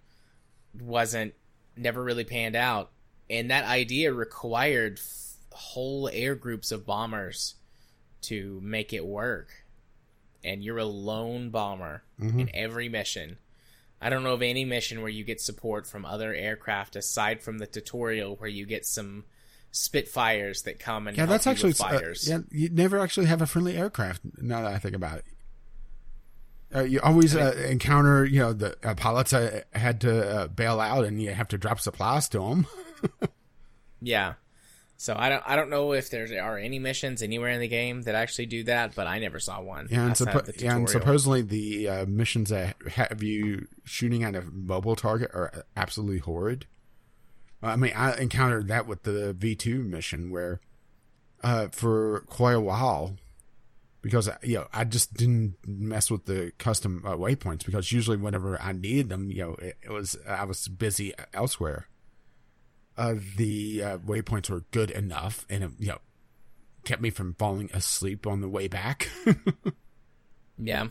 [0.79, 1.33] wasn't
[1.75, 2.91] never really panned out.
[3.29, 7.55] And that idea required f- whole air groups of bombers
[8.21, 9.64] to make it work.
[10.45, 13.37] And you're a lone bomber in every mission.
[13.99, 17.57] I don't know of any mission where you get support from other aircraft aside from
[17.57, 19.25] the tutorial where you get some
[19.71, 22.39] Spitfires that come and yeah, that's actually with uh, yeah.
[22.49, 24.21] You never actually have a friendly aircraft.
[24.37, 25.25] Now that I think about it,
[26.73, 30.79] uh, you always uh, encounter you know the uh, pilots uh, had to uh, bail
[30.79, 32.67] out and you have to drop supplies to them.
[34.01, 34.33] Yeah.
[34.97, 38.03] So I don't I don't know if there are any missions anywhere in the game
[38.03, 39.87] that actually do that, but I never saw one.
[39.91, 44.41] Yeah, and, suppo- yeah, and supposedly the uh, missions that have you shooting at a
[44.41, 46.65] mobile target are absolutely horrid.
[47.61, 50.61] I mean, I encountered that with the V two mission where,
[51.43, 53.17] uh, for quite a while,
[54.01, 58.61] because you know I just didn't mess with the custom uh, waypoints because usually whenever
[58.61, 61.87] I needed them, you know, it, it was I was busy elsewhere.
[62.97, 65.99] Uh, the uh, waypoints were good enough, and it, you know,
[66.85, 69.09] kept me from falling asleep on the way back.
[70.57, 70.87] yeah.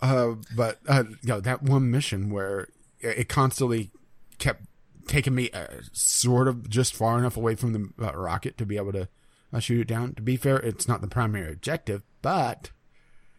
[0.00, 2.68] Uh, but uh, you know that one mission where
[3.00, 3.90] it constantly
[4.38, 4.64] kept
[5.06, 8.76] taking me uh, sort of just far enough away from the uh, rocket to be
[8.76, 9.08] able to
[9.52, 10.14] uh, shoot it down.
[10.14, 12.70] To be fair, it's not the primary objective, but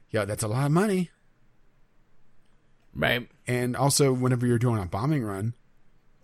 [0.10, 1.11] yeah, that's a lot of money.
[2.94, 3.30] Right.
[3.48, 5.53] And also, whenever you're doing a bombing run,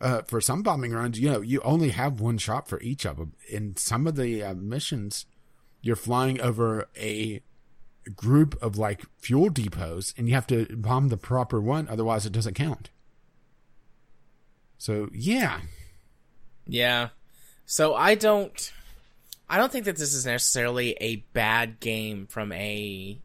[0.06, 3.18] uh, for some bombing runs, you know, you only have one shot for each of
[3.18, 3.34] them.
[3.50, 5.26] In some of the uh, missions,
[5.82, 7.42] you're flying over a
[8.16, 12.34] group of like fuel depots, and you have to bomb the proper one, otherwise, it
[12.34, 12.92] doesn't count.
[14.78, 15.62] So, yeah,
[16.68, 17.10] Yeah.
[17.66, 18.72] So I don't
[19.50, 23.20] I don't think that this is necessarily a bad game from a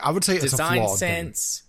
[0.00, 0.96] I would say design game.
[0.96, 1.64] sense.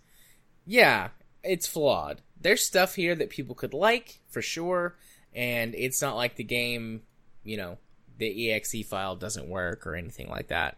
[0.65, 1.09] Yeah,
[1.43, 2.21] it's flawed.
[2.39, 4.95] There's stuff here that people could like for sure,
[5.33, 7.01] and it's not like the game,
[7.43, 7.77] you know,
[8.17, 10.77] the exe file doesn't work or anything like that.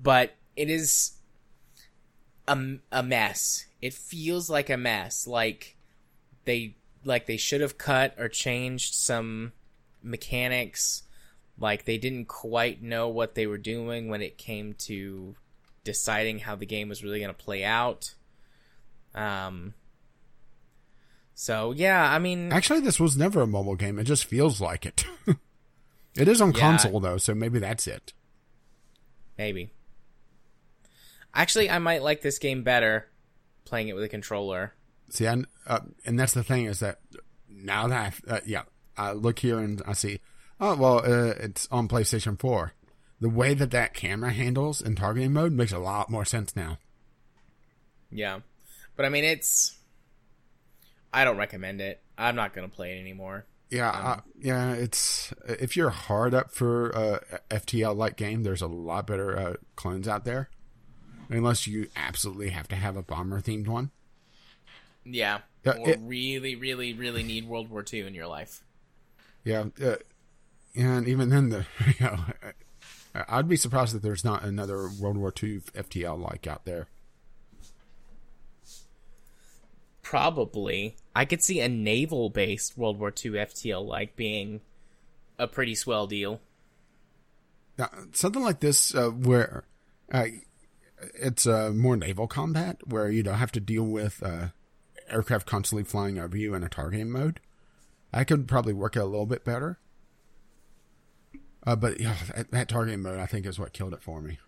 [0.00, 1.12] But it is
[2.46, 3.66] a, a mess.
[3.80, 5.26] It feels like a mess.
[5.26, 5.76] Like
[6.44, 9.52] they like they should have cut or changed some
[10.02, 11.02] mechanics.
[11.58, 15.34] Like they didn't quite know what they were doing when it came to
[15.84, 18.14] deciding how the game was really going to play out.
[19.14, 19.74] Um.
[21.40, 23.96] So yeah, I mean, Actually, this was never a mobile game.
[24.00, 25.04] It just feels like it.
[26.16, 26.58] it is on Yeah.
[26.58, 28.12] console though, so maybe that's it.
[29.38, 29.70] maybe.
[31.32, 33.06] Actually, I might like this game better
[33.64, 34.74] playing it with a controller.
[35.10, 36.98] See, I, uh, and that's the thing is that
[37.48, 38.62] now that I, uh, yeah,
[38.96, 40.18] I look here and I see,
[40.60, 42.72] oh well, uh, it's on PlayStation Four.
[43.20, 46.78] The way that that camera handles in targeting mode makes a lot more sense now.
[48.10, 48.40] Yeah,
[48.96, 49.76] but I mean, it's.
[51.12, 52.00] I don't recommend it.
[52.16, 53.46] I'm not gonna play it anymore.
[53.70, 58.66] Yeah, uh, yeah, it's if you're hard up for a FTL like game, there's a
[58.66, 60.48] lot better uh, clones out there.
[61.30, 63.90] Unless you absolutely have to have a bomber themed one.
[65.04, 68.62] Yeah, Yeah, or it- really, really, really need World War II in your life.
[69.44, 69.96] Yeah, uh,
[70.74, 71.66] and even then, the
[71.98, 72.18] you know,
[73.28, 76.88] I'd be surprised that there's not another World War II FTL like out there.
[80.08, 80.96] Probably.
[81.14, 84.62] I could see a naval based World War II FTL like being
[85.38, 86.40] a pretty swell deal.
[88.12, 89.64] Something like this, uh, where
[90.10, 90.24] uh,
[91.14, 94.46] it's uh, more naval combat, where you don't have to deal with uh,
[95.10, 97.40] aircraft constantly flying over you in a targeting mode.
[98.10, 99.78] I could probably work it a little bit better.
[101.66, 104.38] Uh, but yeah, that, that targeting mode, I think, is what killed it for me.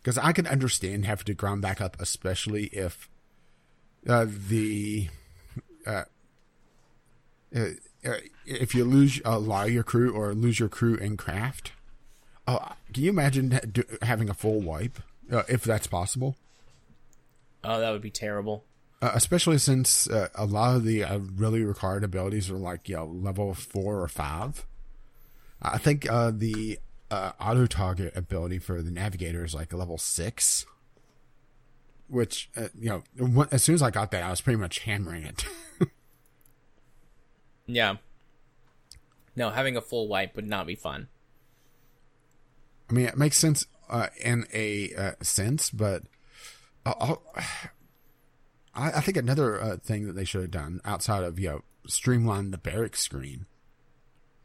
[0.00, 3.10] Because I could understand having to ground back up, especially if
[4.08, 5.08] uh, the
[5.86, 6.04] uh,
[7.54, 7.66] uh,
[8.46, 11.72] if you lose a lot of your crew or lose your crew in craft.
[12.46, 14.98] Oh, can you imagine ha- do, having a full wipe
[15.30, 16.36] uh, if that's possible?
[17.62, 18.64] Oh, that would be terrible.
[19.02, 22.96] Uh, especially since uh, a lot of the uh, really required abilities are like you
[22.96, 24.66] know level four or five.
[25.62, 26.78] I think uh, the
[27.10, 30.64] uh, auto target ability for the navigator is like level six,
[32.10, 35.24] which uh, you know as soon as I got that, I was pretty much hammering
[35.24, 35.44] it.
[37.72, 37.96] Yeah.
[39.36, 41.08] No, having a full wipe would not be fun.
[42.88, 46.02] I mean, it makes sense uh, in a uh, sense, but
[46.84, 47.16] I,
[48.74, 52.50] I think another uh, thing that they should have done outside of you know streamline
[52.50, 53.46] the barracks screen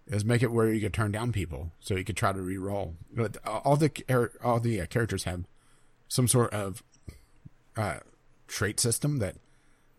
[0.08, 2.96] is make it where you could turn down people so you could try to re-roll.
[3.12, 3.92] But all the
[4.44, 5.46] all the uh, characters have
[6.08, 6.84] some sort of
[7.78, 8.00] uh,
[8.48, 9.36] trait system that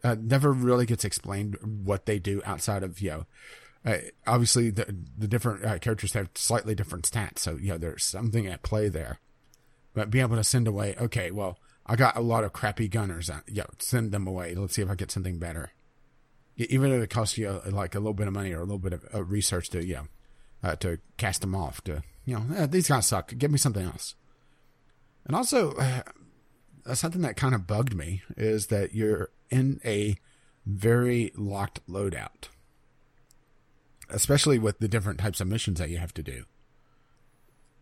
[0.04, 3.26] uh, never really gets explained what they do outside of you know.
[3.84, 8.04] Uh, obviously, the the different uh, characters have slightly different stats, so you know there's
[8.04, 9.18] something at play there.
[9.94, 13.30] But being able to send away, okay, well, I got a lot of crappy gunners.
[13.30, 14.54] Uh, yeah, send them away.
[14.54, 15.70] Let's see if I get something better.
[16.56, 18.78] Even if it costs you uh, like a little bit of money or a little
[18.78, 20.06] bit of research to you know,
[20.62, 21.82] uh, to cast them off.
[21.84, 23.36] To you know, eh, these guys suck.
[23.36, 24.14] Give me something else.
[25.26, 25.74] And also,
[26.86, 30.16] uh, something that kind of bugged me is that you're in a
[30.64, 32.48] very locked loadout,
[34.08, 36.44] especially with the different types of missions that you have to do.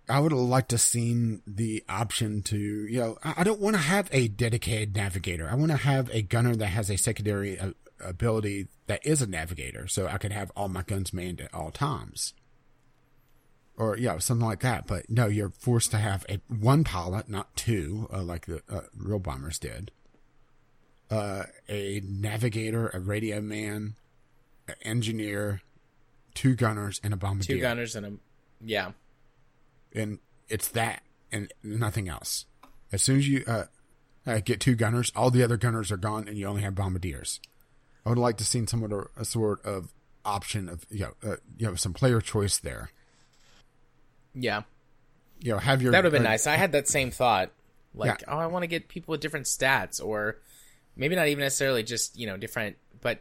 [0.09, 3.83] I would have liked to seen the option to, you know, I don't want to
[3.83, 5.49] have a dedicated navigator.
[5.49, 7.71] I want to have a gunner that has a secondary uh,
[8.01, 11.71] ability that is a navigator, so I could have all my guns manned at all
[11.71, 12.35] times,
[13.77, 14.87] or yeah, something like that.
[14.87, 18.83] But no, you're forced to have a one pilot, not two, uh, like the uh,
[18.97, 19.91] real bombers did.
[21.11, 23.95] Uh, a navigator, a radio man,
[24.67, 25.61] an engineer,
[26.35, 27.57] two gunners, and a bombardier.
[27.57, 28.13] Two gunners and a
[28.65, 28.93] yeah
[29.95, 30.19] and
[30.49, 31.03] it's that
[31.33, 32.47] and nothing else.
[32.93, 33.65] As soon as you uh,
[34.27, 37.41] uh, get two gunners, all the other gunners are gone, and you only have bombardiers.
[38.05, 39.93] I would like to see some sort of a sort of
[40.25, 42.91] option of you know uh, you know some player choice there.
[44.35, 44.63] Yeah,
[45.41, 46.47] you know, have your that would have been nice.
[46.47, 47.51] I had that same thought.
[47.95, 48.35] Like, yeah.
[48.35, 50.39] oh, I want to get people with different stats, or
[50.97, 53.21] maybe not even necessarily just you know different, but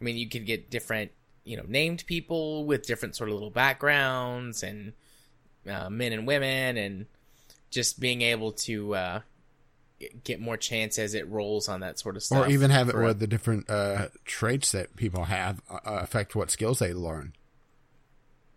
[0.00, 1.10] I mean, you could get different
[1.44, 4.92] you know named people with different sort of little backgrounds and
[5.68, 7.06] uh, men and women, and
[7.70, 9.20] just being able to uh,
[10.24, 12.46] get more chance as it rolls on that sort of stuff.
[12.46, 16.50] Or even have it where the different uh, traits that people have uh, affect what
[16.50, 17.32] skills they learn.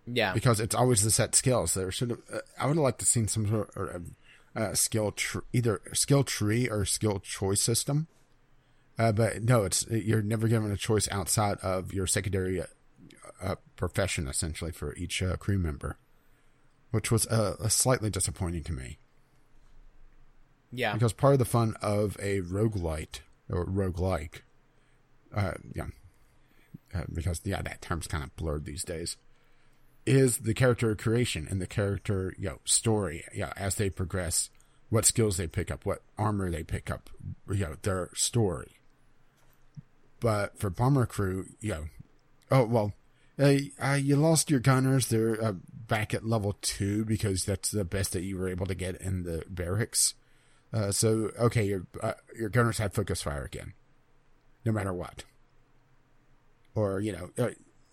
[0.08, 1.74] Yeah, because it's always the set skills.
[1.74, 2.20] There should have.
[2.32, 4.12] Uh, I would have liked to seen some sort of
[4.56, 8.08] uh, skill tr- either skill tree or skill choice system.
[8.98, 12.62] Uh, but no, it's you're never given a choice outside of your secondary
[13.42, 15.98] uh, profession, essentially for each uh, crew member
[16.96, 18.98] which was uh, slightly disappointing to me.
[20.72, 20.94] Yeah.
[20.94, 23.20] Because part of the fun of a roguelite
[23.50, 24.44] or roguelike,
[25.36, 25.88] uh, yeah,
[26.94, 29.18] uh, because yeah, that term's kind of blurred these days,
[30.06, 33.24] is the character creation and the character you know story.
[33.34, 34.50] Yeah, as they progress,
[34.90, 37.10] what skills they pick up, what armor they pick up,
[37.50, 38.80] you know, their story.
[40.20, 41.86] But for bomber crew, you know,
[42.52, 42.94] oh well,
[43.38, 45.08] uh, uh, you lost your gunners.
[45.08, 45.54] They're uh,
[45.88, 49.24] back at level two because that's the best that you were able to get in
[49.24, 50.14] the barracks.
[50.74, 53.74] Uh, so okay, your uh, your gunners have focus fire again,
[54.66, 55.24] no matter what.
[56.76, 57.50] Or you know,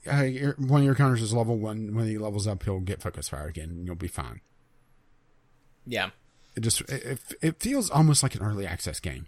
[0.07, 1.95] uh, uh one of your counters is level one.
[1.95, 4.41] When he levels up, he'll get focus fire again, and you'll be fine.
[5.87, 6.11] Yeah,
[6.57, 9.27] it just it, it feels almost like an early access game,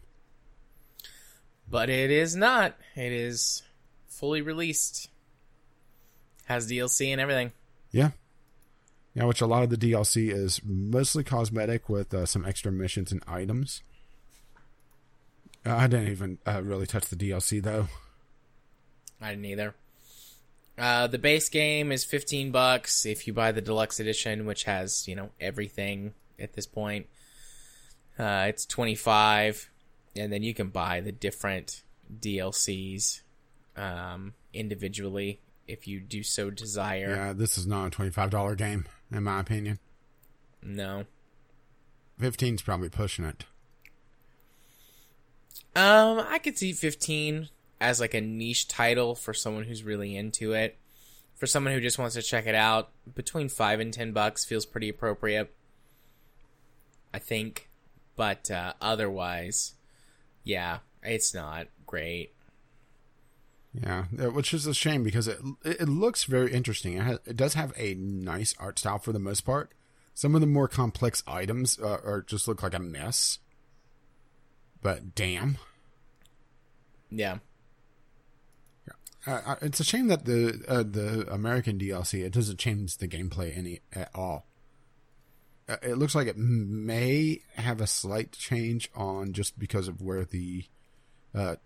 [1.68, 2.76] but it is not.
[2.94, 3.62] It is
[4.08, 5.08] fully released,
[6.46, 7.52] has DLC and everything.
[7.90, 8.10] Yeah,
[9.14, 13.12] yeah, which a lot of the DLC is mostly cosmetic with uh, some extra missions
[13.12, 13.82] and items.
[15.64, 17.88] Uh, I didn't even uh, really touch the DLC though.
[19.20, 19.74] I didn't either.
[20.76, 25.06] Uh, the base game is fifteen bucks if you buy the deluxe edition, which has
[25.06, 27.06] you know everything at this point.
[28.18, 29.70] Uh, it's twenty five,
[30.16, 31.82] and then you can buy the different
[32.20, 33.20] DLCs
[33.76, 37.14] um, individually if you do so desire.
[37.14, 39.78] Yeah, this is not a twenty-five dollar game, in my opinion.
[40.62, 41.04] No.
[42.18, 43.44] Fifteen's probably pushing it.
[45.76, 47.48] Um, I could see 15
[47.80, 50.78] as like a niche title for someone who's really into it.
[51.34, 54.64] For someone who just wants to check it out, between 5 and 10 bucks feels
[54.64, 55.52] pretty appropriate.
[57.12, 57.68] I think,
[58.16, 59.74] but uh, otherwise,
[60.42, 62.32] yeah, it's not great.
[63.72, 66.94] Yeah, uh, which is a shame because it it looks very interesting.
[66.96, 69.72] It, has, it does have a nice art style for the most part.
[70.14, 73.40] Some of the more complex items uh, are just look like a mess.
[74.80, 75.58] But damn,
[77.10, 77.38] Yeah.
[79.26, 83.56] Uh, it's a shame that the uh, the American DLC it doesn't change the gameplay
[83.56, 84.46] any at all.
[85.68, 90.24] Uh, it looks like it may have a slight change on just because of where
[90.24, 90.64] the
[91.34, 91.56] uh,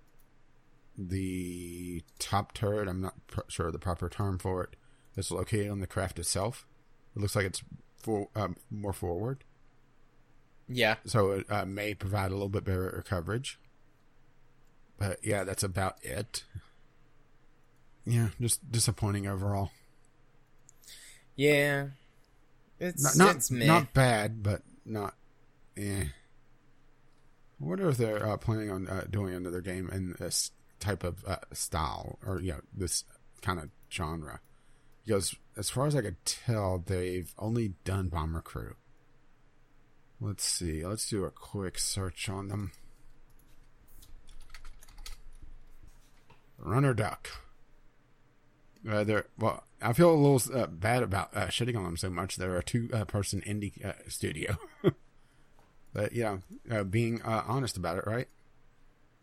[0.96, 2.88] the top turret.
[2.88, 4.70] I'm not pr- sure of the proper term for it.
[5.16, 5.20] it.
[5.20, 6.66] Is located on the craft itself.
[7.16, 7.62] It looks like it's
[8.00, 9.42] for, um, more forward,
[10.68, 10.96] Yeah.
[11.04, 13.58] so it uh, may provide a little bit better coverage.
[14.96, 16.44] But yeah, that's about it.
[18.08, 19.70] Yeah, just disappointing overall.
[21.36, 21.88] Yeah.
[22.80, 25.14] It's, Not not, it's not bad, but not.
[25.76, 26.04] Eh.
[27.60, 31.22] I wonder if they're uh, planning on uh, doing another game in this type of
[31.26, 33.04] uh, style or you know this
[33.42, 34.40] kind of genre.
[35.04, 38.76] Because as far as I could tell, they've only done Bomber Crew.
[40.20, 40.86] Let's see.
[40.86, 42.72] Let's do a quick search on them.
[46.58, 47.28] Runner Duck.
[48.88, 49.64] Uh, they're well.
[49.80, 52.36] I feel a little uh, bad about uh, shitting on them so much.
[52.36, 54.56] They're a two-person indie uh, studio,
[55.92, 56.38] but yeah,
[56.70, 58.28] uh, being uh, honest about it, right?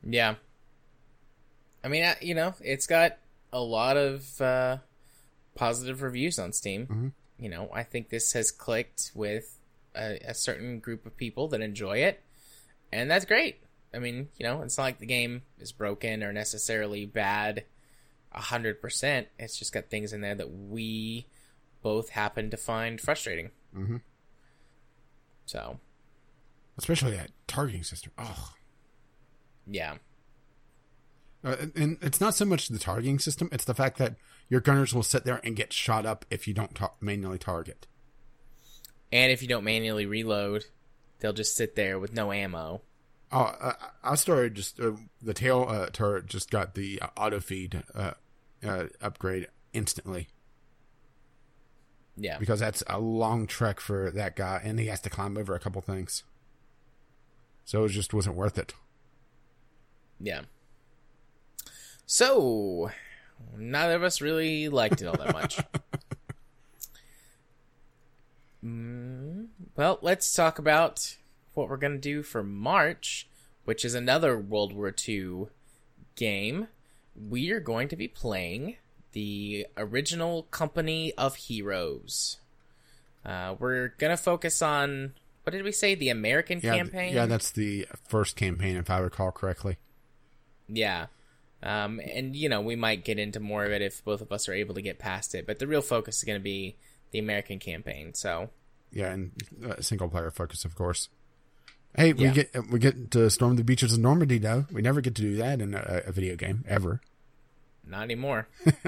[0.04, 0.36] Yeah.
[1.84, 3.18] I mean, uh, you know, it's got
[3.52, 4.78] a lot of uh,
[5.56, 6.88] positive reviews on Steam.
[6.88, 7.12] Mhm.
[7.38, 9.60] You know, I think this has clicked with
[9.96, 12.22] a, a certain group of people that enjoy it,
[12.92, 13.58] and that's great.
[13.94, 17.66] I mean, you know, it's not like the game is broken or necessarily bad
[18.36, 19.28] a hundred percent.
[19.40, 21.26] It's just got things in there that we
[21.82, 23.50] both happen to find frustrating.
[23.76, 24.02] Mhm.
[25.46, 25.80] So,
[26.78, 28.12] Especially that targeting system.
[28.18, 28.54] Oh,
[29.66, 29.98] yeah.
[31.44, 34.16] uh, and- it's not so much the targeting system; it's the fact that
[34.50, 37.88] your gunners will sit there and get shot up if you don't ta- manually target.
[39.12, 40.66] And if you don't manually reload,
[41.20, 42.82] they'll just sit there with no ammo.
[43.32, 47.40] Oh, uh, I started just uh, the tail uh, turret just got the uh, auto
[47.40, 47.84] feed
[48.66, 50.28] uh, upgrade instantly
[52.18, 52.38] Yeah.
[52.40, 55.60] because that's a long trek for that guy, and he has to climb over a
[55.60, 56.24] couple things.
[57.66, 58.74] So it just wasn't worth it.
[60.20, 60.42] Yeah.
[62.06, 62.92] So,
[63.58, 65.60] neither of us really liked it all that much.
[68.64, 71.18] mm, well, let's talk about
[71.54, 73.28] what we're going to do for March,
[73.66, 75.48] which is another World War II
[76.16, 76.68] game.
[77.16, 78.76] We are going to be playing
[79.14, 82.38] the original Company of Heroes.
[83.26, 85.14] Uh, we're going to focus on,
[85.44, 87.14] what did we say, the American Yeah, th- campaign?
[87.14, 89.78] yeah, that's the first campaign, if I recall correctly.
[90.68, 91.08] Yeah.
[91.64, 94.48] Um, and, you know, we might get into more of it if both of us
[94.50, 95.48] are able to get past it.
[95.48, 96.76] But the real focus is going to be
[97.12, 98.14] the American campaign.
[98.14, 98.50] So,
[98.92, 99.32] Yeah, and
[99.68, 101.10] uh, single player focus, of course.
[101.98, 104.66] Hey, we get we get to storm the beaches of Normandy, though.
[104.72, 107.02] We never get to do that in a, a video game ever.
[107.86, 108.48] not anymore.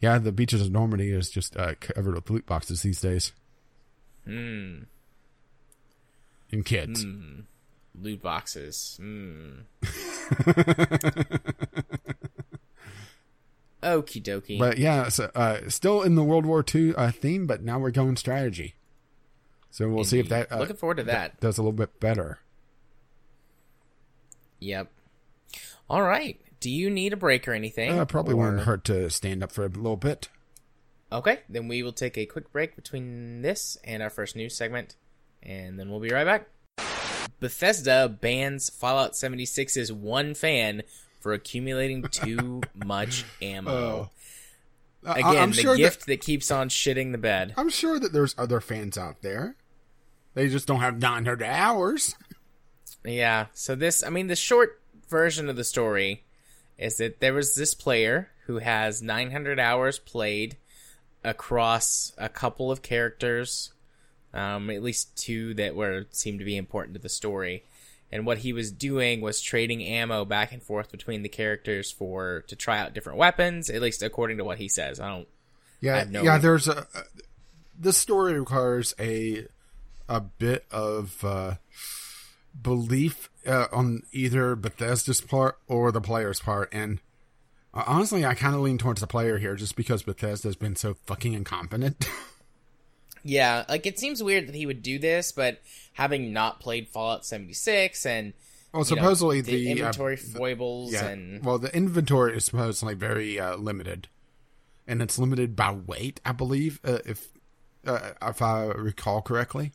[0.00, 3.32] Yeah, the beaches of Normandy is just uh, covered with loot boxes these days.
[4.24, 4.82] Hmm.
[6.52, 7.04] And kids.
[8.00, 8.96] Loot boxes.
[9.00, 9.62] Hmm.
[13.82, 14.58] Okie dokie.
[14.58, 17.90] But yeah, so, uh, still in the World War II uh, theme, but now we're
[17.90, 18.74] going strategy.
[19.78, 21.38] So we'll see if that uh, Looking forward to that.
[21.38, 22.40] does a little bit better.
[24.58, 24.90] Yep.
[25.88, 26.36] All right.
[26.58, 27.96] Do you need a break or anything?
[27.96, 30.30] Uh, probably Or- wouldn't hurt to stand up for a little bit.
[31.12, 34.96] Okay, then we will take a quick break between this and our first news segment,
[35.44, 36.48] and then we'll be right back.
[37.38, 40.82] Bethesda bans Fallout 76's one fan
[41.20, 44.10] for accumulating too much ammo.
[45.06, 47.54] I- Again, I'm the sure gift that, that keeps on shitting the bed.
[47.56, 49.54] I'm sure that there's other fans out there.
[50.34, 52.14] They just don't have 900 hours.
[53.04, 53.46] Yeah.
[53.54, 56.24] So this, I mean, the short version of the story
[56.76, 60.56] is that there was this player who has 900 hours played
[61.24, 63.72] across a couple of characters,
[64.32, 67.64] um, at least two that were seemed to be important to the story,
[68.10, 72.44] and what he was doing was trading ammo back and forth between the characters for
[72.48, 73.68] to try out different weapons.
[73.68, 74.98] At least according to what he says.
[75.00, 75.28] I don't.
[75.80, 76.38] Yeah, no- yeah.
[76.38, 76.86] There's a.
[77.78, 79.46] This story requires a
[80.08, 81.54] a bit of uh,
[82.60, 87.00] belief uh, on either Bethesda's part or the player's part, and
[87.74, 90.94] uh, honestly, I kind of lean towards the player here, just because Bethesda's been so
[91.06, 92.08] fucking incompetent.
[93.24, 95.60] Yeah, like it seems weird that he would do this, but
[95.92, 98.32] having not played Fallout 76 and
[98.72, 101.06] well, you know, supposedly the, the, uh, inventory foibles yeah.
[101.06, 104.08] and Well, the inventory is supposedly very uh, limited,
[104.86, 107.28] and it's limited by weight, I believe, uh, if
[107.86, 109.72] uh, if I recall correctly.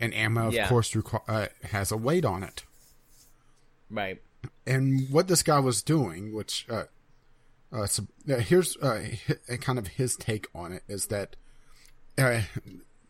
[0.00, 0.68] And ammo, of Yeah.
[0.68, 2.64] course, requ- uh, has a weight on it.
[3.90, 4.22] right.
[4.66, 6.84] And what this guy was doing, which uh,
[7.72, 9.08] uh, so, uh, here's uh,
[9.60, 11.34] kind of his take on it, is that
[12.16, 12.42] uh,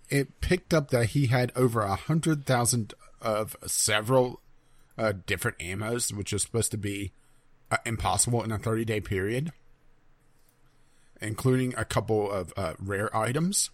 [0.08, 4.40] it picked up that he had over a hundred thousand of several
[4.96, 7.12] uh, different ammos, which is supposed to be
[7.70, 9.52] uh, impossible in a 30 day period,
[11.20, 13.70] including a couple of uh, rare items.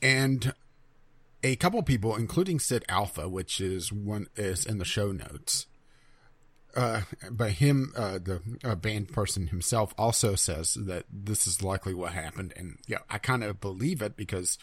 [0.00, 0.54] And
[1.44, 5.66] a couple people, including SidAlpha, which is one is in the show notes.
[6.74, 11.94] Uh, but him, uh, the uh, banned person himself, also says that this is likely
[11.94, 14.58] what happened, and yeah, I kind of believe it because,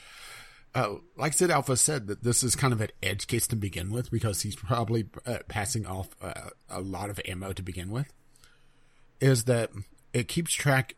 [0.75, 4.11] uh, like SidAlpha said, that this is kind of an edge case to begin with
[4.11, 8.11] because he's probably uh, passing off uh, a lot of ammo to begin with.
[9.21, 9.69] Is that
[10.13, 10.95] it keeps track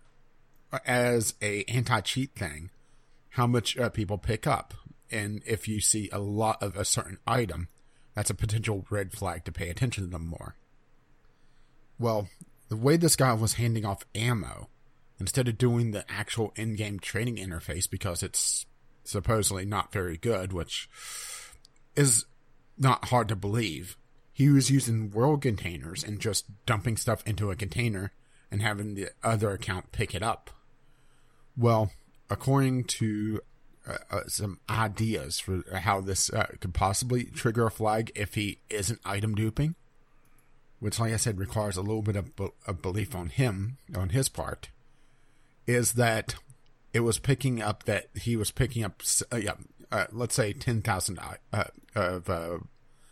[0.86, 2.72] as a anti cheat thing
[3.32, 4.74] how much people pick up,
[5.14, 7.68] and if you see a lot of a certain item,
[8.16, 10.56] that's a potential red flag to pay attention to them more.
[12.00, 12.28] Well,
[12.70, 14.70] the way this guy was handing off ammo,
[15.20, 18.66] instead of doing the actual in-game trading interface because it's
[19.04, 20.90] supposedly not very good, which
[21.96, 22.26] is
[22.78, 23.98] not hard to believe,
[24.34, 28.12] he was using world containers and just dumping stuff into a container
[28.52, 30.50] and having the other account pick it up.
[31.56, 31.92] Well,
[32.30, 33.42] according to
[33.88, 38.60] uh, uh, some ideas for how this uh, could possibly trigger a flag if he
[38.70, 39.76] isn't item duping,
[40.80, 44.10] which, like I said, requires a little bit of, be- of belief on him, on
[44.10, 44.70] his part,
[45.68, 46.36] is that
[46.94, 49.02] it was picking up that he was picking up,
[49.32, 49.56] uh, yeah,
[49.92, 51.20] uh, let's say 10,000
[51.52, 51.64] uh,
[51.96, 52.60] of uh,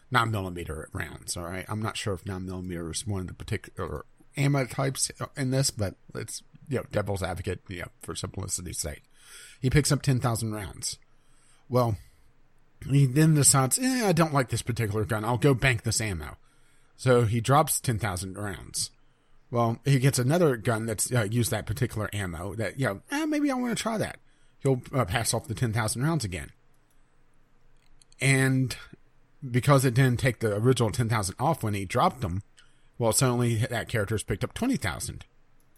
[0.09, 1.65] 9 millimeter rounds, all right?
[1.67, 4.05] I'm not sure if 9 millimeter is one of the particular
[4.37, 9.03] ammo types in this, but it's, you know, devil's advocate, you know, for simplicity's sake.
[9.61, 10.97] He picks up 10,000 rounds.
[11.69, 11.97] Well,
[12.89, 15.23] he then decides, eh, I don't like this particular gun.
[15.23, 16.37] I'll go bank this ammo.
[16.97, 18.91] So he drops 10,000 rounds.
[19.51, 23.25] Well, he gets another gun that's uh, used that particular ammo that, you know, eh,
[23.25, 24.17] maybe I want to try that.
[24.59, 26.51] He'll uh, pass off the 10,000 rounds again.
[28.19, 28.75] And
[29.49, 32.43] because it didn't take the original 10,000 off when he dropped them,
[32.97, 35.25] well, suddenly that character's picked up 20,000,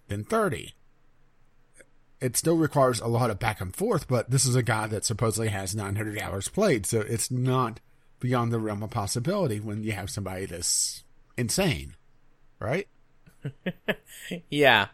[0.07, 0.73] then 30.
[2.23, 5.03] It still requires a lot of back and forth, but this is a guy that
[5.03, 7.81] supposedly has 900 hours played, so it's not
[8.21, 11.03] beyond the realm of possibility when you have somebody that's
[11.37, 11.95] insane,
[12.59, 12.87] right?
[14.49, 14.87] Yeah.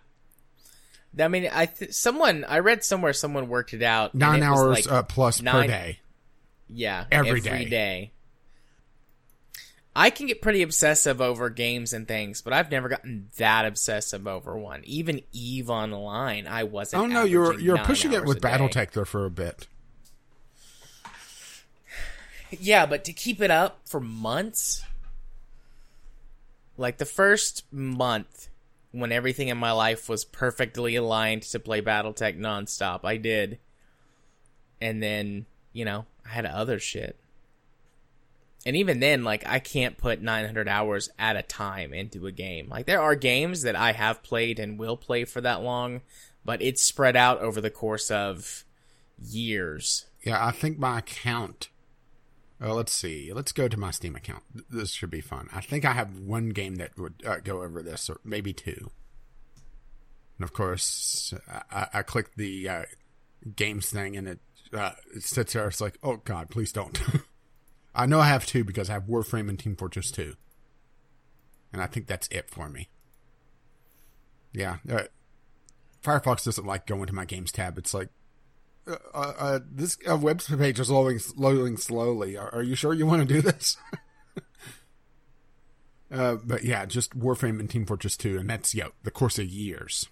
[1.19, 4.15] I mean, I th- someone I read somewhere someone worked it out.
[4.15, 5.99] Nine it hours like- uh, plus per nine- day.
[6.67, 7.65] Yeah, Every every day.
[7.65, 8.11] day.
[9.99, 14.27] I can get pretty obsessive over games and things, but I've never gotten that obsessive
[14.27, 14.81] over one.
[14.85, 17.03] Even Eve Online, I wasn't.
[17.03, 18.39] Oh no, you're you're pushing it with.
[18.39, 19.67] BattleTech there for a bit.
[22.49, 24.83] Yeah, but to keep it up for months,
[26.77, 28.47] like the first month
[28.93, 33.59] when everything in my life was perfectly aligned to play BattleTech nonstop, I did.
[34.79, 37.19] And then, you know, I had other shit.
[38.65, 42.67] And even then, like, I can't put 900 hours at a time into a game.
[42.69, 46.01] Like, there are games that I have played and will play for that long,
[46.43, 48.65] but it's spread out over the course of
[49.17, 50.05] years.
[50.23, 51.69] Yeah, I think my account.
[52.61, 53.31] Uh, let's see.
[53.31, 54.43] Let's go to my Steam account.
[54.69, 55.47] This should be fun.
[55.53, 58.91] I think I have one game that would uh, go over this, or maybe two.
[60.37, 61.33] And of course,
[61.71, 62.83] I, I click the uh,
[63.55, 64.39] games thing, and it,
[64.73, 65.67] uh, it sits there.
[65.69, 66.99] It's like, oh god, please don't.
[67.95, 70.35] I know I have two because I have Warframe and Team Fortress Two,
[71.73, 72.89] and I think that's it for me.
[74.53, 75.03] Yeah, uh,
[76.03, 77.77] Firefox doesn't like going to my games tab.
[77.77, 78.09] It's like
[78.87, 82.37] uh, uh, this uh, web page is loading, loading slowly.
[82.37, 83.77] Are, are you sure you want to do this?
[86.11, 89.37] uh, but yeah, just Warframe and Team Fortress 2, and that's, you know, the course
[89.37, 90.07] of years.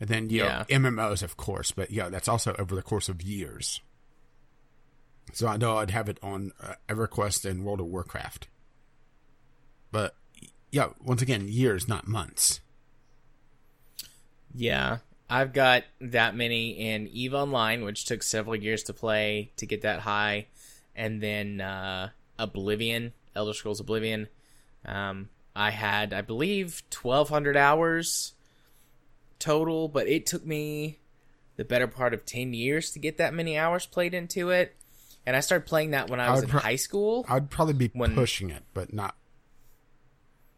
[0.00, 0.64] And then, you Yeah.
[0.70, 3.80] know, MMOs, of course, but yeah, that's also over the course of years.
[5.32, 8.48] So I know I'd have it on uh, EverQuest and World of Warcraft.
[9.90, 10.16] but
[10.72, 12.58] yeah, once again, years, not months.
[14.52, 14.98] Yeah,
[15.30, 19.82] I've got that many in Eve Online, which took several years to play to get
[19.82, 20.46] that high,
[20.96, 24.26] and then uh, Oblivion, Elder Scrolls Oblivion.
[24.84, 28.32] Um, I had, I believe, twelve hundred hours
[29.38, 30.98] total, but it took me
[31.56, 34.74] the better part of ten years to get that many hours played into it.
[35.26, 37.24] And I started playing that when I was would in pro- high school.
[37.28, 39.16] I'd probably be When- pushing it, but not,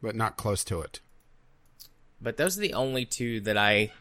[0.03, 1.01] but not close to it.
[2.21, 3.93] But those are the only two that I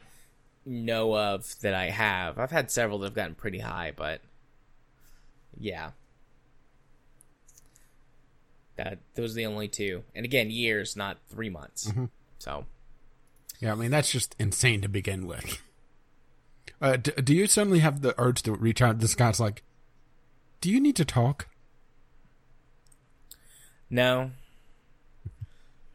[0.66, 2.40] know of that I have.
[2.40, 4.22] I've had several that have gotten pretty high, but
[5.60, 5.92] yeah.
[8.78, 10.04] That those are the only two.
[10.16, 11.92] And again, years, not three months.
[12.40, 12.66] So
[13.60, 15.62] Yeah, I mean that's just insane to begin with.
[16.82, 19.64] Uh, d- do you suddenly have the urge to reach out to this guy's like,
[20.66, 21.48] do you need to talk?
[23.88, 24.32] no.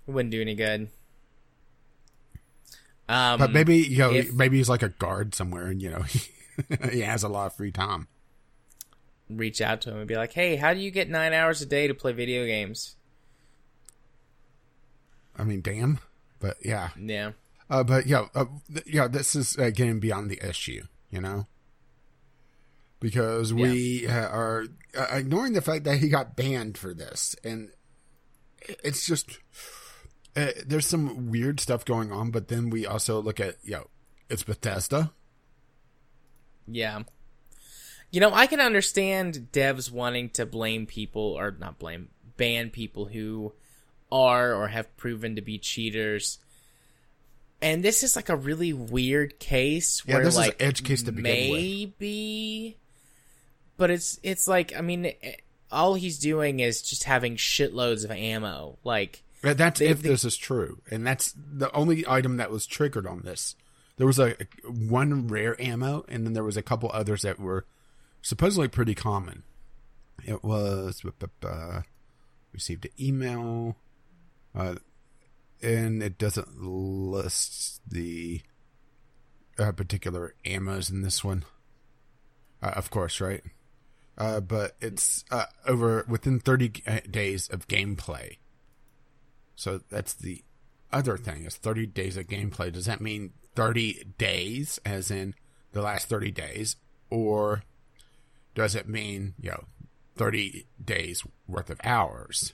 [0.06, 0.88] It wouldn't do any good.
[3.08, 6.02] Um But maybe you know, if- maybe he's like a guard somewhere, and you know
[6.02, 6.20] he,
[6.92, 8.06] he has a lot of free time.
[9.28, 11.66] reach out to him and be like, Hey, how do you get nine hours a
[11.66, 12.94] day to play video games?
[15.36, 15.98] I mean, damn.
[16.38, 17.32] But yeah, Yeah.
[17.68, 18.44] uh, but yeah, uh,
[18.86, 19.08] yeah.
[19.08, 21.46] This is uh, getting beyond the issue, you know,
[23.00, 24.66] because we uh, are
[24.96, 27.70] uh, ignoring the fact that he got banned for this, and
[28.84, 29.38] it's just
[30.36, 32.30] uh, there's some weird stuff going on.
[32.30, 33.86] But then we also look at, you know,
[34.28, 35.12] it's Bethesda.
[36.66, 37.02] Yeah.
[38.10, 43.06] You know, I can understand devs wanting to blame people, or not blame, ban people
[43.06, 43.52] who
[44.12, 46.38] are or have proven to be cheaters.
[47.62, 50.82] And this is like a really weird case Yeah, where this is an like edge
[50.82, 52.74] case to begin with.
[53.80, 55.36] But it's it's like I mean, eh,
[55.72, 58.78] all he's doing is just having shitloads of ammo.
[58.84, 62.66] Like, That's They- if they- this is true, and that's the only item that was
[62.66, 63.56] triggered on this.
[63.96, 64.36] There was a
[64.68, 67.64] one rare ammo, and then there was a couple others that were
[68.20, 69.44] supposedly pretty common.
[70.26, 71.02] It was
[71.42, 71.82] uh,
[72.52, 73.76] received an email,
[74.54, 74.74] uh,
[75.62, 78.42] and it doesn't list the
[79.58, 81.46] uh, particular ammos in this one.
[82.62, 83.42] Uh, of course, right?
[84.20, 88.36] Uh, but it's uh, over within 30 g- uh, days of gameplay.
[89.54, 90.44] So that's the
[90.92, 92.70] other thing is 30 days of gameplay.
[92.70, 95.34] Does that mean 30 days as in
[95.72, 96.76] the last 30 days
[97.08, 97.62] or
[98.54, 99.64] does it mean, you know,
[100.16, 102.52] 30 days worth of hours?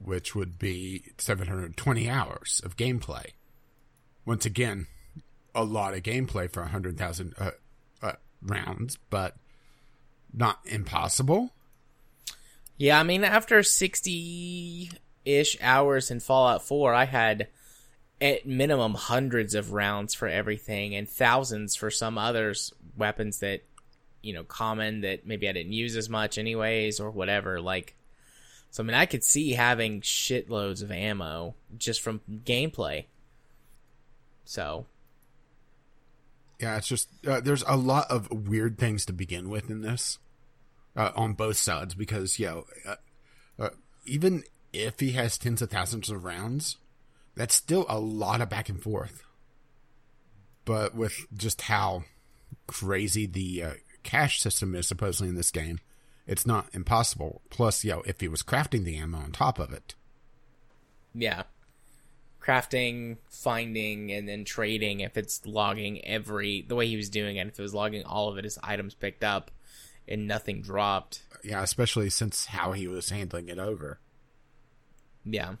[0.00, 3.34] Which would be 720 hours of gameplay.
[4.26, 4.88] Once again,
[5.54, 7.50] a lot of gameplay for 100,000 uh,
[8.02, 8.12] uh,
[8.42, 9.36] rounds, but
[10.32, 11.52] not impossible.
[12.76, 14.90] Yeah, I mean, after 60
[15.24, 17.48] ish hours in Fallout 4, I had
[18.20, 23.62] at minimum hundreds of rounds for everything and thousands for some others weapons that,
[24.22, 27.60] you know, common that maybe I didn't use as much anyways or whatever.
[27.60, 27.94] Like,
[28.70, 33.04] so I mean, I could see having shitloads of ammo just from gameplay.
[34.44, 34.86] So,
[36.60, 40.18] Yeah, it's just uh, there's a lot of weird things to begin with in this
[40.96, 42.96] uh, on both sides because you know uh,
[43.58, 43.70] uh,
[44.04, 46.76] even if he has tens of thousands of rounds,
[47.34, 49.22] that's still a lot of back and forth.
[50.64, 52.04] But with just how
[52.66, 53.70] crazy the uh,
[54.02, 55.80] cash system is supposedly in this game,
[56.26, 57.42] it's not impossible.
[57.50, 59.94] Plus, you know, if he was crafting the ammo on top of it,
[61.14, 61.42] yeah.
[62.40, 67.46] Crafting, finding, and then trading if it's logging every, the way he was doing it,
[67.46, 69.50] if it was logging all of it as items picked up
[70.08, 71.22] and nothing dropped.
[71.42, 73.98] yeah, especially since how he was handling it over.
[75.24, 75.54] Yeah.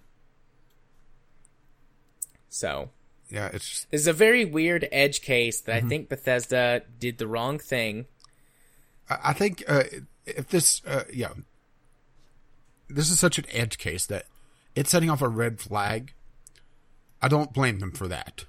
[2.48, 2.90] So,
[3.30, 7.18] Yeah, it's just this is a very weird edge case that I think Bethesda did
[7.18, 8.06] the wrong thing.
[9.08, 9.84] I I think uh,
[10.26, 11.32] if this, uh, yeah,
[12.88, 14.26] this is such an edge case that
[14.74, 16.12] it's setting off a red flag.
[17.22, 18.44] I don't blame them for that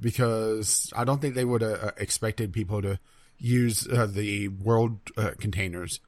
[0.00, 2.98] because I don't think they would have uh, expected people to
[3.40, 6.00] use uh, the world uh, containers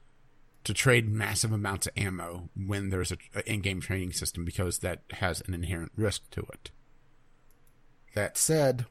[0.63, 5.01] to trade massive amounts of ammo when there's a, a in-game training system because that
[5.11, 6.71] has an inherent risk to it.
[8.15, 8.85] That said,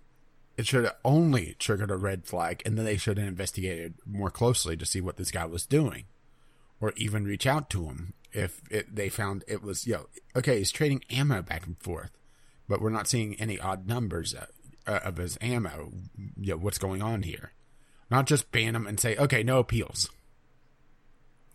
[0.56, 4.31] it should have only triggered a red flag, and then they should have investigated more
[4.31, 6.05] closely to see what this guy was doing,
[6.81, 10.06] or even reach out to him if it, they found it was, you know,
[10.36, 12.10] okay, he's trading ammo back and forth,
[12.69, 14.47] but we're not seeing any odd numbers uh,
[14.86, 15.93] uh, of his ammo.
[16.39, 17.52] You know, what's going on here?
[18.12, 20.10] Not just ban them and say, okay, no appeals.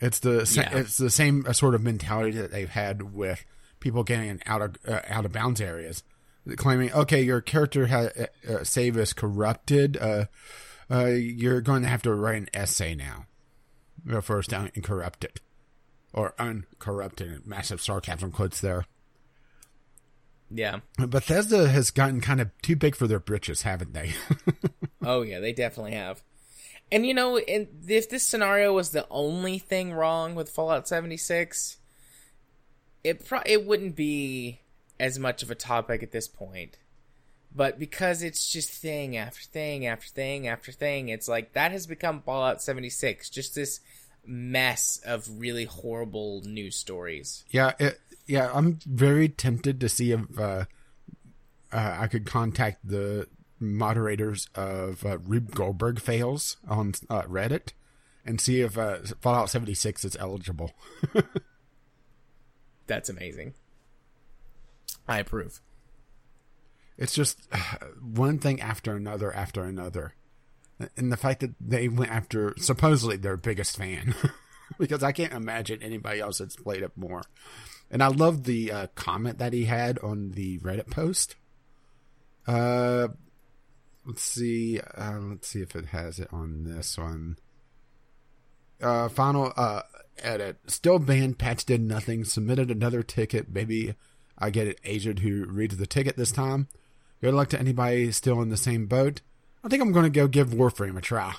[0.02, 0.78] It's the sa- Yeah.
[0.80, 3.46] it's the same uh, sort of mentality that they've had with
[3.80, 6.04] people getting out of uh, out of bounds areas,
[6.56, 9.98] claiming, okay, your character ha- uh, uh, save is corrupted.
[9.98, 10.26] Uh,
[10.92, 13.26] uh, you're going to have to write an essay now.
[14.06, 15.40] Your first down and corrupt it,
[16.14, 17.46] or uncorrupted.
[17.48, 18.86] Massive sarcasm quotes there.
[20.50, 20.80] Yeah.
[20.98, 24.14] Bethesda has gotten kind of too big for their britches, haven't they?
[25.06, 26.22] Oh yeah, they definitely have.
[26.92, 31.78] And you know, if this scenario was the only thing wrong with Fallout 76,
[33.04, 34.62] it pro- it wouldn't be
[35.00, 36.78] as much of a topic at this point.
[37.54, 41.88] But because it's just thing after thing after thing after thing, it's like that has
[41.88, 43.80] become Fallout 76, just this
[44.26, 47.46] mess of really horrible news stories.
[47.50, 48.52] Yeah, it, yeah.
[48.54, 50.66] I'm very tempted to see if uh,
[51.72, 53.28] uh, I could contact the
[53.60, 57.74] moderators of uh, Rube Goldberg fails on uh, Reddit
[58.26, 60.72] and see if uh, Fallout 76 is eligible.
[62.88, 63.54] That's amazing.
[65.08, 65.62] I approve.
[66.98, 67.40] It's just
[68.02, 70.14] one thing after another after another,
[70.96, 74.14] and the fact that they went after supposedly their biggest fan,
[74.80, 77.24] because I can't imagine anybody else that's played it more.
[77.90, 81.36] And I love the uh, comment that he had on the Reddit post.
[82.46, 83.10] Uh,
[84.08, 84.80] let's see.
[84.80, 87.38] Uh, let's see if it has it on this one.
[88.82, 89.82] Uh, final uh
[90.24, 90.58] edit.
[90.68, 91.38] Still banned.
[91.38, 92.24] Patch did nothing.
[92.24, 93.50] Submitted another ticket.
[93.50, 93.94] Maybe
[94.38, 96.68] I get an agent who reads the ticket this time.
[97.22, 99.22] Good luck to anybody still in the same boat.
[99.64, 101.34] I think I'm going to go give Warframe a try.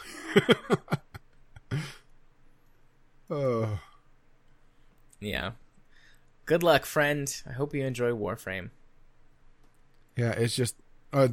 [3.31, 3.79] oh,
[5.21, 5.53] Yeah.
[6.47, 7.33] Good luck, friend.
[7.49, 8.71] I hope you enjoy Warframe.
[10.17, 10.33] yeah.
[10.33, 10.77] It's just,
[11.13, 11.29] uh,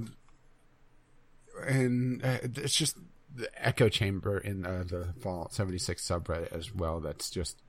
[1.65, 2.97] and uh, it's just
[3.33, 6.99] the echo chamber in uh, the Fallout 76 subreddit as well.
[6.99, 7.61] That's just,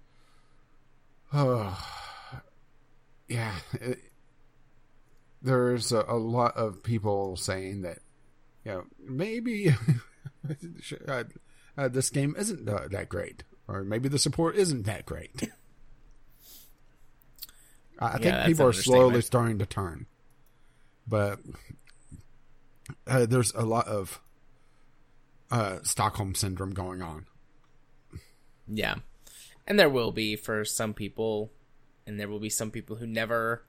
[1.32, 1.76] oh,
[3.28, 3.54] yeah.
[3.74, 3.98] It,
[5.42, 7.98] there's a, a lot of people saying that,
[8.64, 9.74] you know, maybe
[11.08, 11.24] uh,
[11.78, 15.42] uh, this game isn't uh, that great, or maybe the support isn't that great.
[17.98, 20.06] I I think people are slowly starting to turn,
[21.06, 21.38] but
[23.06, 24.20] uh, there's a lot of
[25.50, 27.26] uh, Stockholm syndrome going on.
[28.68, 28.96] Yeah.
[29.66, 31.50] And there will be for some people,
[32.06, 33.64] and there will be some people who never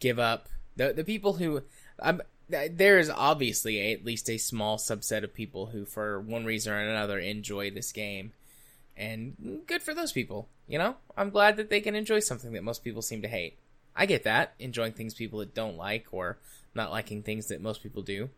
[0.00, 0.48] give up.
[0.76, 1.62] The the people who
[2.00, 2.20] um,
[2.50, 6.44] th- there is obviously a, at least a small subset of people who, for one
[6.44, 8.32] reason or another, enjoy this game,
[8.96, 10.48] and good for those people.
[10.66, 13.58] You know, I'm glad that they can enjoy something that most people seem to hate.
[13.94, 16.38] I get that enjoying things people that don't like or
[16.76, 18.30] not liking things that most people do.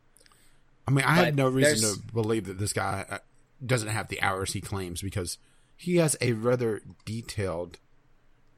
[0.87, 3.19] I mean, I had no reason there's- to believe that this guy uh,
[3.65, 5.37] doesn't have the hours he claims because
[5.77, 7.79] he has a rather detailed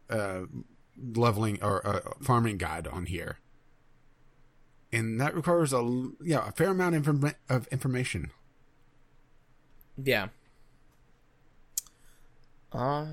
[0.09, 0.43] uh,
[1.03, 3.39] leveling or uh, farming guide on here,
[4.93, 8.31] and that requires a yeah a fair amount of, informa- of information.
[10.03, 10.29] Yeah.
[12.73, 13.07] Uh,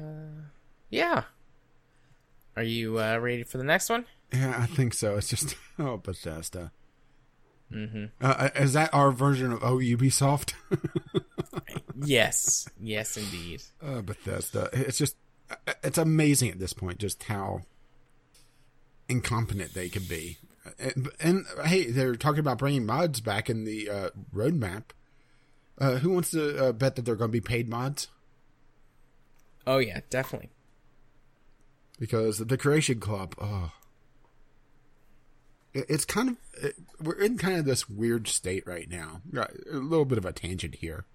[0.89, 1.23] yeah.
[2.55, 4.05] Are you uh, ready for the next one?
[4.33, 5.15] Yeah, I think so.
[5.17, 6.71] It's just oh Bethesda.
[7.71, 8.05] Mm-hmm.
[8.21, 10.53] Uh, is that our version of oh Ubisoft?
[12.05, 12.67] Yes.
[12.79, 13.63] Yes, indeed.
[13.83, 14.69] uh, Bethesda.
[14.71, 15.15] It's just
[15.83, 17.61] it's amazing at this point just how
[19.09, 20.37] incompetent they can be.
[20.79, 24.83] And, and hey, they're talking about bringing mods back in the uh, roadmap.
[25.79, 28.09] Uh, who wants to uh, bet that they're going to be paid mods?
[29.65, 30.49] Oh yeah, definitely.
[31.99, 33.71] Because the Creation Club, oh,
[35.89, 39.21] it's kind of it, we're in kind of this weird state right now.
[39.35, 39.47] A
[39.77, 41.05] little bit of a tangent here,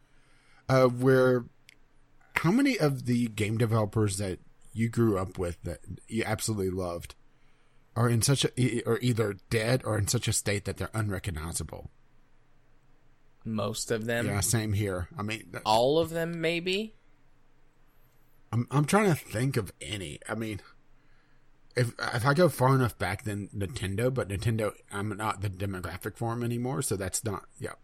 [0.69, 1.45] uh, where
[2.37, 4.39] how many of the game developers that
[4.73, 7.15] you grew up with that you absolutely loved
[7.95, 10.91] are in such a e- or either dead or in such a state that they're
[10.95, 11.91] unrecognizable?
[13.45, 14.27] Most of them.
[14.27, 15.09] yeah, same here.
[15.19, 16.95] I mean, All of them, maybe.
[18.53, 20.19] I'm I'm trying to think of any.
[20.29, 20.61] I mean,
[21.77, 26.17] if if I go far enough back, then Nintendo, but Nintendo, I'm not the demographic
[26.17, 27.45] for them anymore, so that's not.
[27.59, 27.75] Yeah,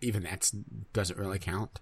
[0.00, 0.50] even that
[0.92, 1.80] doesn't really count.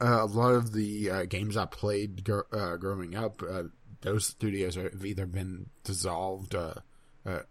[0.00, 3.64] Uh, a lot of the uh, games I played gr- uh, growing up, uh,
[4.00, 6.74] those studios are, have either been dissolved, uh,
[7.24, 7.42] uh,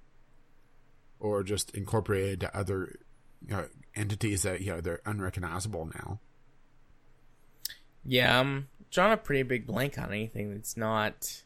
[1.19, 2.99] or just incorporated to other
[3.47, 6.19] you know, entities that you know they're unrecognizable now.
[8.05, 11.43] Yeah, I'm drawing a pretty big blank on anything that's not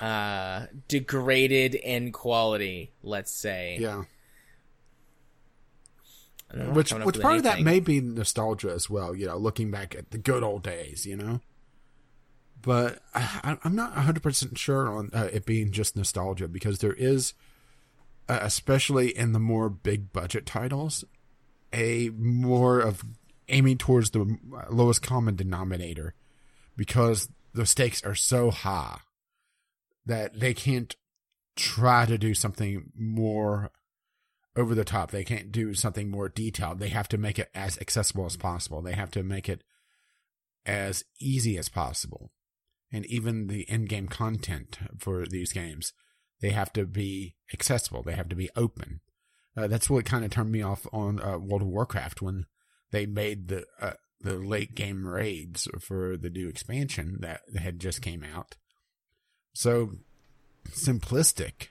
[0.00, 3.78] uh degraded in quality, let's say.
[3.80, 4.04] Yeah.
[6.72, 10.12] Which which part of that may be nostalgia as well you know looking back at
[10.12, 11.40] the good old days you know
[12.62, 16.92] but I, I'm not 100 percent sure on uh, it being just nostalgia because there
[16.92, 17.34] is,
[18.28, 21.04] uh, especially in the more big budget titles,
[21.72, 23.04] a more of
[23.48, 24.36] aiming towards the
[24.70, 26.14] lowest common denominator
[26.76, 28.98] because the stakes are so high
[30.06, 30.94] that they can't
[31.56, 33.70] try to do something more
[34.56, 35.10] over the top.
[35.10, 36.78] They can't do something more detailed.
[36.78, 38.82] They have to make it as accessible as possible.
[38.82, 39.62] They have to make it
[40.66, 42.32] as easy as possible.
[42.90, 45.92] And even the in game content for these games,
[46.40, 48.02] they have to be accessible.
[48.02, 49.00] They have to be open.
[49.56, 52.46] Uh, that's what kind of turned me off on uh, World of Warcraft when
[52.90, 58.02] they made the uh, the late game raids for the new expansion that had just
[58.02, 58.56] came out.
[59.58, 59.90] So
[60.68, 61.70] simplistic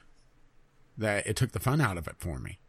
[0.98, 2.60] that it took the fun out of it for me.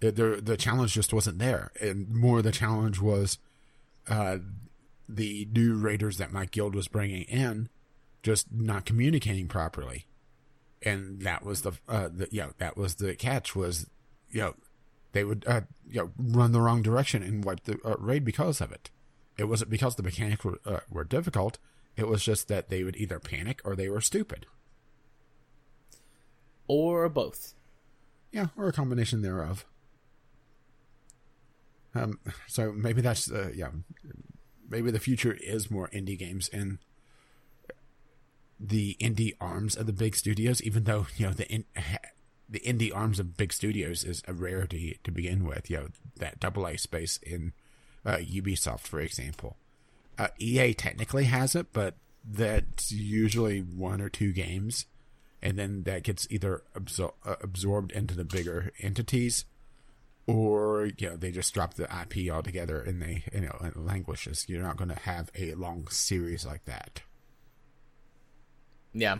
[0.00, 3.38] It, the the challenge just wasn't there, and more the challenge was
[4.08, 4.38] uh,
[5.08, 7.68] the new raiders that my guild was bringing in
[8.24, 10.06] just not communicating properly,
[10.82, 13.88] and that was the uh, the you know, that was the catch was
[14.32, 14.54] you know
[15.12, 18.60] they would uh, you know run the wrong direction and wipe the uh, raid because
[18.60, 18.90] of it.
[19.38, 21.58] It wasn't because the mechanics were, uh, were difficult.
[21.96, 24.46] It was just that they would either panic or they were stupid,
[26.66, 27.54] or both.
[28.32, 29.64] Yeah, or a combination thereof.
[31.94, 33.70] Um, so maybe that's uh, yeah,
[34.68, 36.78] maybe the future is more indie games and
[38.60, 40.60] the indie arms of the big studios.
[40.62, 41.64] Even though you know the in,
[42.48, 45.70] the indie arms of big studios is a rarity to begin with.
[45.70, 47.52] You know that double A space in
[48.04, 49.56] uh, Ubisoft, for example.
[50.18, 51.94] Uh, EA technically has it, but
[52.24, 54.86] that's usually one or two games,
[55.42, 59.44] and then that gets either absor- uh, absorbed into the bigger entities,
[60.26, 64.46] or you know they just drop the IP altogether and they you know it languishes.
[64.48, 67.02] You're not going to have a long series like that.
[68.92, 69.18] Yeah.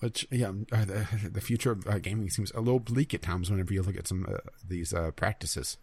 [0.00, 3.50] Which yeah, uh, the the future of uh, gaming seems a little bleak at times
[3.50, 5.78] whenever you look at some uh, these uh, practices.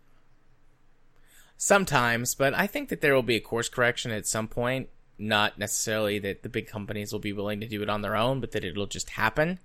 [1.61, 4.87] Sometimes, but I think that there will be a course correction at some point.
[5.17, 8.39] Not necessarily that the big companies will be willing to do it on their own,
[8.39, 9.59] but that it'll just happen.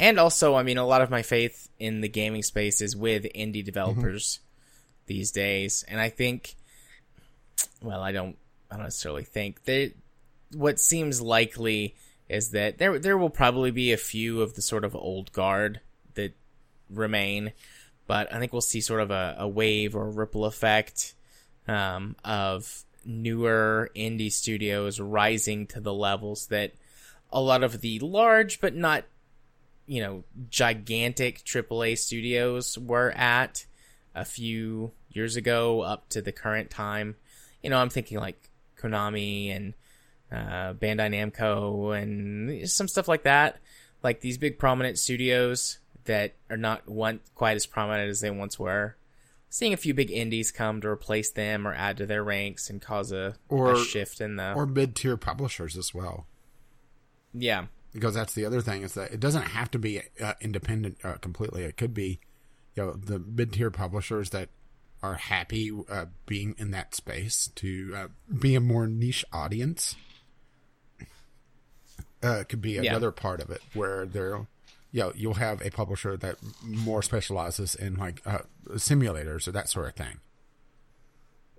[0.00, 3.24] And also, I mean, a lot of my faith in the gaming space is with
[3.34, 5.04] indie developers mm-hmm.
[5.08, 6.54] these days, and I think,
[7.82, 8.38] well, I don't,
[8.70, 9.92] I don't necessarily think that
[10.54, 11.94] What seems likely
[12.30, 15.80] is that there there will probably be a few of the sort of old guard
[16.14, 16.32] that
[16.88, 17.52] remain,
[18.06, 21.14] but I think we'll see sort of a, a wave or ripple effect
[21.68, 26.72] um, of newer indie studios rising to the levels that
[27.30, 29.04] a lot of the large but not
[29.86, 33.64] you know gigantic AAA studios were at
[34.14, 37.16] a few years ago up to the current time.
[37.62, 38.50] You know, I'm thinking like
[38.80, 39.74] Konami and
[40.30, 43.58] uh, Bandai Namco and some stuff like that.
[44.02, 48.58] Like these big prominent studios that are not one quite as prominent as they once
[48.58, 48.96] were.
[49.50, 52.82] Seeing a few big indies come to replace them or add to their ranks and
[52.82, 56.26] cause a, or, a shift in the or mid tier publishers as well.
[57.32, 60.98] Yeah, because that's the other thing is that it doesn't have to be uh, independent
[61.02, 61.64] uh, completely.
[61.64, 62.20] It could be,
[62.74, 64.50] you know, the mid tier publishers that
[65.02, 68.08] are happy uh, being in that space to uh,
[68.38, 69.96] be a more niche audience
[72.22, 73.22] uh, could be another yeah.
[73.22, 74.46] part of it where there,
[74.90, 78.40] you know, you'll have a publisher that more specializes in like uh,
[78.70, 80.20] simulators or that sort of thing,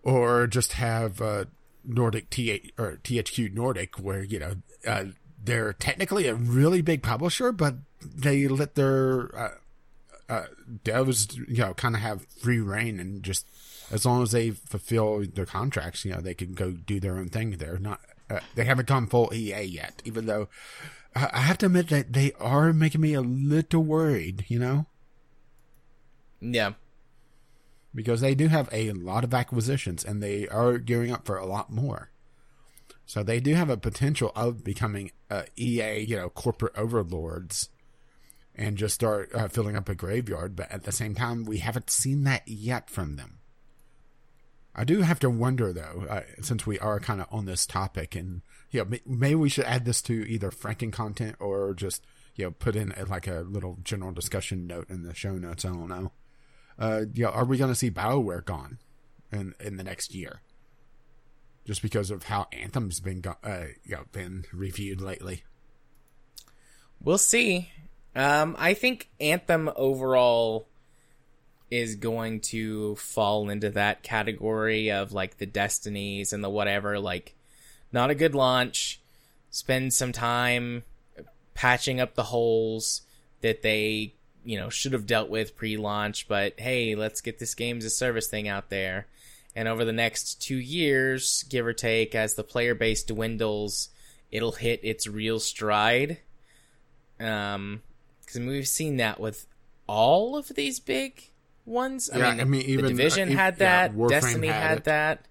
[0.04, 1.46] or just have uh,
[1.84, 4.54] Nordic T or THQ Nordic where you know
[4.88, 5.06] uh,
[5.44, 9.52] they're technically a really big publisher, but they let their uh,
[10.28, 10.46] uh,
[10.84, 13.46] devs you know kind of have free reign and just
[13.92, 17.30] as long as they fulfill their contracts, you know, they can go do their own
[17.30, 17.52] thing.
[17.52, 18.00] They're not
[18.30, 20.48] uh, they haven't gone full EA yet, even though
[21.16, 24.86] I have to admit that they are making me a little worried, you know?
[26.40, 26.74] Yeah.
[27.94, 31.46] Because they do have a lot of acquisitions and they are gearing up for a
[31.46, 32.12] lot more.
[33.06, 37.70] So they do have a potential of becoming uh, EA, you know, corporate overlords
[38.54, 40.56] and just start uh, filling up a graveyard.
[40.56, 43.40] But at the same time, we haven't seen that yet from them.
[44.76, 48.16] I do have to wonder though, uh, since we are kind of on this topic,
[48.16, 48.42] and
[48.72, 52.06] know, maybe we should add this to either Franken content or just
[52.36, 55.66] you know put in like a little general discussion note in the show notes.
[55.66, 56.12] I don't know.
[56.78, 58.80] Uh, know, are we going to see Bioware gone
[59.32, 60.42] in in the next year?
[61.66, 65.44] Just because of how Anthem's been go- uh, you know, been reviewed lately.
[67.02, 67.72] We'll see.
[68.16, 70.68] Um, I think Anthem overall
[71.70, 77.36] is going to fall into that category of like the destinies and the whatever like
[77.92, 79.00] not a good launch.
[79.52, 80.84] Spend some time
[81.54, 83.02] patching up the holes
[83.42, 84.14] that they
[84.46, 87.96] you know should have dealt with pre-launch but hey let's get this games as a
[87.96, 89.08] service thing out there.
[89.56, 93.90] And over the next two years give or take as the player base dwindles
[94.32, 96.20] it'll hit its real stride.
[97.20, 97.82] Um
[98.22, 99.46] because we've seen that with
[99.88, 101.32] all of these big
[101.66, 102.10] ones.
[102.10, 104.84] I Yeah, mean, I mean, even- the division uh, had that Warframe destiny had had,
[104.86, 105.26] that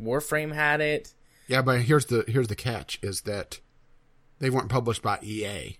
[0.00, 1.12] warframe had it
[1.46, 3.60] Yeah, but here's the here's the catch: is that
[4.38, 5.78] they weren't published by EA,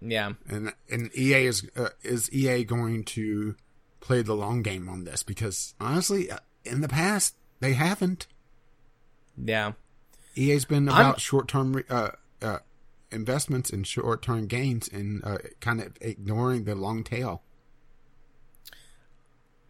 [0.00, 3.56] yeah and and EA is uh, is EA going to
[4.00, 5.22] play the long game on this?
[5.22, 8.26] Because honestly, uh, in the past they haven't.
[9.42, 9.72] yeah
[10.36, 12.10] EA's been I'm- about short term uh,
[12.42, 12.58] uh,
[13.10, 17.42] investments and short term gains, and uh, kind of ignoring the long tail.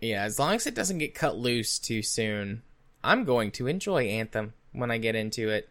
[0.00, 2.62] Yeah, as long as it doesn't get cut loose too soon,
[3.04, 5.68] I'm going to enjoy Anthem when I get into it.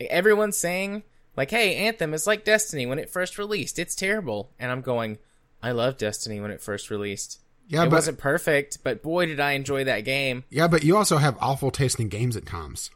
[0.00, 1.02] Everyone's saying,
[1.36, 3.78] like, hey, Anthem is like Destiny when it first released.
[3.78, 4.50] It's terrible.
[4.58, 5.18] And I'm going,
[5.62, 7.40] I love Destiny when it first released.
[7.68, 10.44] Yeah, it but wasn't perfect, but boy, did I enjoy that game.
[10.50, 12.90] yeah, but you also have awful tasting games at times.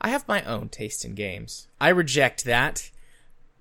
[0.00, 1.68] I have my own taste in games.
[1.80, 2.90] I reject that,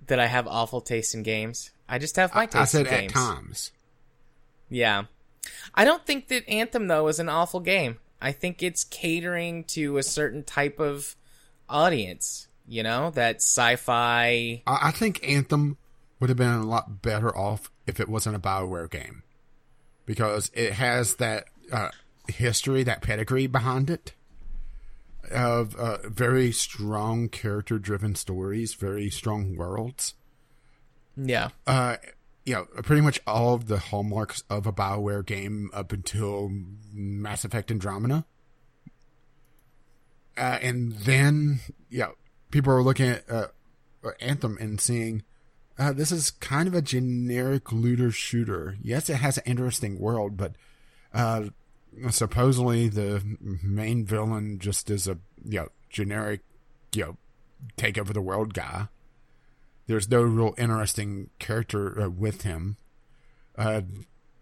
[0.07, 1.71] that I have awful taste in games.
[1.87, 3.13] I just have my taste I said in at games.
[3.13, 3.71] times.
[4.69, 5.03] Yeah.
[5.73, 7.99] I don't think that Anthem though is an awful game.
[8.21, 11.15] I think it's catering to a certain type of
[11.67, 15.77] audience, you know, that sci-fi I, I think Anthem
[16.19, 19.23] would have been a lot better off if it wasn't a Bioware game,
[20.05, 21.89] because it has that uh,
[22.27, 24.13] history, that pedigree behind it,
[25.31, 30.13] of uh, very strong character-driven stories, very strong worlds.
[31.17, 31.49] Yeah.
[31.65, 31.97] Uh,
[32.45, 36.49] you know, pretty much all of the hallmarks of a Bioware game up until
[36.91, 38.25] Mass Effect Andromeda.
[40.37, 41.59] Uh, and then,
[41.89, 42.13] you know,
[42.49, 43.47] people are looking at uh,
[44.19, 45.23] Anthem and seeing
[45.77, 48.77] uh, this is kind of a generic looter shooter.
[48.81, 50.53] Yes, it has an interesting world, but
[51.13, 51.45] uh,
[52.09, 56.41] supposedly the main villain just is a you know generic
[56.93, 57.17] you know
[57.77, 58.87] take over the world guy.
[59.91, 62.77] There's no real interesting character uh, with him.
[63.57, 63.81] Uh,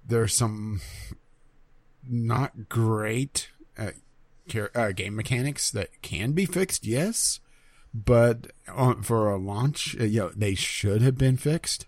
[0.06, 0.80] there's some
[2.08, 3.92] not great uh,
[4.48, 7.40] char- uh, game mechanics that can be fixed, yes,
[7.96, 11.88] but on, for a launch, uh, you know, they should have been fixed.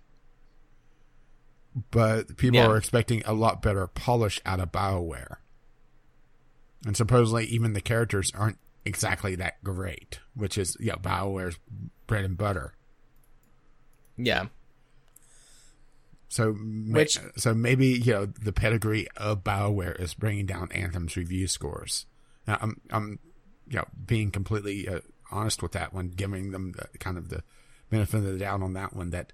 [1.92, 2.66] But people Yeah.
[2.66, 5.36] are expecting a lot better polish out of BioWare.
[6.84, 11.60] And supposedly even the characters aren't exactly that great, which is, you know, BioWare's
[12.08, 12.74] bread and butter.
[14.26, 14.48] Yeah.
[16.30, 21.48] So, Which- so maybe you know the pedigree of Bioware is bringing down Anthem's review
[21.48, 22.06] scores.
[22.48, 23.20] Now, I'm, I'm,
[23.68, 27.44] you know, being completely uh, honest with that one, giving them the, kind of the
[27.90, 29.10] benefit of the doubt on that one.
[29.10, 29.34] That,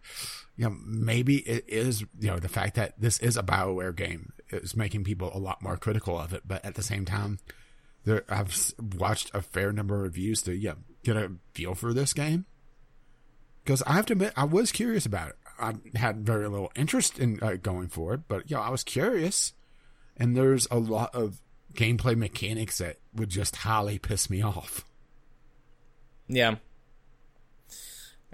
[0.55, 4.33] you know, maybe it is, you know, the fact that this is a Bioware game
[4.49, 6.43] is making people a lot more critical of it.
[6.47, 7.37] But at the same time,
[8.05, 10.73] there I've watched a fair number of reviews to, yeah,
[11.03, 12.45] get a feel for this game
[13.67, 15.35] because I have to admit I was curious about it.
[15.59, 19.51] I had very little interest in uh, going for it, but yeah, I was curious,
[20.15, 21.41] and there's a lot of
[21.73, 24.85] gameplay mechanics that would just highly piss me off.
[26.29, 26.55] Yeah.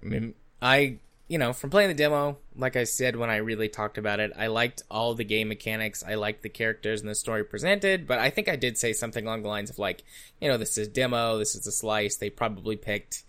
[0.03, 3.69] I mean, I, you know, from playing the demo, like I said when I really
[3.69, 6.03] talked about it, I liked all the game mechanics.
[6.07, 9.25] I liked the characters and the story presented, but I think I did say something
[9.25, 10.03] along the lines of like,
[10.39, 12.17] you know, this is demo, this is a slice.
[12.17, 13.23] They probably picked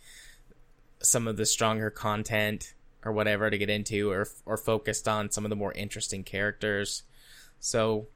[1.05, 2.75] some of the stronger content
[3.05, 7.03] or whatever to get into or or focused on some of the more interesting characters.
[7.61, 8.09] So,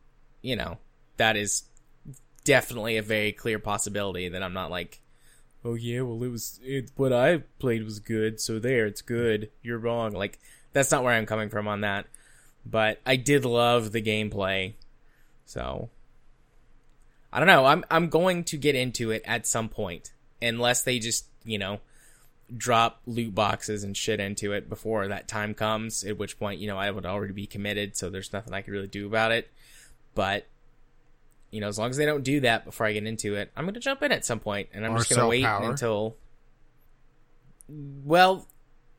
[0.43, 0.79] you know,
[1.17, 1.65] that is
[2.45, 5.01] definitely a very clear possibility that I'm not like
[5.65, 9.51] oh yeah, well it was it, what I played was good, so there it's good.
[9.63, 10.13] You're wrong.
[10.13, 10.39] Like
[10.73, 12.07] that's not where I'm coming from on that.
[12.65, 14.75] But I did love the gameplay.
[15.45, 15.91] So
[17.33, 17.67] I don't know.
[17.67, 21.81] I'm I'm going to get into it at some point unless they just, you know,
[22.57, 26.67] drop loot boxes and shit into it before that time comes, at which point, you
[26.67, 29.51] know, I would already be committed, so there's nothing I can really do about it.
[30.15, 30.47] But
[31.51, 33.65] you know, as long as they don't do that before I get into it, I'm
[33.65, 35.71] going to jump in at some point, and I'm Or just going to wait power.
[35.71, 36.17] until.
[37.69, 38.47] Well,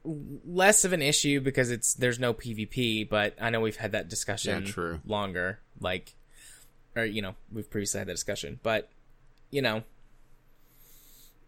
[0.03, 4.07] less of an issue because it's there's no PvP, but I know we've had that
[4.09, 4.99] discussion Yeah, true.
[5.05, 6.15] longer, like,
[6.95, 8.89] or you know, we've previously had that discussion, but
[9.51, 9.83] you know,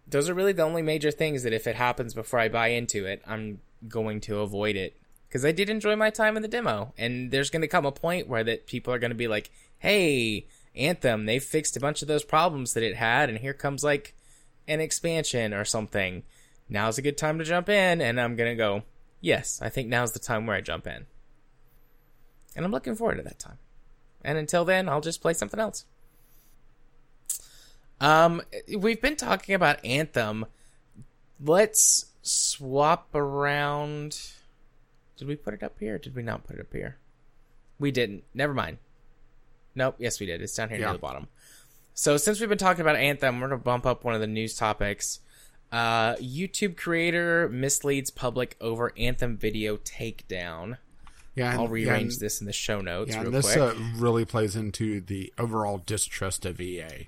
[0.08, 3.06] those are really the only major things that if it happens before I buy into
[3.06, 4.96] it, I'm going to avoid it.
[5.32, 7.92] because I did enjoy my time in the demo, and there's going to come a
[7.94, 9.50] point where that people are going to be like,
[9.80, 10.46] "Hey,
[10.76, 14.14] Anthem, they fixed a bunch of those problems that it had, and here comes like
[14.68, 16.24] an expansion or something.
[16.68, 18.84] Now's a good time to jump in." And I'm going to go,
[19.22, 21.06] "Yes, I think now's the time where I jump in."
[22.54, 23.60] And I'm looking forward to that time.
[24.26, 25.86] And until then, I'll just play something else.
[28.02, 28.42] Um,
[28.76, 30.48] we've been talking about Anthem.
[31.40, 34.32] Let's swap around.
[35.18, 36.00] Did we put it up here?
[36.00, 36.98] did we not put it up here?
[37.80, 38.24] We didn't.
[38.34, 38.80] Never mind.
[39.76, 39.96] Nope.
[40.00, 40.42] Yes, we did.
[40.42, 40.88] It's down here yeah.
[40.88, 41.28] near the bottom.
[41.94, 44.56] So since we've been talking about Anthem, we're gonna bump up one of the news
[44.56, 45.20] topics.
[45.72, 50.78] Uh, YouTube creator misleads public over Anthem video takedown.
[51.36, 53.16] Yeah, I'll rearrange yeah, this in the show notes.
[53.16, 57.08] Yeah, this uh, really plays into the overall distrust of EA.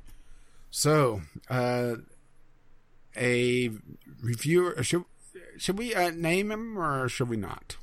[0.75, 1.21] So,
[1.51, 1.97] uh,
[3.15, 3.69] a
[4.23, 5.05] reviewer should
[5.55, 7.77] should we uh, name him or should we not?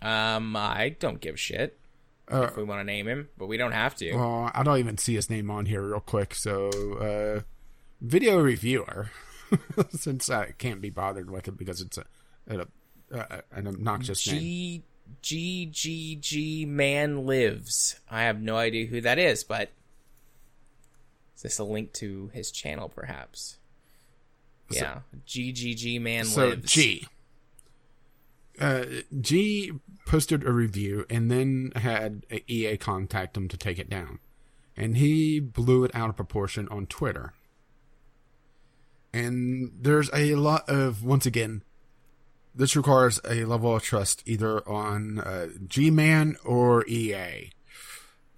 [0.00, 1.78] Um, I don't give a shit
[2.32, 4.14] uh, if we want to name him, but we don't have to.
[4.14, 6.34] Well, I don't even see his name on here real quick.
[6.34, 7.42] So, uh,
[8.00, 9.10] video reviewer,
[9.90, 12.04] since I can't be bothered with it because it's a,
[12.48, 12.66] a,
[13.12, 14.82] a an obnoxious G- name.
[15.20, 18.00] G G G Man Lives.
[18.10, 19.68] I have no idea who that is, but
[21.36, 23.58] is this a link to his channel, perhaps?
[24.70, 26.72] So, yeah, G G G Man so Lives.
[26.72, 27.06] G.
[28.60, 28.84] Uh,
[29.20, 29.72] G
[30.06, 34.20] posted a review and then had EA contact him to take it down,
[34.76, 37.34] and he blew it out of proportion on Twitter.
[39.12, 41.62] And there's a lot of once again
[42.54, 47.50] this requires a level of trust either on uh, G-Man or EA.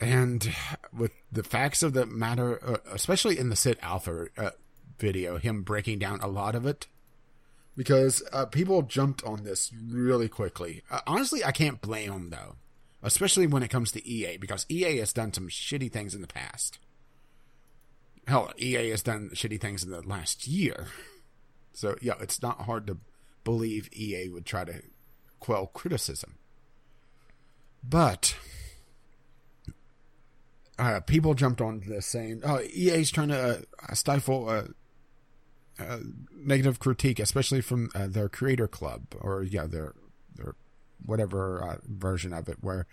[0.01, 0.55] And
[0.97, 4.51] with the facts of the matter, uh, especially in the SidAlpha uh,
[4.99, 6.87] video, him breaking down a lot of it,
[7.77, 10.83] because uh, people jumped on this really quickly.
[10.91, 12.57] Uh, honestly, I can't blame them though,
[13.03, 16.27] especially when it comes to EA, because EA has done some shitty things in the
[16.27, 16.79] past.
[18.27, 20.87] Hell, EA has done shitty things in the last year.
[21.73, 22.97] So yeah, it's not hard to
[23.45, 24.81] believe EA would try to
[25.41, 26.37] quell criticism.
[27.85, 28.35] But
[30.79, 34.65] uh, people jumped on this saying, "Oh, EA's trying to uh, stifle uh,
[35.79, 35.99] uh,
[36.35, 39.95] negative critique, especially from uh, their creator club or yeah, their
[40.35, 40.55] their
[41.05, 42.87] whatever uh, version of it, where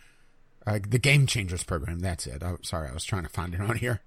[0.66, 2.00] the Game Changers program.
[2.00, 2.42] That's it.
[2.44, 4.02] Oh, sorry, I was trying to find it on here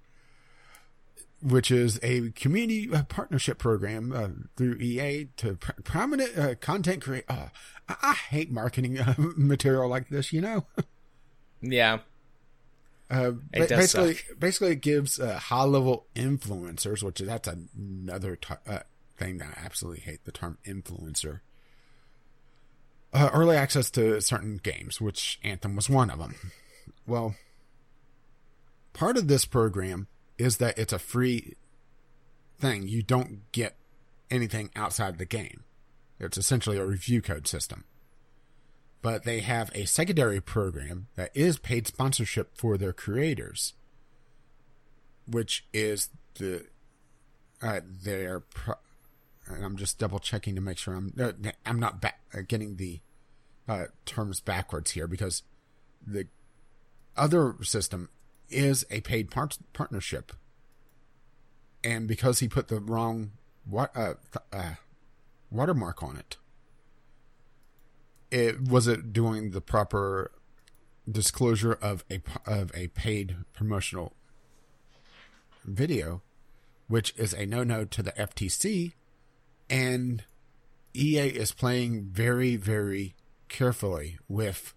[1.41, 7.01] which is a community uh, partnership program uh, through EA to pr- prominent uh, content
[7.01, 7.25] create.
[7.29, 7.47] Uh,
[7.87, 10.65] I-, I, hate marketing uh, material like this, you know.
[11.61, 11.99] yeah.
[13.09, 14.39] Uh, it basically, suck.
[14.39, 18.79] basically, it gives uh, high level influencers, which that's another t- uh,
[19.17, 21.39] thing that I absolutely hate the term influencer.
[23.13, 26.35] Uh, early access to certain games, which Anthem was one of them.
[27.05, 27.35] Well,
[28.91, 30.07] part of this program
[30.37, 31.55] is that it's a free
[32.59, 32.87] thing.
[32.87, 33.77] You don't get
[34.29, 35.63] anything outside the game.
[36.19, 37.85] It's essentially a review code system.
[39.01, 43.73] But they have a secondary program that is paid sponsorship for their creators,
[45.27, 46.65] which is the
[47.61, 48.39] uh, their.
[48.41, 48.75] Pro-
[49.47, 51.31] and I'm just double checking to make sure I'm uh,
[51.65, 52.99] I'm not ba- uh, getting the
[53.67, 55.43] uh, terms backwards here because
[56.05, 56.27] the
[57.15, 58.09] other system
[58.49, 60.31] is a paid part- partnership.
[61.83, 63.31] And because he put the wrong
[63.65, 64.15] wa- uh,
[64.51, 64.75] uh,
[65.51, 66.37] watermark on it,
[68.31, 70.31] it wasn't doing the proper
[71.09, 74.13] disclosure of a of a paid promotional
[75.63, 76.21] video,
[76.87, 78.93] which is a no no to the FTC,
[79.69, 80.23] and
[80.93, 83.15] EA is playing very very
[83.47, 84.73] carefully with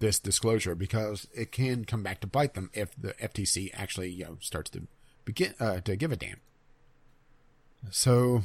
[0.00, 4.24] this disclosure because it can come back to bite them if the FTC actually you
[4.24, 4.86] know starts to
[5.24, 6.40] begin uh, to give a damn.
[7.90, 8.42] So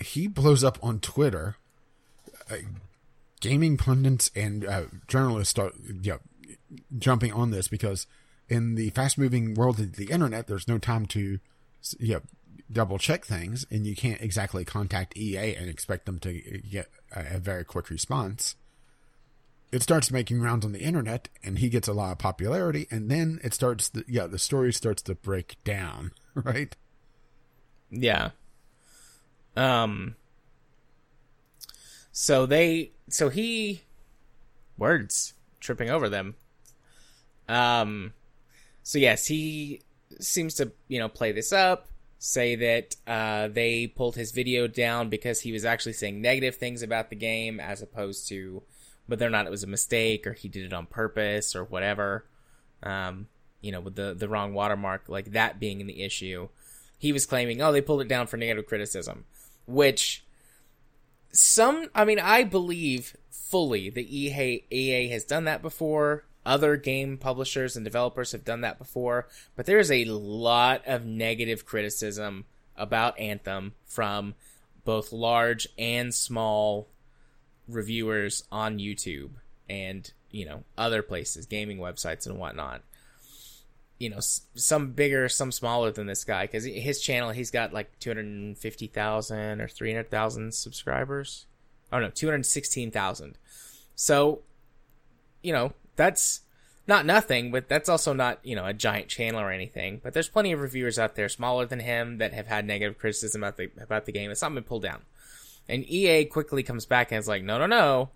[0.00, 1.56] he blows up on Twitter.
[3.42, 6.18] Gaming pundits and uh, journalists start you know,
[6.96, 8.06] jumping on this because
[8.48, 11.40] in the fast moving world of the internet, there's no time to
[11.98, 12.20] you know,
[12.70, 16.32] double check things, and you can't exactly contact EA and expect them to
[16.70, 18.54] get a, a very quick response.
[19.72, 23.10] It starts making rounds on the internet and he gets a lot of popularity and
[23.10, 26.76] then it starts the, yeah the story starts to break down right?
[27.90, 28.30] Yeah.
[29.56, 30.16] Um
[32.12, 33.82] so they so he
[34.78, 36.34] words tripping over them
[37.48, 38.12] um
[38.82, 39.80] so yes he
[40.20, 41.88] seems to you know play this up
[42.22, 46.80] say that uh, they pulled his video down because he was actually saying negative things
[46.80, 48.62] about the game as opposed to
[49.06, 52.24] whether or not it was a mistake or he did it on purpose or whatever.
[52.84, 53.26] Um,
[53.60, 56.48] you know, with the the wrong watermark, like that being the issue.
[56.96, 59.24] He was claiming, oh, they pulled it down for negative criticism,
[59.66, 60.24] which
[61.32, 66.24] some, I mean, I believe fully that EA, EA has done that before.
[66.44, 71.64] Other game publishers and developers have done that before, but there's a lot of negative
[71.64, 72.46] criticism
[72.76, 74.34] about Anthem from
[74.84, 76.88] both large and small
[77.68, 79.30] reviewers on YouTube
[79.70, 82.82] and, you know, other places, gaming websites and whatnot
[84.02, 87.96] you know some bigger some smaller than this guy because his channel he's got like
[88.00, 91.46] 250000 or 300000 subscribers.
[91.92, 93.38] Oh no 216000
[93.94, 94.40] so
[95.40, 96.40] you know that's
[96.88, 100.28] not nothing but that's also not you know a giant channel or anything but there's
[100.28, 103.70] plenty of reviewers out there smaller than him that have had negative criticism about the
[103.80, 104.32] about the game.
[104.32, 105.02] It's not been pulled down.
[105.68, 108.10] And ea quickly comes back and is like no no no.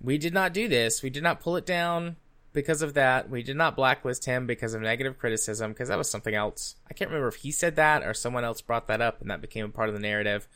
[0.00, 1.02] We did not do this.
[1.02, 2.16] We did not pull it down
[2.54, 3.28] because of that.
[3.28, 6.76] We did not blacklist him because of negative criticism, because that was something else.
[6.88, 9.42] I can't remember if he said that or someone else brought that up and that
[9.42, 10.48] became a part of the narrative.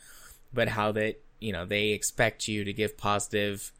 [0.51, 3.71] But how that, you know, they expect you to give positive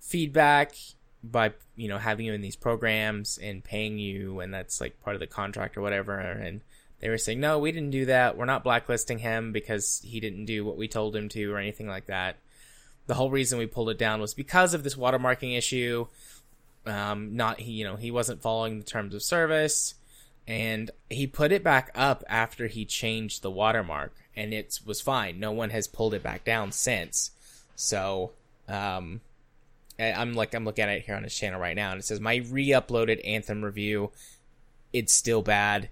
[0.00, 0.74] feedback
[1.22, 5.16] by, you know, having you in these programs and paying you, and that's like part
[5.16, 6.18] of the contract or whatever.
[6.18, 6.60] And
[6.98, 8.36] they were saying, no, we didn't do that.
[8.36, 11.86] We're not blacklisting him because he didn't do what we told him to or anything
[11.86, 12.36] like that.
[13.06, 16.06] The whole reason we pulled it down was because of this watermarking issue
[16.90, 19.94] um, not he, you know, he wasn't following the terms of service,
[20.46, 25.38] and he put it back up after he changed the watermark, and it was fine.
[25.38, 27.30] No one has pulled it back down since.
[27.76, 28.32] So,
[28.68, 29.20] um,
[29.98, 32.20] I'm like I'm looking at it here on his channel right now, and it says
[32.20, 34.10] my re-uploaded Anthem review.
[34.92, 35.88] It's still bad,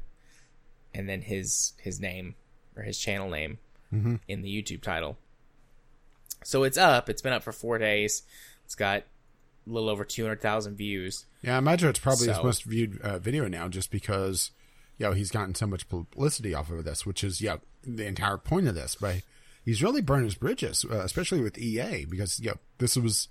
[0.94, 2.34] and then his his name
[2.76, 3.58] or his channel name
[3.92, 4.16] mm-hmm.
[4.26, 5.18] in the YouTube title.
[6.44, 7.08] So it's up.
[7.08, 8.22] It's been up for four days.
[8.64, 9.04] It's got
[9.68, 11.26] a little over 200,000 views.
[11.42, 14.50] Yeah, I imagine it's probably so, his most viewed uh, video now just because,
[14.98, 18.38] you know, he's gotten so much publicity off of this, which is, yeah, the entire
[18.38, 18.96] point of this.
[19.00, 19.22] But
[19.64, 23.28] he's really burned his bridges, uh, especially with EA, because, yeah, this was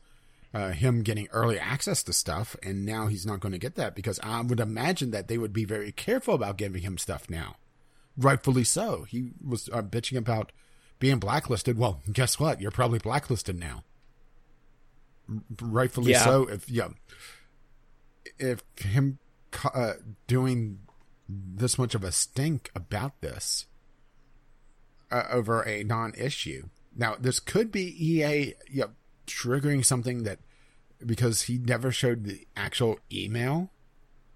[0.53, 3.95] uh, him getting early access to stuff, and now he's not going to get that
[3.95, 7.55] because I would imagine that they would be very careful about giving him stuff now.
[8.17, 9.03] Rightfully so.
[9.03, 10.51] He was uh, bitching about
[10.99, 11.77] being blacklisted.
[11.77, 12.59] Well, guess what?
[12.59, 13.83] You're probably blacklisted now
[15.61, 16.23] rightfully yeah.
[16.23, 16.43] so.
[16.43, 16.89] If yeah,
[18.39, 19.19] if him
[19.73, 19.93] uh,
[20.27, 20.79] doing
[21.29, 23.65] this much of a stink about this
[25.11, 26.67] uh, over a non-issue.
[26.95, 28.85] Now, this could be EA yeah,
[29.25, 30.39] triggering something that
[31.05, 33.71] because he never showed the actual email,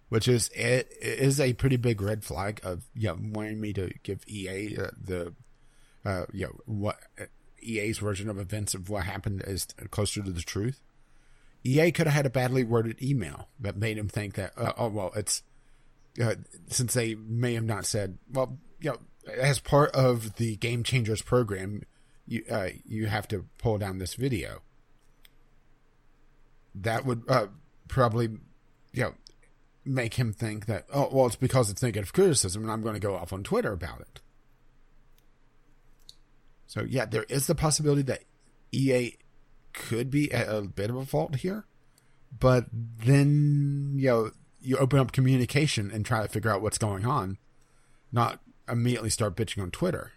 [0.09, 4.23] which is it, is a pretty big red flag of yeah wanting me to give
[4.27, 5.34] EA uh, the
[6.05, 6.99] uh you know what
[7.61, 10.81] EA's version of events of what happened is closer to the truth.
[11.63, 14.88] EA could have had a badly worded email that made him think that, uh, oh,
[14.88, 15.43] well, it's,
[16.21, 16.35] uh,
[16.67, 18.97] since they may have not said, well, you know,
[19.38, 21.83] as part of the Game Changers program,
[22.25, 24.61] you, uh, you have to pull down this video.
[26.73, 27.47] That would, uh,
[27.88, 28.29] probably,
[28.93, 29.13] you know,
[29.85, 32.99] make him think that, oh, well, it's because it's negative criticism and I'm going to
[32.99, 34.21] go off on Twitter about it.
[36.72, 38.23] So, yeah, there is the possibility that
[38.72, 39.18] EA
[39.73, 41.65] could be a, bit of a fault here,
[42.39, 44.31] but then you know
[44.61, 47.38] you open up communication and try to figure out what's going on,
[48.14, 48.39] not
[48.69, 50.14] immediately start bitching on Twitter.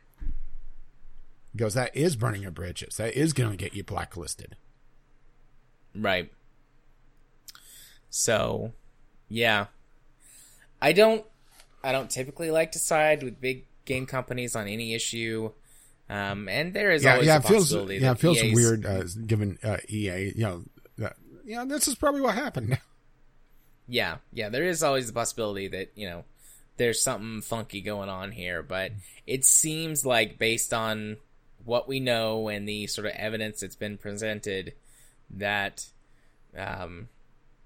[1.56, 2.98] Because that is burning your bridges.
[2.98, 4.54] That is going to get you blacklisted.
[5.92, 6.30] Right.
[8.10, 8.74] So,
[9.28, 9.66] yeah.
[10.80, 11.26] I don't
[11.82, 15.50] I don't typically like to side with big game companies on any issue.
[16.08, 17.98] Um, and there is yeah, always yeah, a possibility.
[17.98, 20.32] Feels, yeah, it feels EA's, weird uh, given uh, EA.
[20.36, 20.64] You know,
[21.06, 21.10] uh,
[21.44, 22.78] yeah, this is probably what happened.
[23.88, 26.24] yeah, yeah, there is always the possibility that you know
[26.76, 28.92] there's something funky going on here, but
[29.26, 31.16] it seems like based on
[31.64, 34.74] what we know and the sort of evidence that's been presented,
[35.30, 35.86] that
[36.56, 37.08] um,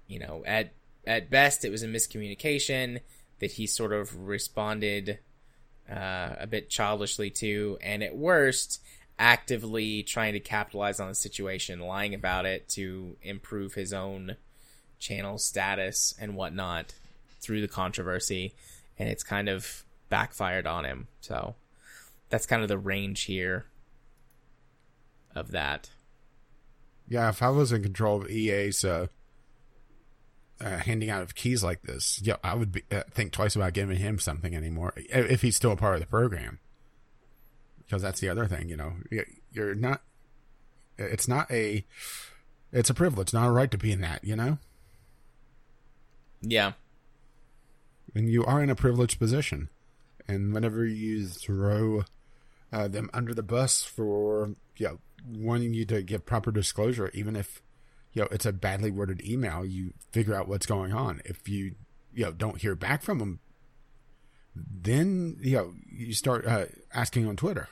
[0.07, 0.73] you know, at
[1.05, 2.99] at best it was a miscommunication
[3.39, 5.19] that he sort of responded
[5.89, 8.81] uh, a bit childishly too, and at worst,
[9.17, 14.35] actively trying to capitalize on the situation, lying about it to improve his own
[14.99, 16.93] channel status and whatnot
[17.41, 18.53] through the controversy,
[18.97, 21.07] and it's kind of backfired on him.
[21.21, 21.55] So
[22.29, 23.65] that's kind of the range here
[25.35, 25.89] of that.
[27.07, 29.07] Yeah, if I was in control of EA's uh,
[30.61, 33.73] uh, handing out of keys like this, yeah, I would be, uh, think twice about
[33.73, 36.59] giving him something anymore if he's still a part of the program.
[37.85, 38.69] because that's the other thing.
[38.69, 38.93] You know,
[39.51, 40.01] you're not.
[40.97, 41.85] It's not a.
[42.71, 44.23] It's a privilege, not a right to be in that.
[44.23, 44.57] You know.
[46.41, 46.73] Yeah.
[48.15, 49.69] And you are in a privileged position,
[50.27, 52.03] and whenever you throw
[52.71, 57.35] uh, them under the bus for you know wanting you to give proper disclosure, even
[57.35, 57.61] if
[58.13, 61.21] you know it's a badly worded email, you figure out what's going on.
[61.25, 61.75] If you
[62.13, 63.39] you know don't hear back from them,
[64.55, 67.69] then you know you start uh, asking on Twitter.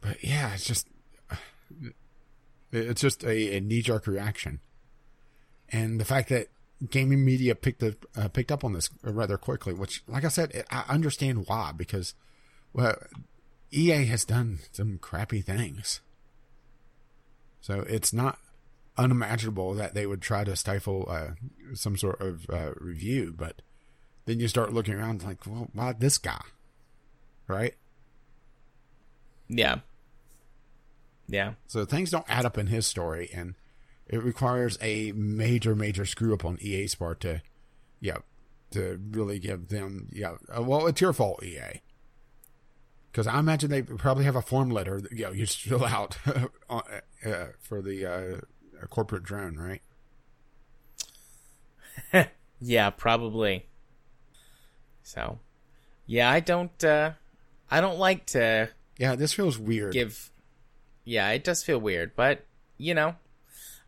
[0.00, 0.86] But yeah, it's just
[2.72, 4.60] it's just a, a knee jerk reaction,
[5.70, 6.48] and the fact that
[6.90, 10.64] gaming media picked the, uh, picked up on this rather quickly, which, like I said,
[10.70, 12.14] I understand why because
[12.72, 12.96] well,
[13.72, 16.00] EA has done some crappy things,
[17.60, 18.38] so it's not
[18.98, 21.28] unimaginable that they would try to stifle uh,
[21.74, 23.62] some sort of uh, review, but
[24.26, 26.42] then you start looking around like, well, why this guy?
[27.46, 27.74] Right?
[29.48, 29.80] Yeah.
[31.28, 31.54] Yeah.
[31.66, 33.54] So things don't add up in his story, and
[34.06, 37.40] it requires a major, major screw up on EA's part to,
[38.00, 38.18] yeah,
[38.72, 41.80] to really give them, yeah, uh, well, it's your fault, EA.
[43.10, 46.18] Because I imagine they probably have a form letter that you know you fill out
[46.70, 46.80] uh,
[47.24, 48.44] uh, for the
[48.82, 49.82] uh, corporate drone, right?
[52.60, 53.66] yeah, probably.
[55.02, 55.38] So,
[56.06, 57.12] yeah, I don't, uh,
[57.70, 58.70] I don't like to.
[58.98, 59.92] Yeah, this feels weird.
[59.92, 60.30] Give,
[61.04, 62.44] yeah, it does feel weird, but
[62.76, 63.16] you know,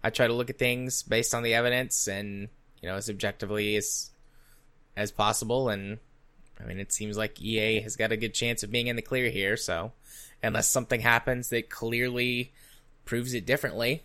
[0.03, 2.49] I try to look at things based on the evidence and
[2.83, 4.11] you know as objectively as
[4.97, 5.69] as possible.
[5.69, 5.99] And
[6.61, 9.03] I mean, it seems like EA has got a good chance of being in the
[9.03, 9.57] clear here.
[9.57, 9.93] So,
[10.43, 12.53] unless something happens that clearly
[13.05, 14.03] proves it differently,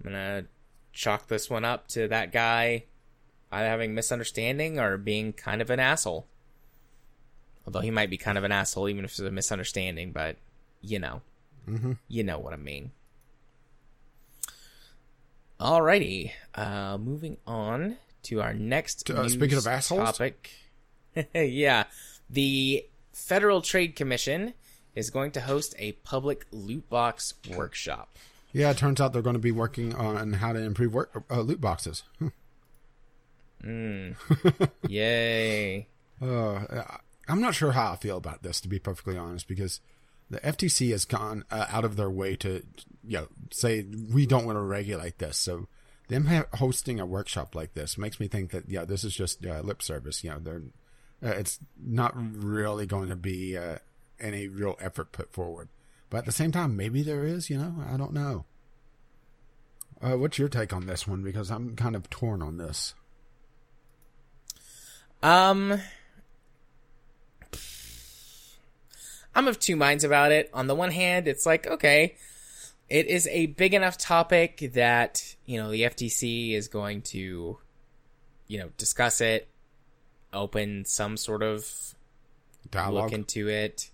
[0.00, 0.44] I'm gonna
[0.92, 2.84] chalk this one up to that guy
[3.52, 6.26] either having misunderstanding or being kind of an asshole.
[7.66, 10.36] Although he might be kind of an asshole even if it's a misunderstanding, but
[10.80, 11.20] you know.
[11.68, 11.92] Mm-hmm.
[12.08, 12.92] You know what I mean.
[15.60, 16.32] Alrighty.
[16.54, 20.00] Uh moving on to our next Uh, speaking of assholes?
[20.12, 20.50] topic.
[21.34, 21.84] yeah.
[22.28, 24.54] The Federal Trade Commission
[24.94, 28.16] is going to host a public loot box workshop.
[28.52, 31.40] Yeah, it turns out they're going to be working on how to improve work, uh,
[31.40, 32.02] loot boxes.
[33.62, 34.16] Mm.
[34.88, 35.86] Yay.
[36.20, 36.64] Uh,
[37.28, 39.80] I'm not sure how I feel about this, to be perfectly honest, because
[40.28, 42.62] the FTC has gone uh, out of their way to,
[43.04, 45.36] you know, say we don't want to regulate this.
[45.36, 45.68] So
[46.08, 49.46] them ha- hosting a workshop like this makes me think that yeah, this is just
[49.46, 50.24] uh, lip service.
[50.24, 50.62] You know, they're
[51.22, 53.76] uh, it's not really going to be uh,
[54.18, 55.68] any real effort put forward.
[56.10, 57.48] But at the same time, maybe there is.
[57.48, 58.44] You know, I don't know.
[60.02, 61.22] Uh, what's your take on this one?
[61.22, 62.94] Because I'm kind of torn on this.
[65.22, 65.80] Um,
[69.34, 70.50] I'm of two minds about it.
[70.52, 72.16] On the one hand, it's like, okay,
[72.88, 77.58] it is a big enough topic that, you know, the FTC is going to,
[78.48, 79.48] you know, discuss it,
[80.32, 81.94] open some sort of
[82.70, 83.04] Dialogue.
[83.04, 83.90] look into it.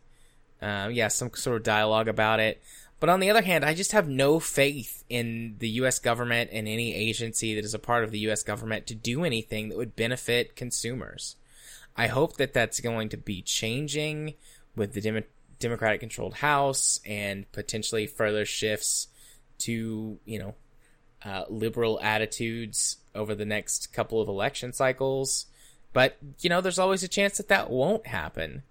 [0.62, 2.62] Um, yeah, some sort of dialogue about it.
[2.98, 5.98] But on the other hand, I just have no faith in the U.S.
[5.98, 8.42] government and any agency that is a part of the U.S.
[8.42, 11.36] government to do anything that would benefit consumers.
[11.96, 14.34] I hope that that's going to be changing
[14.74, 15.24] with the Dem-
[15.58, 19.08] Democratic controlled House and potentially further shifts
[19.58, 20.54] to, you know,
[21.24, 25.46] uh, liberal attitudes over the next couple of election cycles.
[25.92, 28.62] But, you know, there's always a chance that that won't happen.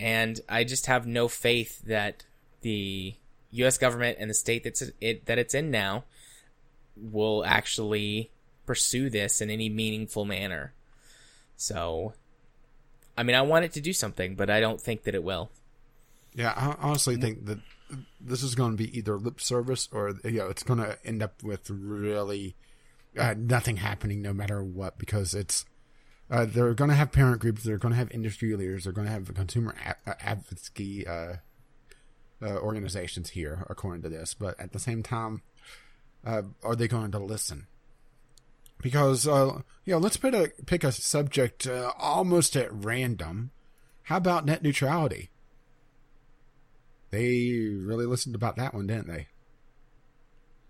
[0.00, 2.24] And I just have no faith that
[2.62, 3.14] the
[3.52, 3.76] U.S.
[3.78, 6.04] government and the state that's it, that it's in now
[6.96, 8.30] will actually
[8.64, 10.72] pursue this in any meaningful manner.
[11.56, 12.14] So,
[13.16, 15.50] I mean, I want it to do something, but I don't think that it will.
[16.34, 17.58] Yeah, I honestly think that
[18.20, 21.22] this is going to be either lip service or you know it's going to end
[21.22, 22.54] up with really
[23.18, 25.64] uh, nothing happening no matter what because it's
[26.30, 29.06] uh, they're going to have parent groups, they're going to have industry leaders, they're going
[29.06, 31.36] to have consumer a- advocacy uh,
[32.42, 34.34] uh, organizations here, according to this.
[34.34, 35.42] But at the same time,
[36.24, 37.66] uh, are they going to listen?
[38.80, 43.50] Because uh, you know, let's pick a pick a subject uh, almost at random.
[44.04, 45.30] How about net neutrality?
[47.10, 49.26] They really listened about that one, didn't they?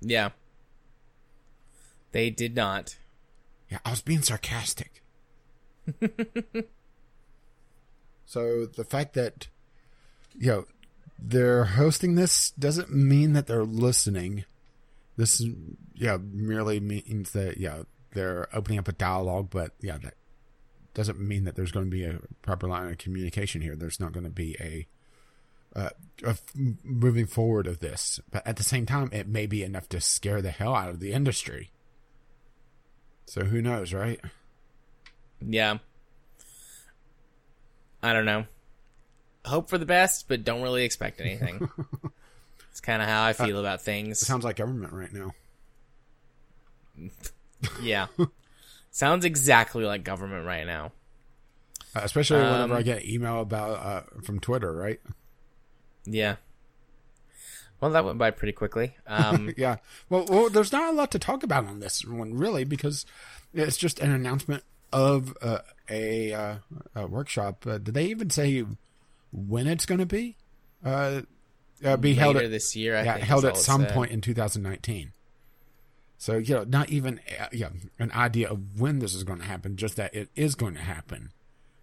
[0.00, 0.30] Yeah.
[2.12, 2.96] They did not.
[3.70, 4.99] Yeah, I was being sarcastic.
[8.26, 9.48] so the fact that
[10.34, 10.64] you know
[11.18, 14.44] they're hosting this doesn't mean that they're listening.
[15.16, 15.44] This
[15.94, 20.14] yeah merely means that yeah they're opening up a dialogue, but yeah that
[20.94, 23.76] doesn't mean that there's going to be a proper line of communication here.
[23.76, 24.86] There's not going to be a
[25.76, 25.90] uh,
[26.82, 28.20] moving forward of this.
[28.30, 31.00] But at the same time, it may be enough to scare the hell out of
[31.00, 31.70] the industry.
[33.26, 34.20] So who knows, right?
[35.40, 35.78] Yeah.
[38.02, 38.46] I don't know.
[39.44, 41.68] Hope for the best, but don't really expect anything.
[42.70, 44.18] it's kind of how I feel uh, about things.
[44.18, 45.32] Sounds like government right now.
[47.82, 48.06] yeah.
[48.90, 50.92] sounds exactly like government right now.
[51.94, 55.00] Uh, especially um, whenever I get email about uh, from Twitter, right?
[56.04, 56.36] Yeah.
[57.80, 58.96] Well, that went by pretty quickly.
[59.06, 59.76] Um, yeah.
[60.08, 63.06] Well, well, there's not a lot to talk about on this one, really, because
[63.54, 66.54] it's just an announcement of uh, a, uh,
[66.94, 67.66] a, workshop.
[67.66, 68.64] Uh, did they even say
[69.32, 70.36] when it's going to be?
[70.84, 71.22] Uh,
[71.84, 72.96] uh, be Later held at, this year.
[72.96, 73.92] I yeah, held at some said.
[73.92, 75.12] point in 2019.
[76.18, 79.44] So you know, not even uh, yeah, an idea of when this is going to
[79.44, 81.32] happen, just that it is going to happen,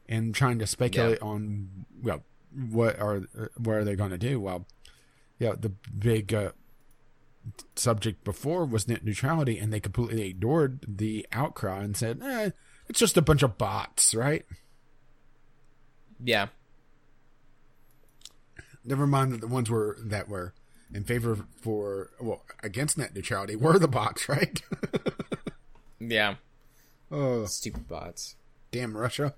[0.07, 1.27] and trying to speculate yeah.
[1.27, 2.23] on well,
[2.69, 3.21] what are
[3.57, 4.39] what are they going to do?
[4.39, 4.67] Well,
[5.39, 6.35] yeah, the big
[7.75, 12.51] subject before was net neutrality, and they completely ignored the outcry and said, eh,
[12.89, 14.45] it's just a bunch of bots, right?
[16.23, 16.47] Yeah.
[18.83, 20.53] Never mind that the ones were that were
[20.93, 24.61] in favor for well against net neutrality were the bots, right?
[25.99, 26.35] yeah.
[27.11, 28.35] Oh, stupid bots.
[28.71, 29.33] Damn Russia.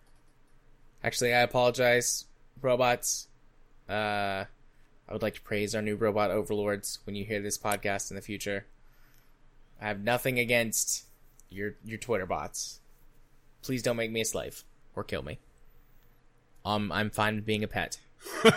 [1.03, 2.25] Actually, I apologize,
[2.61, 3.27] robots.
[3.87, 4.45] Uh,
[5.07, 8.15] I would like to praise our new robot overlords when you hear this podcast in
[8.15, 8.65] the future.
[9.81, 11.05] I have nothing against
[11.49, 12.81] your your Twitter bots.
[13.61, 14.63] Please don't make me a slave
[14.95, 15.39] or kill me.
[16.65, 17.99] Um, I'm fine with being a pet.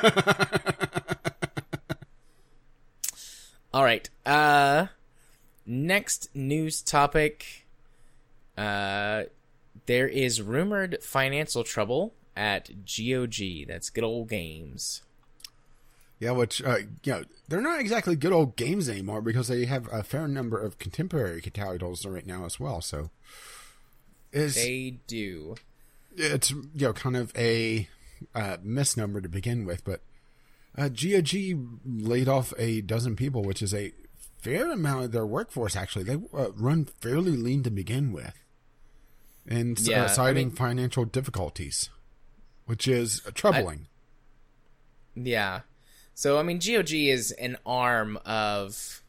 [3.72, 4.08] All right.
[4.26, 4.86] Uh,
[5.64, 7.66] next news topic.
[8.56, 9.24] Uh,
[9.86, 13.66] there is rumored financial trouble at GOG.
[13.66, 15.02] That's good old games.
[16.18, 19.88] Yeah, which uh, you know they're not exactly good old games anymore because they have
[19.92, 22.80] a fair number of contemporary titles right now as well.
[22.80, 23.10] So
[24.32, 25.54] is they do.
[26.16, 27.88] It's you know kind of a
[28.34, 30.00] uh, misnomer to begin with, but
[30.76, 31.32] uh, GOG
[31.86, 33.92] laid off a dozen people, which is a
[34.38, 35.76] fair amount of their workforce.
[35.76, 38.34] Actually, they uh, run fairly lean to begin with,
[39.46, 41.90] and uh, yeah, citing I mean, financial difficulties,
[42.66, 43.86] which is troubling.
[45.16, 45.60] I, yeah,
[46.14, 49.01] so I mean, GOG is an arm of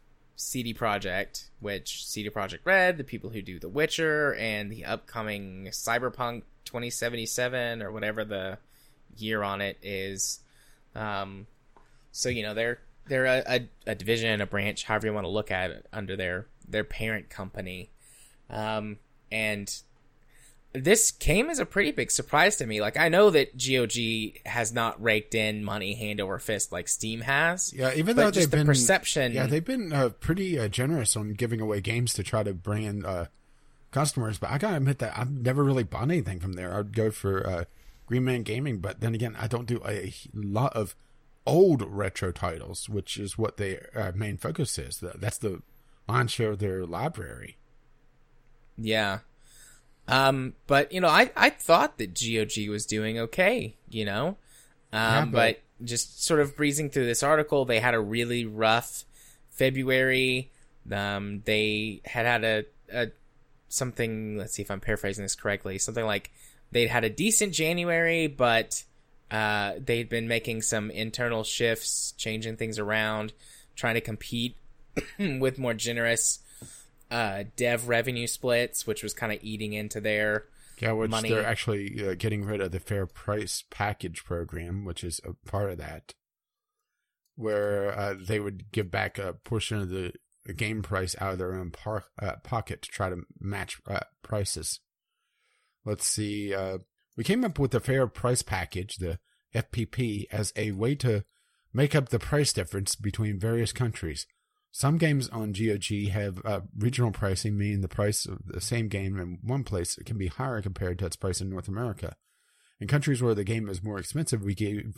[0.43, 5.67] CD Projekt, which CD Projekt Red, the people who do The Witcher and the upcoming
[5.71, 8.57] Cyberpunk 2077 or whatever the
[9.17, 10.39] year on it is.
[10.95, 11.47] Um,
[12.11, 15.31] so you know they're they're a, a, a, division, a branch, however you want to
[15.31, 17.89] look at it, under their their parent company.
[18.49, 18.97] Um,
[19.31, 19.73] and
[20.73, 22.81] this came as a pretty big surprise to me.
[22.81, 27.21] Like I know that GOG has not raked in money hand over fist like Steam
[27.21, 27.71] has.
[27.73, 29.33] Yeah, even though they've the been perception.
[29.33, 32.83] Yeah, they've been uh, pretty uh, generous on giving away games to try to bring
[32.83, 33.27] in uh,
[33.91, 34.39] customers.
[34.39, 36.75] But I gotta admit that I've never really bought anything from there.
[36.75, 37.63] I'd go for uh,
[38.07, 40.95] Green Man Gaming, but then again, I don't do a lot of
[41.45, 45.03] old retro titles, which is what their uh, main focus is.
[45.15, 45.61] That's the
[46.07, 47.57] lion's share of their library.
[48.77, 49.19] Yeah,
[50.07, 54.37] um, but you know, I I thought that GOG was doing okay, you know, um,
[54.91, 55.31] yeah, but...
[55.31, 59.05] but just sort of breezing through this article, they had a really rough
[59.49, 60.51] February.
[60.91, 63.07] Um, they had had a, a
[63.69, 64.37] something.
[64.37, 65.77] Let's see if I'm paraphrasing this correctly.
[65.77, 66.31] Something like
[66.71, 68.83] they'd had a decent January, but
[69.31, 73.33] uh, they'd been making some internal shifts, changing things around,
[73.75, 74.55] trying to compete
[75.19, 76.39] with more generous
[77.13, 80.45] uh, dev revenue splits, which was kind of eating into their
[80.79, 81.29] yeah, which money.
[81.29, 85.69] they're actually uh, getting rid of the fair price package program, which is a part
[85.69, 86.15] of that,
[87.35, 90.13] where uh, they would give back a portion of the,
[90.57, 94.81] game price out of their own par- uh, pocket to try to match uh, prices.
[95.85, 96.53] Let's see.
[96.53, 96.79] Uh,
[97.15, 99.19] we came up with the fair price package, the
[99.55, 101.23] FPP, as a way to
[101.71, 104.27] make up the price difference between various countries.
[104.75, 109.19] Some games on GOG have uh, regional pricing, meaning the price of the same game
[109.19, 112.15] in one place can be higher compared to its price in North America.
[112.79, 114.95] In countries where the game is more expensive, we gave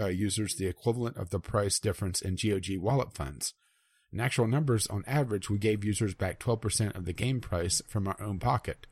[0.00, 3.52] uh, users the equivalent of the price difference in GOG wallet funds.
[4.14, 8.08] In actual numbers, on average, we gave users back 12% of the game price from
[8.08, 8.86] our own pocket.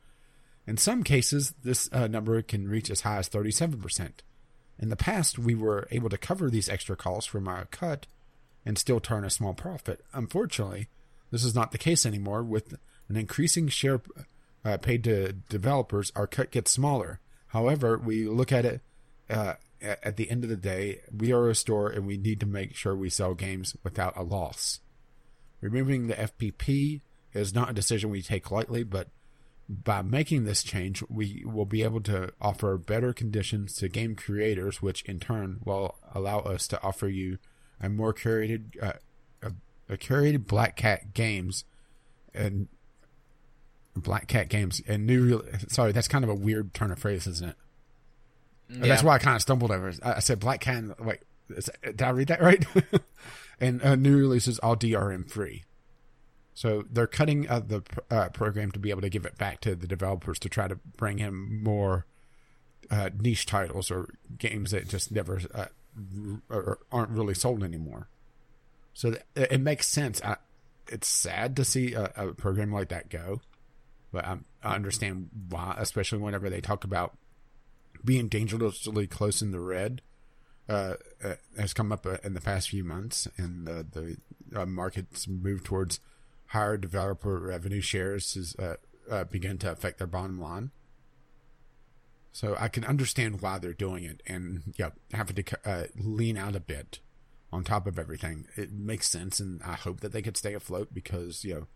[0.67, 4.11] In some cases, this uh, number can reach as high as 37%.
[4.79, 8.07] In the past, we were able to cover these extra costs from our cut
[8.65, 10.05] and still turn a small profit.
[10.13, 10.89] Unfortunately,
[11.31, 12.43] this is not the case anymore.
[12.43, 12.75] With
[13.09, 14.01] an increasing share
[14.65, 17.21] uh, paid to developers, our cut gets smaller.
[17.49, 18.81] However, we look at it
[19.29, 22.41] uh, at, at the end of the day, we are a store and we need
[22.41, 24.81] to make sure we sell games without a loss.
[25.61, 27.01] Removing the FPP
[27.33, 29.09] is not a decision we take lightly, but
[29.69, 34.83] by making this change, we will be able to offer better conditions to game creators,
[34.83, 37.39] which in turn will allow us to offer you
[37.81, 38.93] a more curated, uh,
[39.43, 39.53] a,
[39.89, 41.65] a curated Black Cat games
[42.35, 42.69] and
[43.97, 45.25] Black Cat games and new.
[45.25, 47.57] Real, sorry, that's kind of a weird turn of phrase, isn't it?
[48.69, 48.87] Yeah.
[48.87, 49.93] That's why I kind of stumbled over.
[50.03, 50.77] I I said Black Cat.
[50.77, 51.19] and- Wait,
[51.49, 52.65] is, did I read that right?
[53.61, 55.65] and uh, new releases all DRM free.
[56.55, 59.75] So they're cutting uh, the uh, program to be able to give it back to
[59.75, 62.07] the developers to try to bring him more
[62.91, 65.71] uh, niche titles or games that just never uh, r- or
[66.93, 68.09] aren't really sold anymore.
[68.93, 70.21] So it makes sense.
[70.23, 70.37] I,
[70.89, 73.41] it's sad to see a, a program like that go,
[74.13, 77.17] but I, I understand why, especially whenever they talk about
[78.05, 80.03] being dangerously close in the red.
[80.69, 80.95] Uh,
[81.25, 85.27] uh, has come up uh, in the past few months, and the the uh, market's
[85.27, 85.99] moved towards
[86.47, 88.55] higher developer revenue shares has
[89.11, 90.71] uh, begun to affect their bottom line.
[92.33, 96.55] So I can understand why they're doing it, and yeah, having to uh, lean out
[96.55, 97.01] a bit
[97.53, 98.47] on top of everything.
[98.57, 101.67] It makes sense, and I hope that they could stay afloat because you know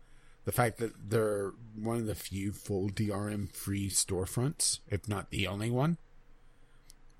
[0.45, 5.47] the fact that they're one of the few full DRM free storefronts, if not the
[5.47, 5.97] only one,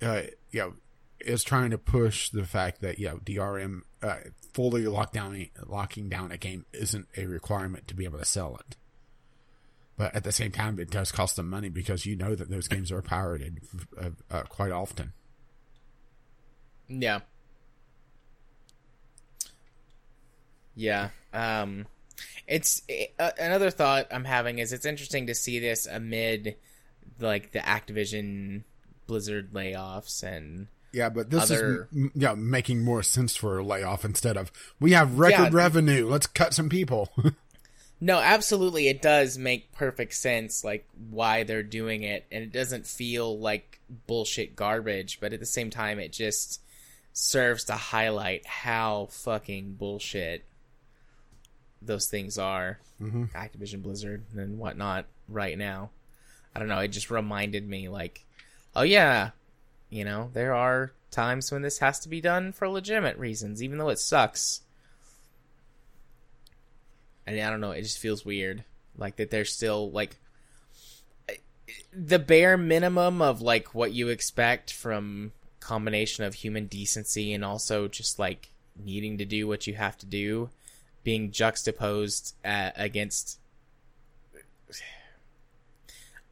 [0.02, 0.74] uh, you know,
[1.20, 4.18] is trying to push the fact that you know DRM uh,
[4.54, 8.78] fully locking down a game isn't a requirement to be able to sell it.
[9.98, 12.68] But at the same time, it does cost them money because you know that those
[12.68, 13.60] games are pirated
[14.00, 15.14] uh, uh, quite often.
[16.90, 17.20] Yeah.
[20.76, 21.10] Yeah.
[21.34, 21.88] Um,
[22.48, 22.82] it's
[23.20, 26.56] uh, another thought I'm having is it's interesting to see this amid
[27.20, 28.64] like the Activision
[29.08, 34.04] Blizzard layoffs and Yeah, but this Other- is yeah making more sense for a layoff
[34.04, 35.58] instead of we have record Yeah.
[35.58, 36.08] revenue.
[36.10, 37.10] Let's cut some people.
[38.02, 42.86] no, absolutely, it does make perfect sense like why they're doing it, and it doesn't
[42.86, 46.62] feel like bullshit garbage, but at the same time, it just
[47.14, 50.44] serves to highlight how fucking bullshit
[51.82, 52.80] those things are.
[53.02, 53.26] mm-hmm.
[53.36, 55.92] Activision Blizzard and whatnot right now.
[56.54, 56.80] I don't know.
[56.80, 58.26] It just reminded me, like,
[58.76, 59.32] oh yeah,
[59.90, 63.78] you know, there are times when this has to be done for legitimate reasons, even
[63.78, 64.62] though it sucks.
[67.28, 67.72] And I don't know.
[67.72, 68.64] It just feels weird,
[68.98, 69.32] like that.
[69.32, 70.18] They're still like
[71.92, 77.88] the bare minimum of like what you expect from combination of human decency and also
[77.88, 80.50] just like needing to do what you have to do
[81.04, 83.40] being juxtaposed uh, against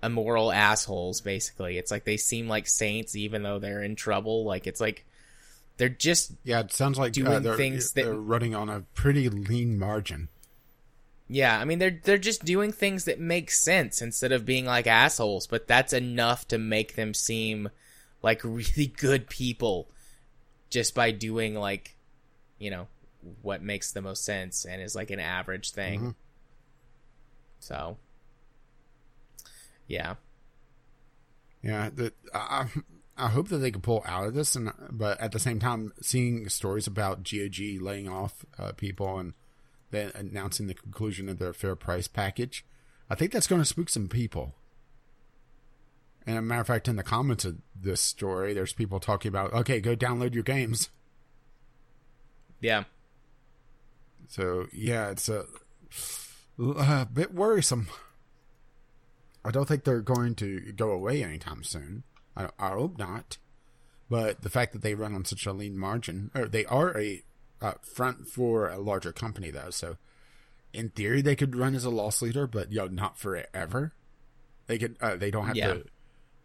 [0.03, 4.67] immoral assholes basically it's like they seem like saints even though they're in trouble like
[4.67, 5.05] it's like
[5.77, 8.81] they're just Yeah, it sounds like uh, Doing they're, things that- they're running on a
[8.93, 10.29] pretty lean margin.
[11.27, 14.87] Yeah i mean they're they're just doing things that make sense instead of being like
[14.87, 17.69] assholes but that's enough to make them seem
[18.21, 19.87] like really good people
[20.69, 21.95] just by doing like
[22.59, 22.87] you know
[23.41, 26.15] what makes the most sense and is like an average thing Mhm.
[27.59, 27.97] so
[29.87, 30.15] yeah
[31.61, 32.65] Yeah, that I,
[33.17, 35.93] I hope that they can pull out of this, and but at the same time,
[36.01, 39.33] seeing stories about GOG laying off uh, people and
[39.93, 42.65] then announcing the conclusion of their fair price package,
[43.09, 44.55] I think that's going to spook some people.
[46.25, 49.53] And a matter of fact, in the comments of this story, there's people talking about,
[49.53, 50.89] okay, go download your games.
[52.59, 52.85] yeah
[54.27, 55.45] So yeah, it's a,
[56.59, 57.87] uh, a bit worrisome.
[59.45, 62.03] I don't think they're going to go away anytime soon.
[62.35, 63.37] I, I hope not.
[64.09, 67.23] But the fact that they run on such a lean margin, or they are a
[67.63, 69.97] uh, front for a larger company though, so
[70.73, 73.93] in theory they could run as a loss leader, but yo, not forever.
[74.67, 74.97] They could.
[75.01, 75.73] Uh, they don't have Yeah.
[75.73, 75.85] to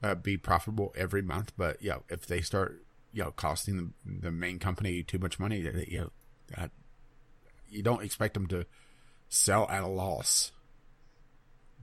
[0.02, 4.30] uh, be profitable every month, but yo, if they start, you know, costing the, the
[4.30, 6.10] main company too much money, they, you know,
[6.56, 6.70] that
[7.68, 8.64] you don't expect them to
[9.28, 10.52] sell at a loss.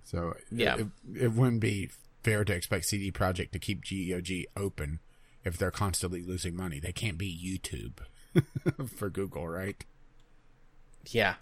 [0.03, 0.77] So Yeah.
[0.77, 0.87] it,
[1.23, 1.89] it wouldn't be
[2.23, 4.99] fair to expect CD Projekt to keep GOG open
[5.43, 6.79] if they're constantly losing money.
[6.79, 7.99] They can't be YouTube
[8.95, 9.83] for Google, right?
[11.11, 11.35] yeah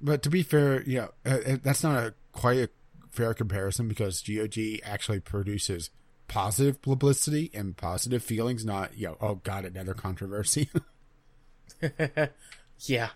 [0.00, 2.68] But to be fair, yeah, uh, uh, that's not a quite a
[3.10, 5.90] fair comparison because GOG actually produces
[6.26, 10.68] positive publicity and positive feelings, not you know, oh god, another controversy.
[12.80, 13.10] yeah.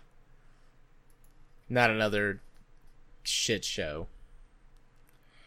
[1.69, 2.41] Not another
[3.23, 4.07] shit show.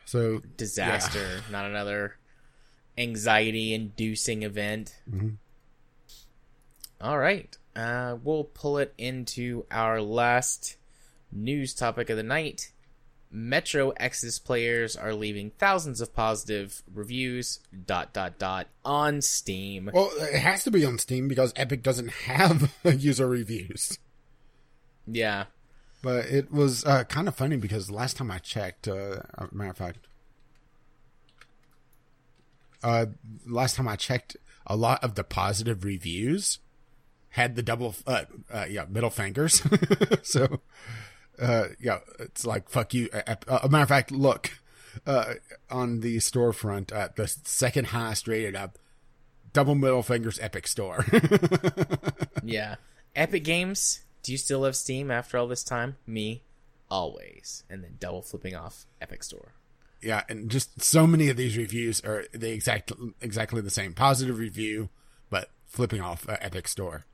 [0.05, 1.43] so Disaster.
[1.51, 2.17] Not another
[2.97, 4.95] anxiety inducing event.
[7.03, 7.57] All right.
[7.75, 10.77] Uh, we'll pull it into our last
[11.33, 12.71] news topic of the night.
[13.29, 19.91] Metro Exodus players are leaving thousands of positive reviews dot dot dot on Steam.
[19.93, 23.99] Well, it has to be on Steam because Epic doesn't have user reviews.
[25.07, 25.47] Yeah.
[26.03, 29.77] But it was uh, kind of funny because last time I checked, uh, matter of
[29.77, 30.07] fact,
[32.83, 33.07] uh,
[33.47, 36.59] last time I checked, a lot of the positive reviews
[37.33, 39.62] had the double, uh, uh yeah, middle fingers.
[40.23, 40.61] so,
[41.41, 43.09] uh, yeah, it's like fuck you.
[43.12, 44.51] Uh, a matter of fact, look,
[45.07, 45.35] uh,
[45.70, 48.78] on the storefront, uh, the second highest rated up,
[49.52, 51.05] double middle fingers, Epic Store.
[52.43, 52.77] Yeah.
[53.15, 55.97] Epic Games, do you still have Steam after all this time?
[56.07, 56.43] Me,
[56.91, 57.62] always.
[57.70, 59.52] And then double flipping off Epic Store.
[60.02, 64.39] yeah, and just so many of these reviews are the exact exactly the same positive
[64.39, 64.89] review,
[65.31, 67.05] but flipping off uh, Epic Store.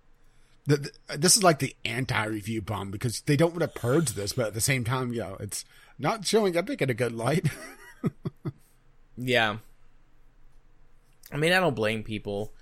[0.68, 4.32] The, the, this is like the anti-review bomb because they don't want to purge this,
[4.32, 5.64] but at the same time, you know, it's
[5.98, 7.48] not showing Epic in a good light.
[9.18, 9.56] Yeah.
[11.32, 12.52] I mean, I don't blame people.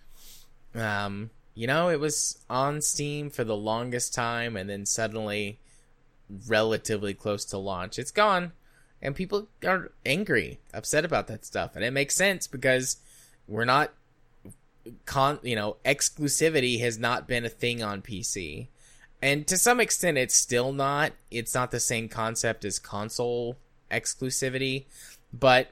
[0.74, 5.58] Um, you know, it was on Steam for the longest time and then suddenly
[6.48, 7.98] relatively close to launch.
[7.98, 8.52] It's gone.
[9.02, 11.76] And people are angry, upset about that stuff.
[11.76, 12.96] And it makes sense because
[13.46, 13.92] we're not
[15.04, 18.68] con you know, exclusivity has not been a thing on PC.
[19.22, 21.12] And to some extent it's still not.
[21.30, 23.56] It's not the same concept as console
[23.90, 24.84] exclusivity,
[25.32, 25.68] but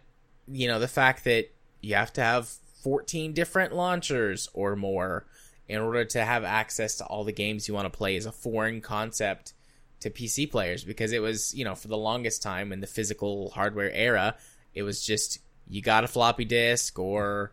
[0.47, 2.49] you know, the fact that you have to have
[2.83, 5.27] 14 different launchers or more
[5.69, 8.33] in order to have access to all the games you want to play is a
[8.33, 9.55] foreign concept
[10.01, 13.51] to PC players because it was, you know, for the longest time in the physical
[13.51, 14.37] hardware era,
[14.75, 17.53] it was just you got a floppy disk or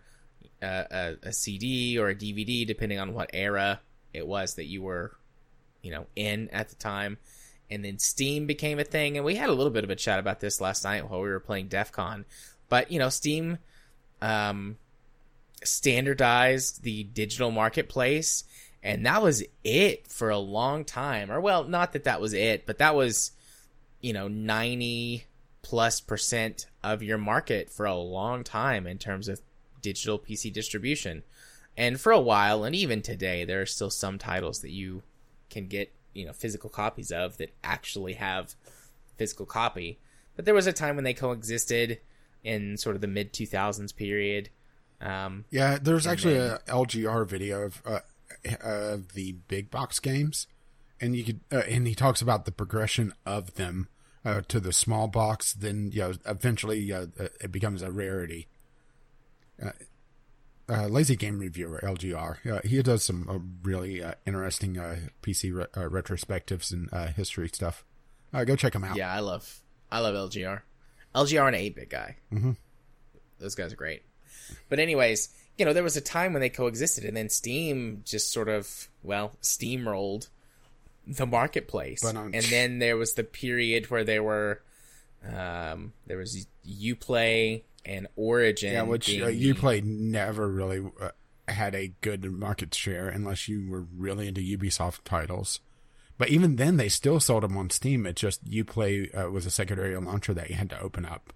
[0.62, 3.80] a, a, CD or a DVD, depending on what era
[4.14, 5.16] it was that you were,
[5.82, 7.18] you know, in at the time.
[7.70, 10.20] And then Steam became a thing, and we had a little bit of a chat
[10.20, 12.26] about this last night while we were playing DEF CON.
[12.68, 13.58] But you know, Steam
[14.22, 14.78] um,
[15.64, 18.44] standardized the digital marketplace,
[18.84, 21.32] and that was it for a long time.
[21.32, 23.32] Or well, not that that was it, but that was
[24.02, 25.26] you know ninety
[25.62, 29.40] plus percent of your market for a long time in terms of
[29.82, 31.24] digital PC distribution.
[31.78, 35.04] And for a while, and even today, there are still some titles that you
[35.50, 38.56] can get, you know, physical copies of that actually have
[39.18, 40.00] physical copy.
[40.36, 42.00] But there was a time when they coexisted
[42.44, 44.50] in sort of the mid 2000s period.
[45.00, 48.00] Um, yeah, there's actually then- a LGR video of uh,
[48.62, 50.48] of the big box games,
[51.00, 53.88] and you could uh, and he talks about the progression of them
[54.24, 55.54] uh, to the small box.
[55.54, 57.08] Then you know, eventually uh,
[57.40, 58.48] it becomes a rarity.
[59.64, 59.72] Uh,
[60.70, 62.46] uh, Lazy Game Reviewer (LGR).
[62.50, 67.08] Uh, he does some uh, really uh, interesting uh, PC re- uh, retrospectives and uh,
[67.08, 67.84] history stuff.
[68.34, 68.96] Uh, go check him out.
[68.96, 70.62] yeah, I love I love LGR.
[71.14, 72.16] LGR and 8 bit guy.
[72.32, 72.52] Mm-hmm.
[73.40, 74.04] Those guys are great.
[74.70, 78.32] But anyways, you know, there was a time when they coexisted, and then Steam just
[78.32, 80.30] sort of well steamrolled
[81.06, 84.62] the marketplace, and then there was the period where there were
[85.28, 88.74] um, there was UPlay and Origin.
[88.74, 91.10] Yeah, which uh, Uplay never really uh,
[91.48, 95.60] had a good market share unless you were really into Ubisoft titles.
[96.18, 98.06] But even then, they still sold them on Steam.
[98.06, 101.34] It's just Uplay uh, was a secondary launcher that you had to open up,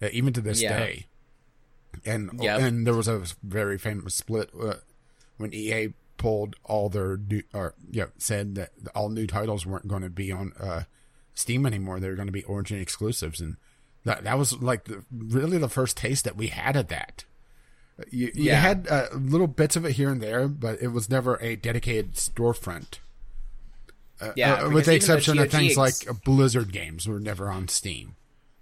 [0.00, 0.78] uh, even to this Yeah.
[0.78, 1.06] day.
[2.04, 2.60] And Yep.
[2.60, 4.74] and there was a very famous split uh,
[5.38, 10.02] when EA pulled all their new or yeah said that all new titles weren't going
[10.02, 10.84] to be on uh,
[11.34, 11.98] Steam anymore.
[11.98, 13.56] They were going to be Origin exclusives, and
[14.04, 17.24] that that was like the, really the first taste that we had of that.
[18.10, 18.60] You, you Yeah.
[18.60, 22.14] had uh, little bits of it here and there, but it was never a dedicated
[22.14, 22.98] storefront.
[24.36, 27.68] yeah, Uh, with the exception of things ex- like uh, Blizzard games were never on
[27.68, 28.16] Steam.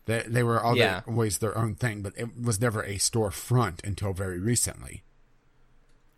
[0.07, 1.03] They they were all Yeah.
[1.07, 5.03] always their own thing, but it was never a storefront until very recently.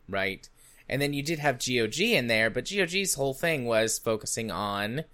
[0.08, 0.48] Right.
[0.88, 5.04] And then you did have GOG in there, but GOG's whole thing was focusing on,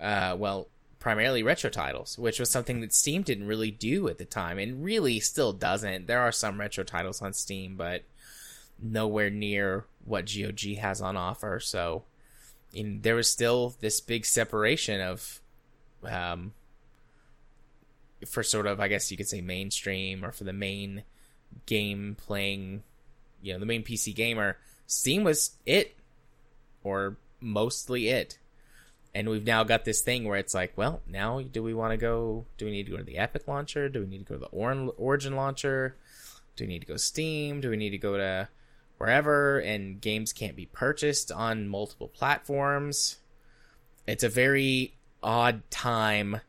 [0.00, 0.68] uh, well,
[1.04, 4.82] primarily retro titles, which was something that Steam didn't really do at the time, and
[4.82, 6.06] really still doesn't.
[6.06, 8.04] There are some retro titles on Steam, but
[8.82, 11.60] nowhere near what GOG has on offer.
[11.60, 12.04] So,
[12.72, 15.42] in, there was still this big separation of,
[16.04, 16.54] um,
[18.26, 21.02] for sort of, I guess you could say mainstream or for the main
[21.66, 22.82] game playing
[23.42, 25.98] you know the main PC gamer, Steam was it,
[26.82, 28.38] or mostly it.
[29.14, 31.96] And we've now got this thing where it's like, well, now do we want to
[31.96, 32.46] go?
[32.58, 33.88] Do we need to go to the Epic launcher?
[33.88, 35.96] Do we need to go to the Origin launcher?
[36.56, 37.60] do we need to go Steam?
[37.60, 38.48] Do we need to go to
[38.98, 39.58] wherever?
[39.58, 43.18] And games can't be purchased on multiple platforms.
[44.06, 46.40] It's a very odd time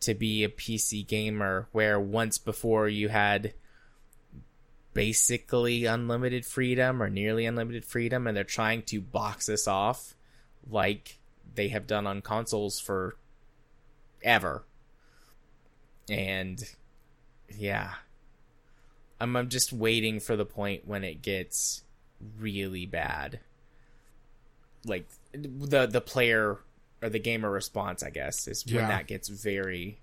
[0.00, 3.54] to be a PC gamer where once before you had
[4.92, 10.14] basically unlimited freedom or nearly unlimited freedom and they're trying to box us off
[10.68, 11.19] like
[11.54, 13.16] they have done on consoles for
[14.22, 14.64] ever.
[16.08, 16.62] And
[17.56, 17.94] yeah.
[19.20, 21.82] I'm, I'm just waiting for the point when it gets
[22.38, 23.40] really bad.
[24.86, 26.58] Like the the player
[27.02, 28.88] or the gamer response, I guess, is when Yeah.
[28.88, 30.00] that gets very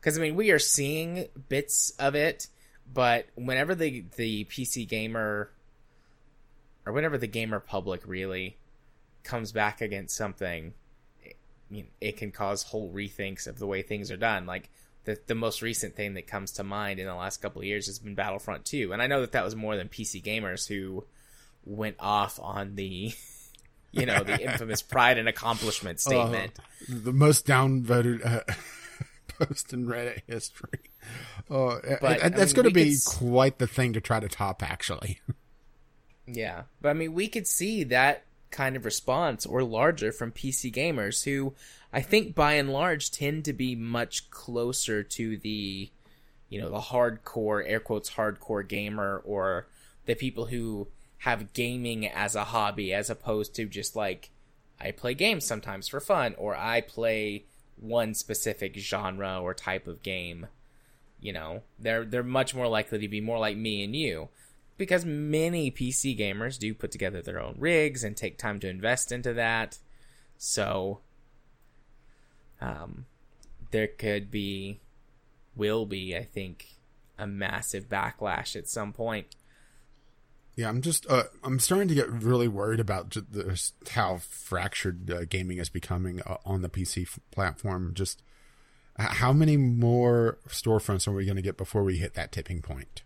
[0.00, 2.48] because I mean we are seeing bits of it,
[2.92, 5.50] but whenever the the PC gamer
[6.84, 8.56] or whenever the gamer public really
[9.22, 10.74] comes back against something,
[11.70, 14.46] you know, it can cause whole rethinks of the way things are done.
[14.46, 14.70] Like
[15.04, 17.86] the the most recent thing that comes to mind in the last couple of years
[17.86, 21.04] has been Battlefront 2, and I know that that was more than PC gamers who
[21.64, 23.12] went off on the
[23.92, 26.52] you know the infamous pride and accomplishment statement.
[26.88, 28.40] the most downvoted uh,
[29.44, 30.80] post in Reddit history.
[31.48, 34.18] Oh, But, and I that's mean, going to be could quite the thing to try
[34.18, 35.20] to top, actually.
[36.26, 38.24] Yeah, but I mean, we could see that
[38.56, 41.52] kind of response or larger from PC gamers who
[41.92, 45.90] I think by and large tend to be much closer to the,
[46.48, 49.66] you know, the hardcore, air quotes, hardcore gamer or
[50.06, 54.30] the people who have gaming as a hobby as opposed to just like,
[54.80, 57.44] I play games sometimes for fun or I play
[57.78, 60.46] one specific genre or type of game.
[61.20, 64.28] You know, they're they're much more likely to be more like me and you
[64.76, 69.12] because many PC gamers do put together their own rigs and take time to invest
[69.12, 69.78] into that.
[70.38, 71.00] So,
[72.60, 73.06] um,
[73.70, 74.80] there could be,
[75.54, 76.76] will be, I think,
[77.18, 79.26] a massive backlash at some point.
[80.56, 85.24] Yeah, I'm just uh, I'm starting to get really worried about this, how fractured uh,
[85.26, 87.92] gaming is becoming uh, on the PC f- platform.
[87.92, 88.22] Just
[88.96, 93.02] how many more storefronts are we going to get before we hit that tipping point?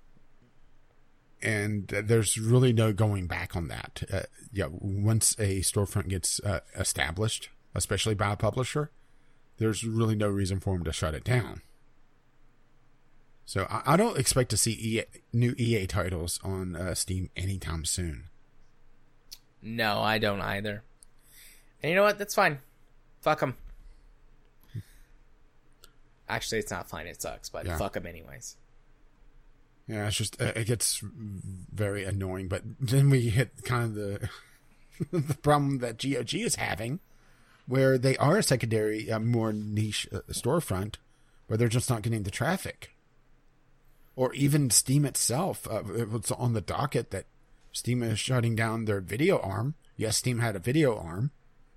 [1.42, 4.02] And there's really no going back on that.
[4.12, 4.20] Uh,
[4.52, 8.90] yeah, once a storefront gets uh, established, especially by a publisher,
[9.56, 11.62] there's really no reason for them to shut it down.
[13.46, 17.84] So I, I don't expect to see EA, new EA titles on uh, Steam anytime
[17.86, 18.24] soon.
[19.62, 20.82] No, I don't either.
[21.82, 22.18] And you know what?
[22.18, 22.58] That's fine.
[23.22, 23.56] Fuck them.
[26.28, 27.06] Actually, it's not fine.
[27.06, 27.76] It sucks, but Yeah.
[27.76, 28.56] fuck them anyways.
[29.90, 32.46] Yeah, it's just it gets very annoying.
[32.46, 34.28] But then we hit kind of the
[35.10, 37.00] the problem that GOG is having,
[37.66, 40.96] where they are a secondary, uh, more niche uh, storefront,
[41.48, 42.94] where they're just not getting the traffic.
[44.14, 47.26] Or even Steam itself, uh, it was on the docket that
[47.72, 49.74] Steam is shutting down their video arm.
[49.96, 51.32] Yes, Steam had a video arm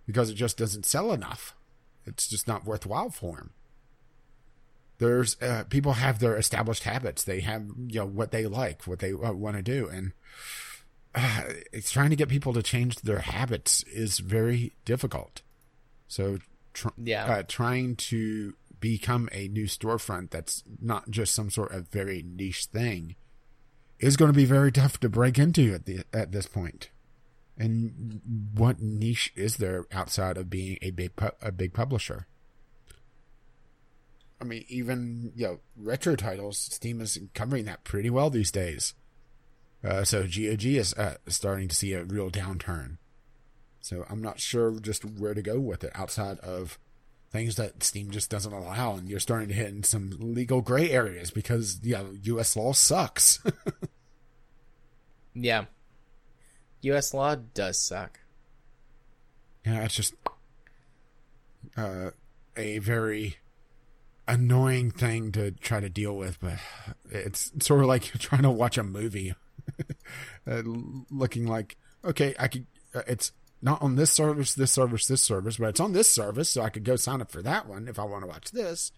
[0.05, 1.55] because it just doesn't sell enough.
[2.05, 3.51] It's just not worthwhile for them
[5.03, 7.23] there's uh, people have their established habits.
[7.23, 10.13] They have you know what they like, what they uh, want to do, and
[11.15, 15.41] uh, it's trying to get people to change their habits is very difficult.
[16.07, 16.39] So,
[16.73, 17.25] tr- Yeah.
[17.25, 22.65] uh, trying to become a new storefront that's not just some sort of very niche
[22.65, 23.15] thing
[23.99, 26.89] is going to be very tough to break into at the at this point.
[27.57, 28.21] And
[28.55, 32.27] what niche is there outside of being a big pu- a big publisher?
[34.43, 38.93] I mean, even you know, retro titles, Steam is covering that pretty well these days.
[39.83, 42.97] Uh, so GOG is uh, starting to see a real downturn.
[43.81, 46.79] So I'm not sure just where to go with it outside of
[47.31, 50.91] things that Steam just doesn't allow, and you're starting to hit in some legal gray
[50.91, 52.55] areas because yeah, U.S.
[52.55, 53.43] law sucks.
[55.33, 55.65] Yeah.
[56.81, 57.13] U.S.
[57.13, 58.19] law does suck.
[59.65, 60.13] yeah, it's just
[61.77, 62.11] uh,
[62.55, 63.37] a very
[64.27, 66.59] annoying thing to try to deal with, but
[67.09, 69.33] it's sort of like you're trying to watch a movie,
[70.47, 70.61] uh,
[71.09, 72.65] looking like okay, I could.
[72.93, 76.49] Uh, it's not on this service, this service, this service, but it's on this service,
[76.49, 78.91] so I could go sign up for that one if I want to watch this.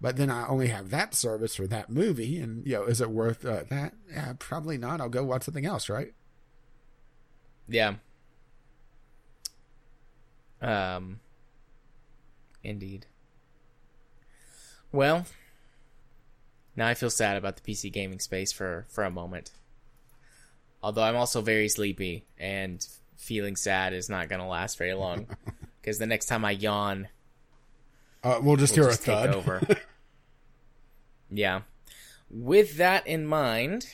[0.00, 3.10] But then I only have that service for that movie, and you know, is it
[3.10, 3.94] worth uh, that?
[4.10, 5.00] Yeah, probably not.
[5.00, 6.14] I'll go watch something else, right?
[7.68, 7.94] Yeah.
[10.62, 11.20] Um.
[12.62, 13.06] Indeed.
[14.92, 15.26] Well,
[16.76, 19.50] now I feel sad about the PC gaming space for for a moment.
[20.82, 22.86] Although I'm also very sleepy, and
[23.16, 25.26] feeling sad is not going to last very long.
[25.80, 27.08] Because the next time I yawn,
[28.22, 29.34] Uh, we'll just we'll hear just a thud.
[29.34, 29.62] over.
[31.30, 31.62] yeah.
[32.28, 33.86] With that in mind,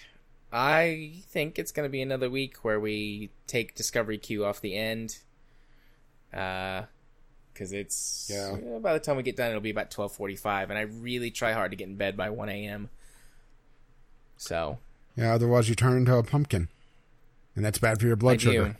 [0.52, 4.74] I think it's going to be another week where we take Discovery Queue off the
[4.74, 5.18] end.
[6.32, 6.82] Uh,
[7.54, 8.56] because it's Yeah.
[8.76, 11.30] uh, by the time we get done, it'll be about twelve forty-five, and I really
[11.30, 12.90] try hard to get in bed by one a.m.
[14.36, 14.78] So
[15.16, 16.68] Yeah, otherwise you turn into a pumpkin,
[17.56, 18.52] and that's bad for your blood I do.
[18.52, 18.76] sugar.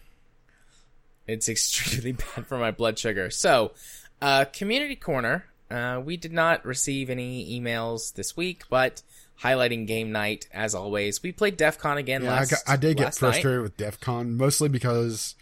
[1.26, 3.30] It's extremely bad for my blood sugar.
[3.30, 3.72] So,
[4.20, 5.46] uh, community corner.
[5.70, 9.02] Uh, we did not receive any emails this week, but
[9.42, 11.22] highlighting game night as always.
[11.22, 12.50] We played DEF CON again Yeah, I, last.
[12.50, 13.28] got, I did get last night.
[13.32, 15.34] frustrated with DEF CON, mostly because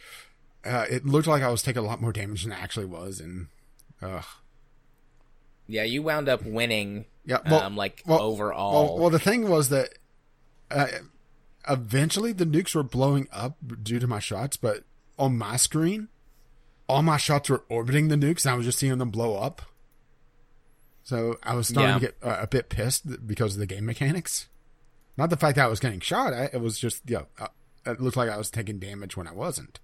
[0.65, 3.21] uh, it looked like I was taking a lot more damage than I actually was,
[3.21, 3.49] and
[4.01, 4.23] uh,
[5.67, 7.07] Yeah, you wound up winning.
[7.25, 8.73] yeah, well, um, like well, overall.
[8.95, 9.99] Well, well, the thing was that
[10.71, 10.87] uh,
[11.69, 14.85] eventually the nukes were blowing up due to my shots, but
[15.19, 16.09] on my screen,
[16.89, 19.63] all my shots were orbiting the nukes, and I was just seeing them blow up.
[21.05, 21.99] So I was starting Yeah.
[21.99, 24.47] to get uh, a bit pissed because of the game mechanics.
[25.17, 27.49] Not the fact that I was getting shot at; it was just yeah, uh,
[27.85, 29.79] it looked like I was taking damage when I wasn't.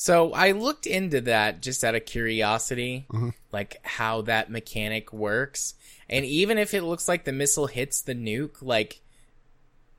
[0.00, 3.34] So I looked into that just out of curiosity, Mhm.
[3.50, 5.74] like how that mechanic works.
[6.08, 9.00] And even if it looks like the missile hits the nuke, like,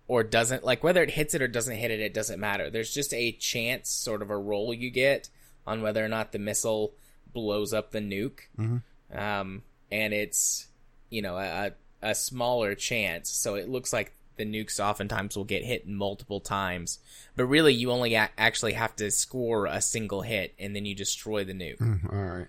[0.07, 2.69] or doesn't, like whether it hits it or doesn't hit it, it doesn't matter.
[2.69, 5.27] There's just a chance, sort of a roll you get
[5.67, 6.93] on whether or not the missile
[7.33, 8.43] blows up the nuke.
[8.57, 8.81] Mhm.
[9.13, 10.67] Um, and it's,
[11.09, 13.29] you know, a, a smaller chance.
[13.29, 16.97] So it looks like the nukes oftentimes will get hit multiple times.
[17.35, 20.95] But really, you only a- actually have to score a single hit and then you
[20.95, 21.77] destroy the nuke.
[21.77, 22.47] Mm, all right.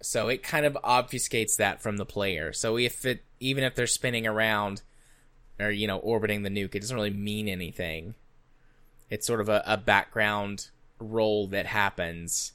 [0.00, 2.52] So it kind of obfuscates that from the player.
[2.52, 4.82] So if it, even if they're spinning around
[5.60, 8.14] or, you know, orbiting the nuke, it doesn't really mean anything.
[9.10, 12.52] It's sort of a, a background role that happens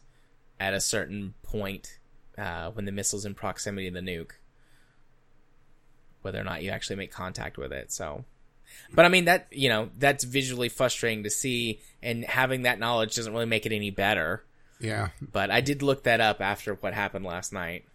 [0.59, 1.99] at a certain point
[2.37, 4.31] uh, when the missile's in proximity to the nuke.
[6.21, 7.91] Whether or not you actually make contact with it.
[7.91, 8.25] So,
[8.93, 13.15] but I mean, that, you know, that's visually frustrating to see, and having that knowledge
[13.15, 14.43] doesn't really make it any better.
[14.79, 17.85] Yeah, But I did look that up after what happened last night.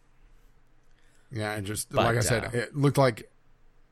[1.31, 1.52] yeah.
[1.52, 3.31] And just But, like I said, uh, it looked like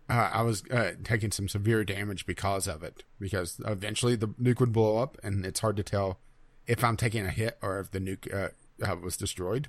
[0.09, 3.05] uh, I was uh, taking some severe damage because of it.
[3.20, 6.19] Because eventually the nuke would blow up, and it's hard to tell
[6.67, 8.49] if I'm taking a hit or if the nuke uh,
[8.85, 9.69] uh, was destroyed.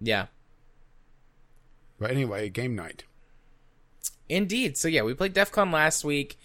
[0.00, 0.26] Yeah.
[1.98, 3.04] But anyway, game night.
[4.30, 4.76] Indeed.
[4.76, 6.38] So yeah, we played DEF CON last week.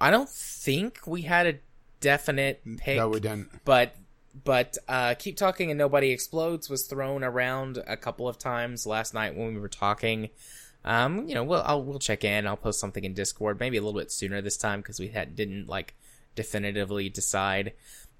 [0.00, 1.54] I don't think we had a
[2.00, 3.50] definite pick, No, we didn't.
[3.64, 3.96] but
[4.44, 9.14] but uh, keep talking and nobody explodes was thrown around a couple of times last
[9.14, 10.28] night when we were talking.
[10.84, 12.46] Um, you know, we'll I'll, we'll check in.
[12.46, 15.34] I'll post something in Discord, maybe a little bit sooner this time because we had
[15.36, 15.94] didn't like
[16.34, 17.72] definitively decide.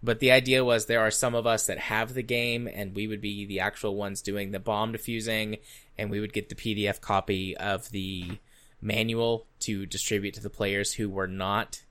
[0.02, 3.06] But the idea was there are some of us that have the game, and we
[3.06, 5.58] would be the actual ones doing the bomb defusing,
[5.98, 8.38] and we would get the PDF copy of the
[8.86, 11.82] manual to distribute to the players who were not,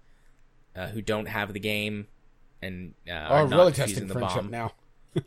[0.75, 2.07] uh, who don't have the game,
[2.61, 4.51] and uh, are Oh, not really testing the friendship bomb.
[4.51, 4.71] now.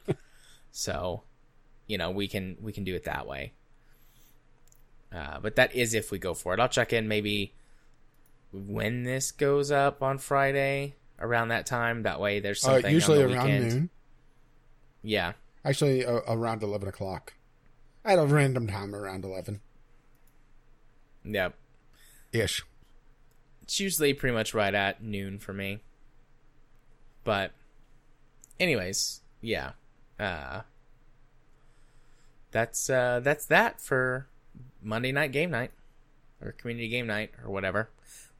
[0.71, 1.23] So,
[1.87, 3.53] you know, we can we can do it that way.
[5.13, 6.61] Uh, but that is if we go for it.
[6.61, 7.55] I'll check in maybe
[8.53, 12.03] when this goes up on Friday around that time.
[12.03, 13.69] That way, there's Uh, something usually on the around weekend.
[13.73, 13.91] noon.
[15.03, 15.33] Yeah,
[15.65, 17.35] Actually, uh, around eleven o'clock.
[18.05, 19.61] At a random time around eleven
[21.35, 21.51] yeah.
[22.33, 22.65] ish.
[23.63, 25.81] It's usually pretty much right at noon for me.
[27.25, 27.53] But,
[28.59, 29.73] anyways, yeah.
[30.19, 30.63] Uh,
[32.51, 34.27] that's uh, that's that for
[34.83, 35.71] Monday night game night
[36.43, 37.91] or community game night or whatever.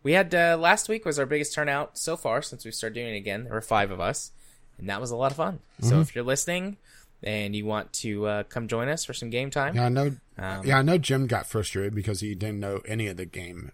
[0.03, 3.15] We had uh, last week was our biggest turnout so far since we started doing
[3.15, 3.45] it again.
[3.45, 4.33] There were five of us,
[4.79, 5.61] and that was a lot of fun.
[5.81, 6.79] So if you're listening
[7.23, 10.17] and you want to uh, come join us for some game time, Yeah, I know.
[10.39, 10.99] Um, yeah, I know.
[10.99, 13.73] Jim got frustrated because he didn't know any of the game.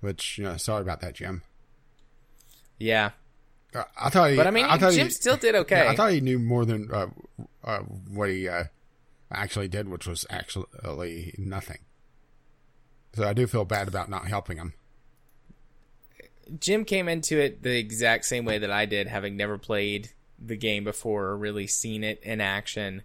[0.00, 1.42] Which, you know, sorry about that, Jim.
[2.78, 3.10] yeah.
[3.74, 4.36] Uh, I thought he.
[4.36, 5.76] But I mean, thought Jim he, still did okay.
[5.84, 7.06] Yeah, I thought he knew more than uh,
[7.62, 8.64] uh, what he uh,
[9.30, 11.78] actually did, which was actually nothing.
[13.14, 14.74] So I do feel bad about not helping him.
[16.58, 20.10] Jim came into it the exact same way that I did, having never played
[20.40, 23.02] the game before or really seen it in action.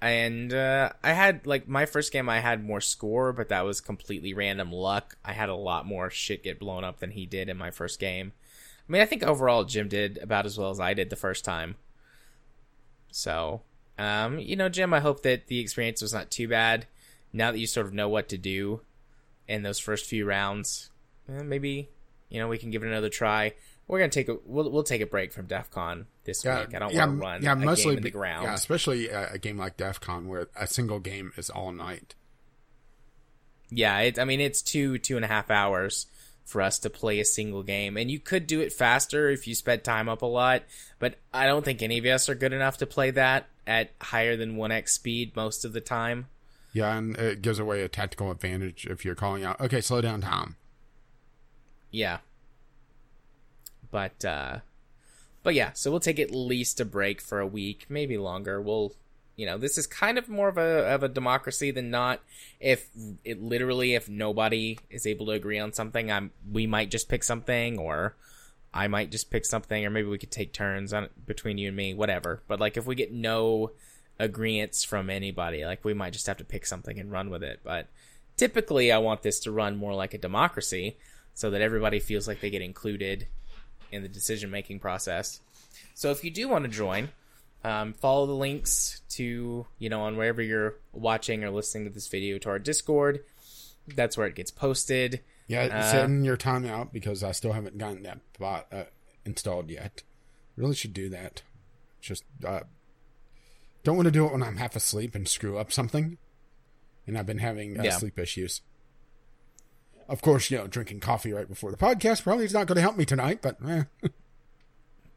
[0.00, 3.80] And uh, I had like my first game, I had more score, but that was
[3.80, 5.16] completely random luck.
[5.24, 7.98] I had a lot more shit get blown up than he did in my first
[7.98, 8.32] game.
[8.88, 11.44] I mean, I think overall Jim did about as well as I did the first
[11.44, 11.76] time.
[13.10, 13.62] So,
[13.98, 16.86] um, you know, Jim, I hope that the experience was not too bad.
[17.32, 18.82] Now that you sort of know what to do
[19.48, 20.90] in those first few rounds,
[21.28, 21.88] eh, maybe
[22.28, 23.54] you know we can give it another try.
[23.88, 26.74] We're gonna take a we'll we'll take a break from DEF CON this Yeah, week.
[26.74, 28.44] I don't yeah, want to run yeah, mostly game in the ground.
[28.44, 32.14] Yeah, especially a, a game like DEF CON where a single game is all night.
[33.70, 36.06] Yeah, it, I mean it's two two and a half hours
[36.46, 37.96] for us to play a single game.
[37.96, 40.62] And you could do it faster if you sped time up a lot,
[40.98, 44.36] but I don't think any of us are good enough to play that at higher
[44.36, 46.26] than 1x speed most of the time.
[46.72, 50.20] Yeah, and it gives away a tactical advantage if you're calling out, okay, slow down
[50.20, 50.56] time.
[51.90, 52.18] Yeah.
[53.90, 54.58] But uh
[55.42, 58.60] but yeah, so we'll take at least a break for a week, maybe longer.
[58.60, 58.94] We'll
[59.36, 62.20] you know, this is kind of more of a of a democracy than not.
[62.58, 62.88] If
[63.22, 67.22] it literally if nobody is able to agree on something, I'm we might just pick
[67.22, 68.16] something or
[68.72, 71.76] I might just pick something or maybe we could take turns on between you and
[71.76, 72.42] me, whatever.
[72.48, 73.72] But like if we get no
[74.18, 77.60] agreements from anybody, like we might just have to pick something and run with it.
[77.62, 77.88] But
[78.38, 80.96] typically I want this to run more like a democracy
[81.34, 83.28] so that everybody feels like they get included
[83.96, 85.40] in the decision making process.
[85.94, 87.08] So if you do want to join,
[87.64, 92.06] um, follow the links to you know on wherever you're watching or listening to this
[92.08, 93.24] video to our Discord.
[93.88, 95.20] That's where it gets posted.
[95.48, 98.84] Yeah, Uh, setting your time out because I still haven't gotten that bot uh,
[99.24, 100.02] installed yet.
[100.56, 101.42] Really should do that.
[102.00, 102.60] Just uh,
[103.84, 106.18] don't want to do it when I'm half asleep and screw up something.
[107.06, 107.90] And I've been having uh, Yeah.
[107.98, 108.60] sleep issues.
[110.08, 112.82] Of course, you know, drinking coffee right before the podcast probably is not going to
[112.82, 113.84] help me tonight, but eh.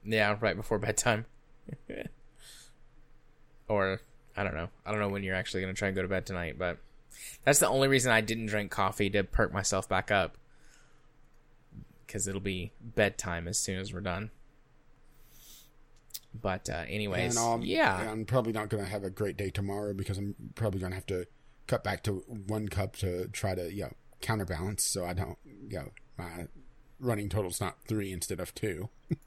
[0.04, 1.26] Yeah, right before bedtime.
[3.68, 4.02] or
[4.36, 4.70] I don't know.
[4.86, 6.80] I don't know when you're actually going to try and go to bed tonight, but
[7.44, 10.38] that's the only reason I didn't drink coffee to perk myself back up.
[12.08, 14.32] Cuz it'll be bedtime as soon as we're done.
[16.34, 18.10] But uh anyways, and um, yeah.
[18.12, 20.96] I'm probably not going to have a great day tomorrow because I'm probably going to
[20.96, 21.28] have to
[21.68, 25.78] cut back to one cup to try to, you know, counterbalance so I don't, you
[25.78, 26.48] know, my
[27.00, 28.90] running total's not three instead of two.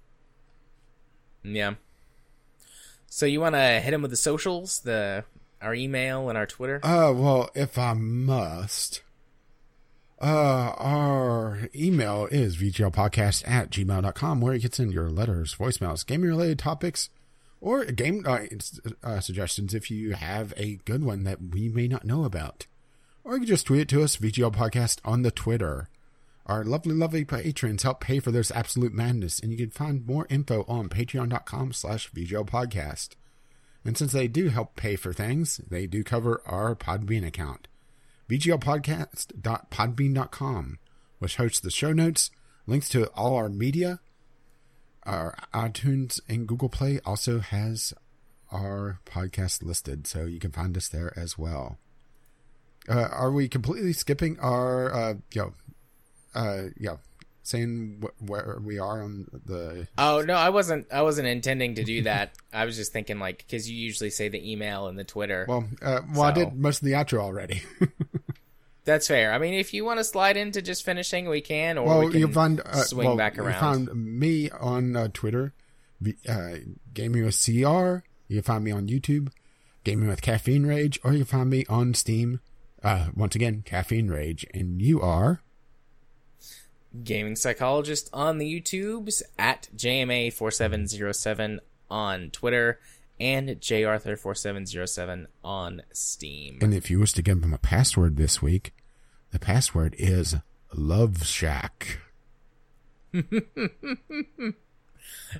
[1.44, 1.74] Yeah.
[3.08, 5.24] So you want to hit him with the socials, the
[5.60, 6.80] our email and our Twitter?
[6.84, 9.02] Uh, well, if I must,
[10.20, 16.30] uh, our email is vglpodcast at gmail.com where you can send your letters, voicemails, gaming
[16.30, 17.10] related topics,
[17.60, 18.40] or game uh,
[19.02, 22.66] uh, suggestions if you have a good one that we may not know about.
[23.24, 25.88] Or you can just tweet it to us, VGL Podcast, on the Twitter.
[26.46, 30.26] Our lovely, lovely patrons help pay for this absolute madness, and you can find more
[30.28, 33.10] info on patreon.com slash VGL Podcast.
[33.84, 37.68] And since they do help pay for things, they do cover our Podbean account.
[38.28, 40.78] VGLpodcast.podbean.com,
[41.18, 42.30] which hosts the show notes,
[42.66, 44.00] links to all our media.
[45.04, 47.92] Our iTunes and Google Play also has
[48.50, 51.78] our podcast listed, so you can find us there as well.
[52.88, 55.52] Uh, are we completely skipping our, uh, you know,
[56.34, 56.96] uh, yeah,
[57.44, 60.86] saying wh- where we are on the Oh no, I wasn't.
[60.92, 62.32] I wasn't intending to do that.
[62.52, 65.44] I was just thinking like because you usually say the email and the Twitter.
[65.48, 67.62] Well, uh, well, I did most of the outro already.
[68.84, 69.32] That's fair.
[69.32, 72.20] I mean, if you want to slide into just finishing, we can, or we can
[72.20, 73.60] you find uh, swing well, back You around.
[73.86, 75.52] find me on uh, Twitter,
[76.28, 76.54] uh,
[76.92, 78.02] Gaming with CR.
[78.26, 79.28] You can find me on YouTube,
[79.84, 82.40] Gaming with Caffeine Rage, or you can find me on Steam.
[82.82, 85.40] Uh, once again, Caffeine Rage, and you are.
[87.04, 92.80] Gaming psychologist on the YouTubes at JMA4707 on Twitter
[93.18, 96.58] and JArthur4707 on Steam.
[96.60, 98.74] And if you wish to give them a password this week,
[99.30, 100.36] the password is
[100.74, 102.00] Love Shack.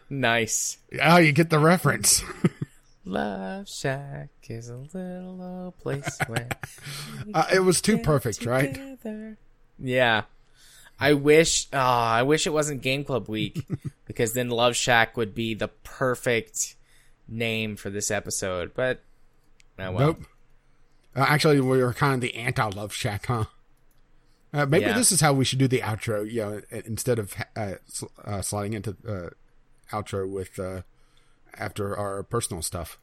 [0.09, 0.79] Nice.
[1.01, 2.23] Oh, you get the reference.
[3.05, 6.49] Love Shack is a little old place where
[7.35, 8.79] Uh, it was too perfect, right?
[9.79, 10.23] Yeah.
[11.01, 13.67] I wish oh, I wish it wasn't Game Club week
[14.07, 16.77] because then Love Shack would be the perfect
[17.27, 18.73] name for this episode.
[18.75, 19.01] But
[19.79, 20.07] oh well.
[20.09, 20.23] Nope.
[21.17, 23.45] Uh, actually, we were kind of the anti Love Shack, huh?
[24.55, 24.97] Uh, maybe Yeah.
[24.97, 26.31] this is how we should do the outro.
[26.31, 29.31] You know, instead of uh, sl- uh, sliding into uh,
[29.97, 30.83] outro with uh,
[31.59, 32.99] after our personal stuff.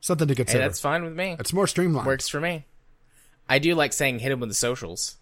[0.00, 0.58] Something to Hey, consider.
[0.60, 1.36] that's fine with me.
[1.38, 2.06] it's more streamlined.
[2.06, 2.66] Works for me.
[3.48, 5.16] I do like saying hit him with the socials.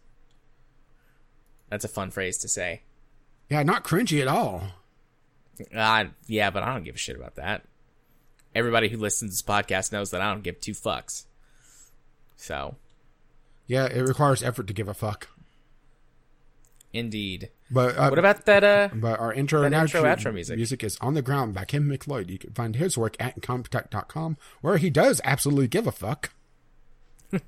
[1.70, 2.82] That's a fun phrase to say.
[3.48, 4.62] Yeah, not cringy at all.
[5.74, 7.64] Uh, yeah, but I don't give a shit about that.
[8.54, 11.24] Everybody who listens to this podcast knows that I don't give two fucks.
[12.36, 12.76] So,
[13.66, 15.28] Yeah, it requires effort to give a fuck.
[16.92, 17.50] Indeed.
[17.70, 18.64] But uh, What about that?
[18.64, 20.56] Uh, But our intro That and intro, outro, outro music.
[20.56, 22.30] music is on the ground by Kevin MacLeod.
[22.30, 26.30] You can find his work at incompetech.com, where he does absolutely give a fuck.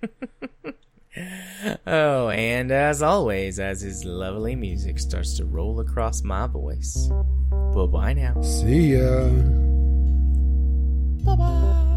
[1.86, 7.08] oh, and as always, as his lovely music starts to roll across my voice.
[7.50, 8.40] Bye bye now.
[8.42, 9.28] See ya.
[11.24, 11.94] Bye bye.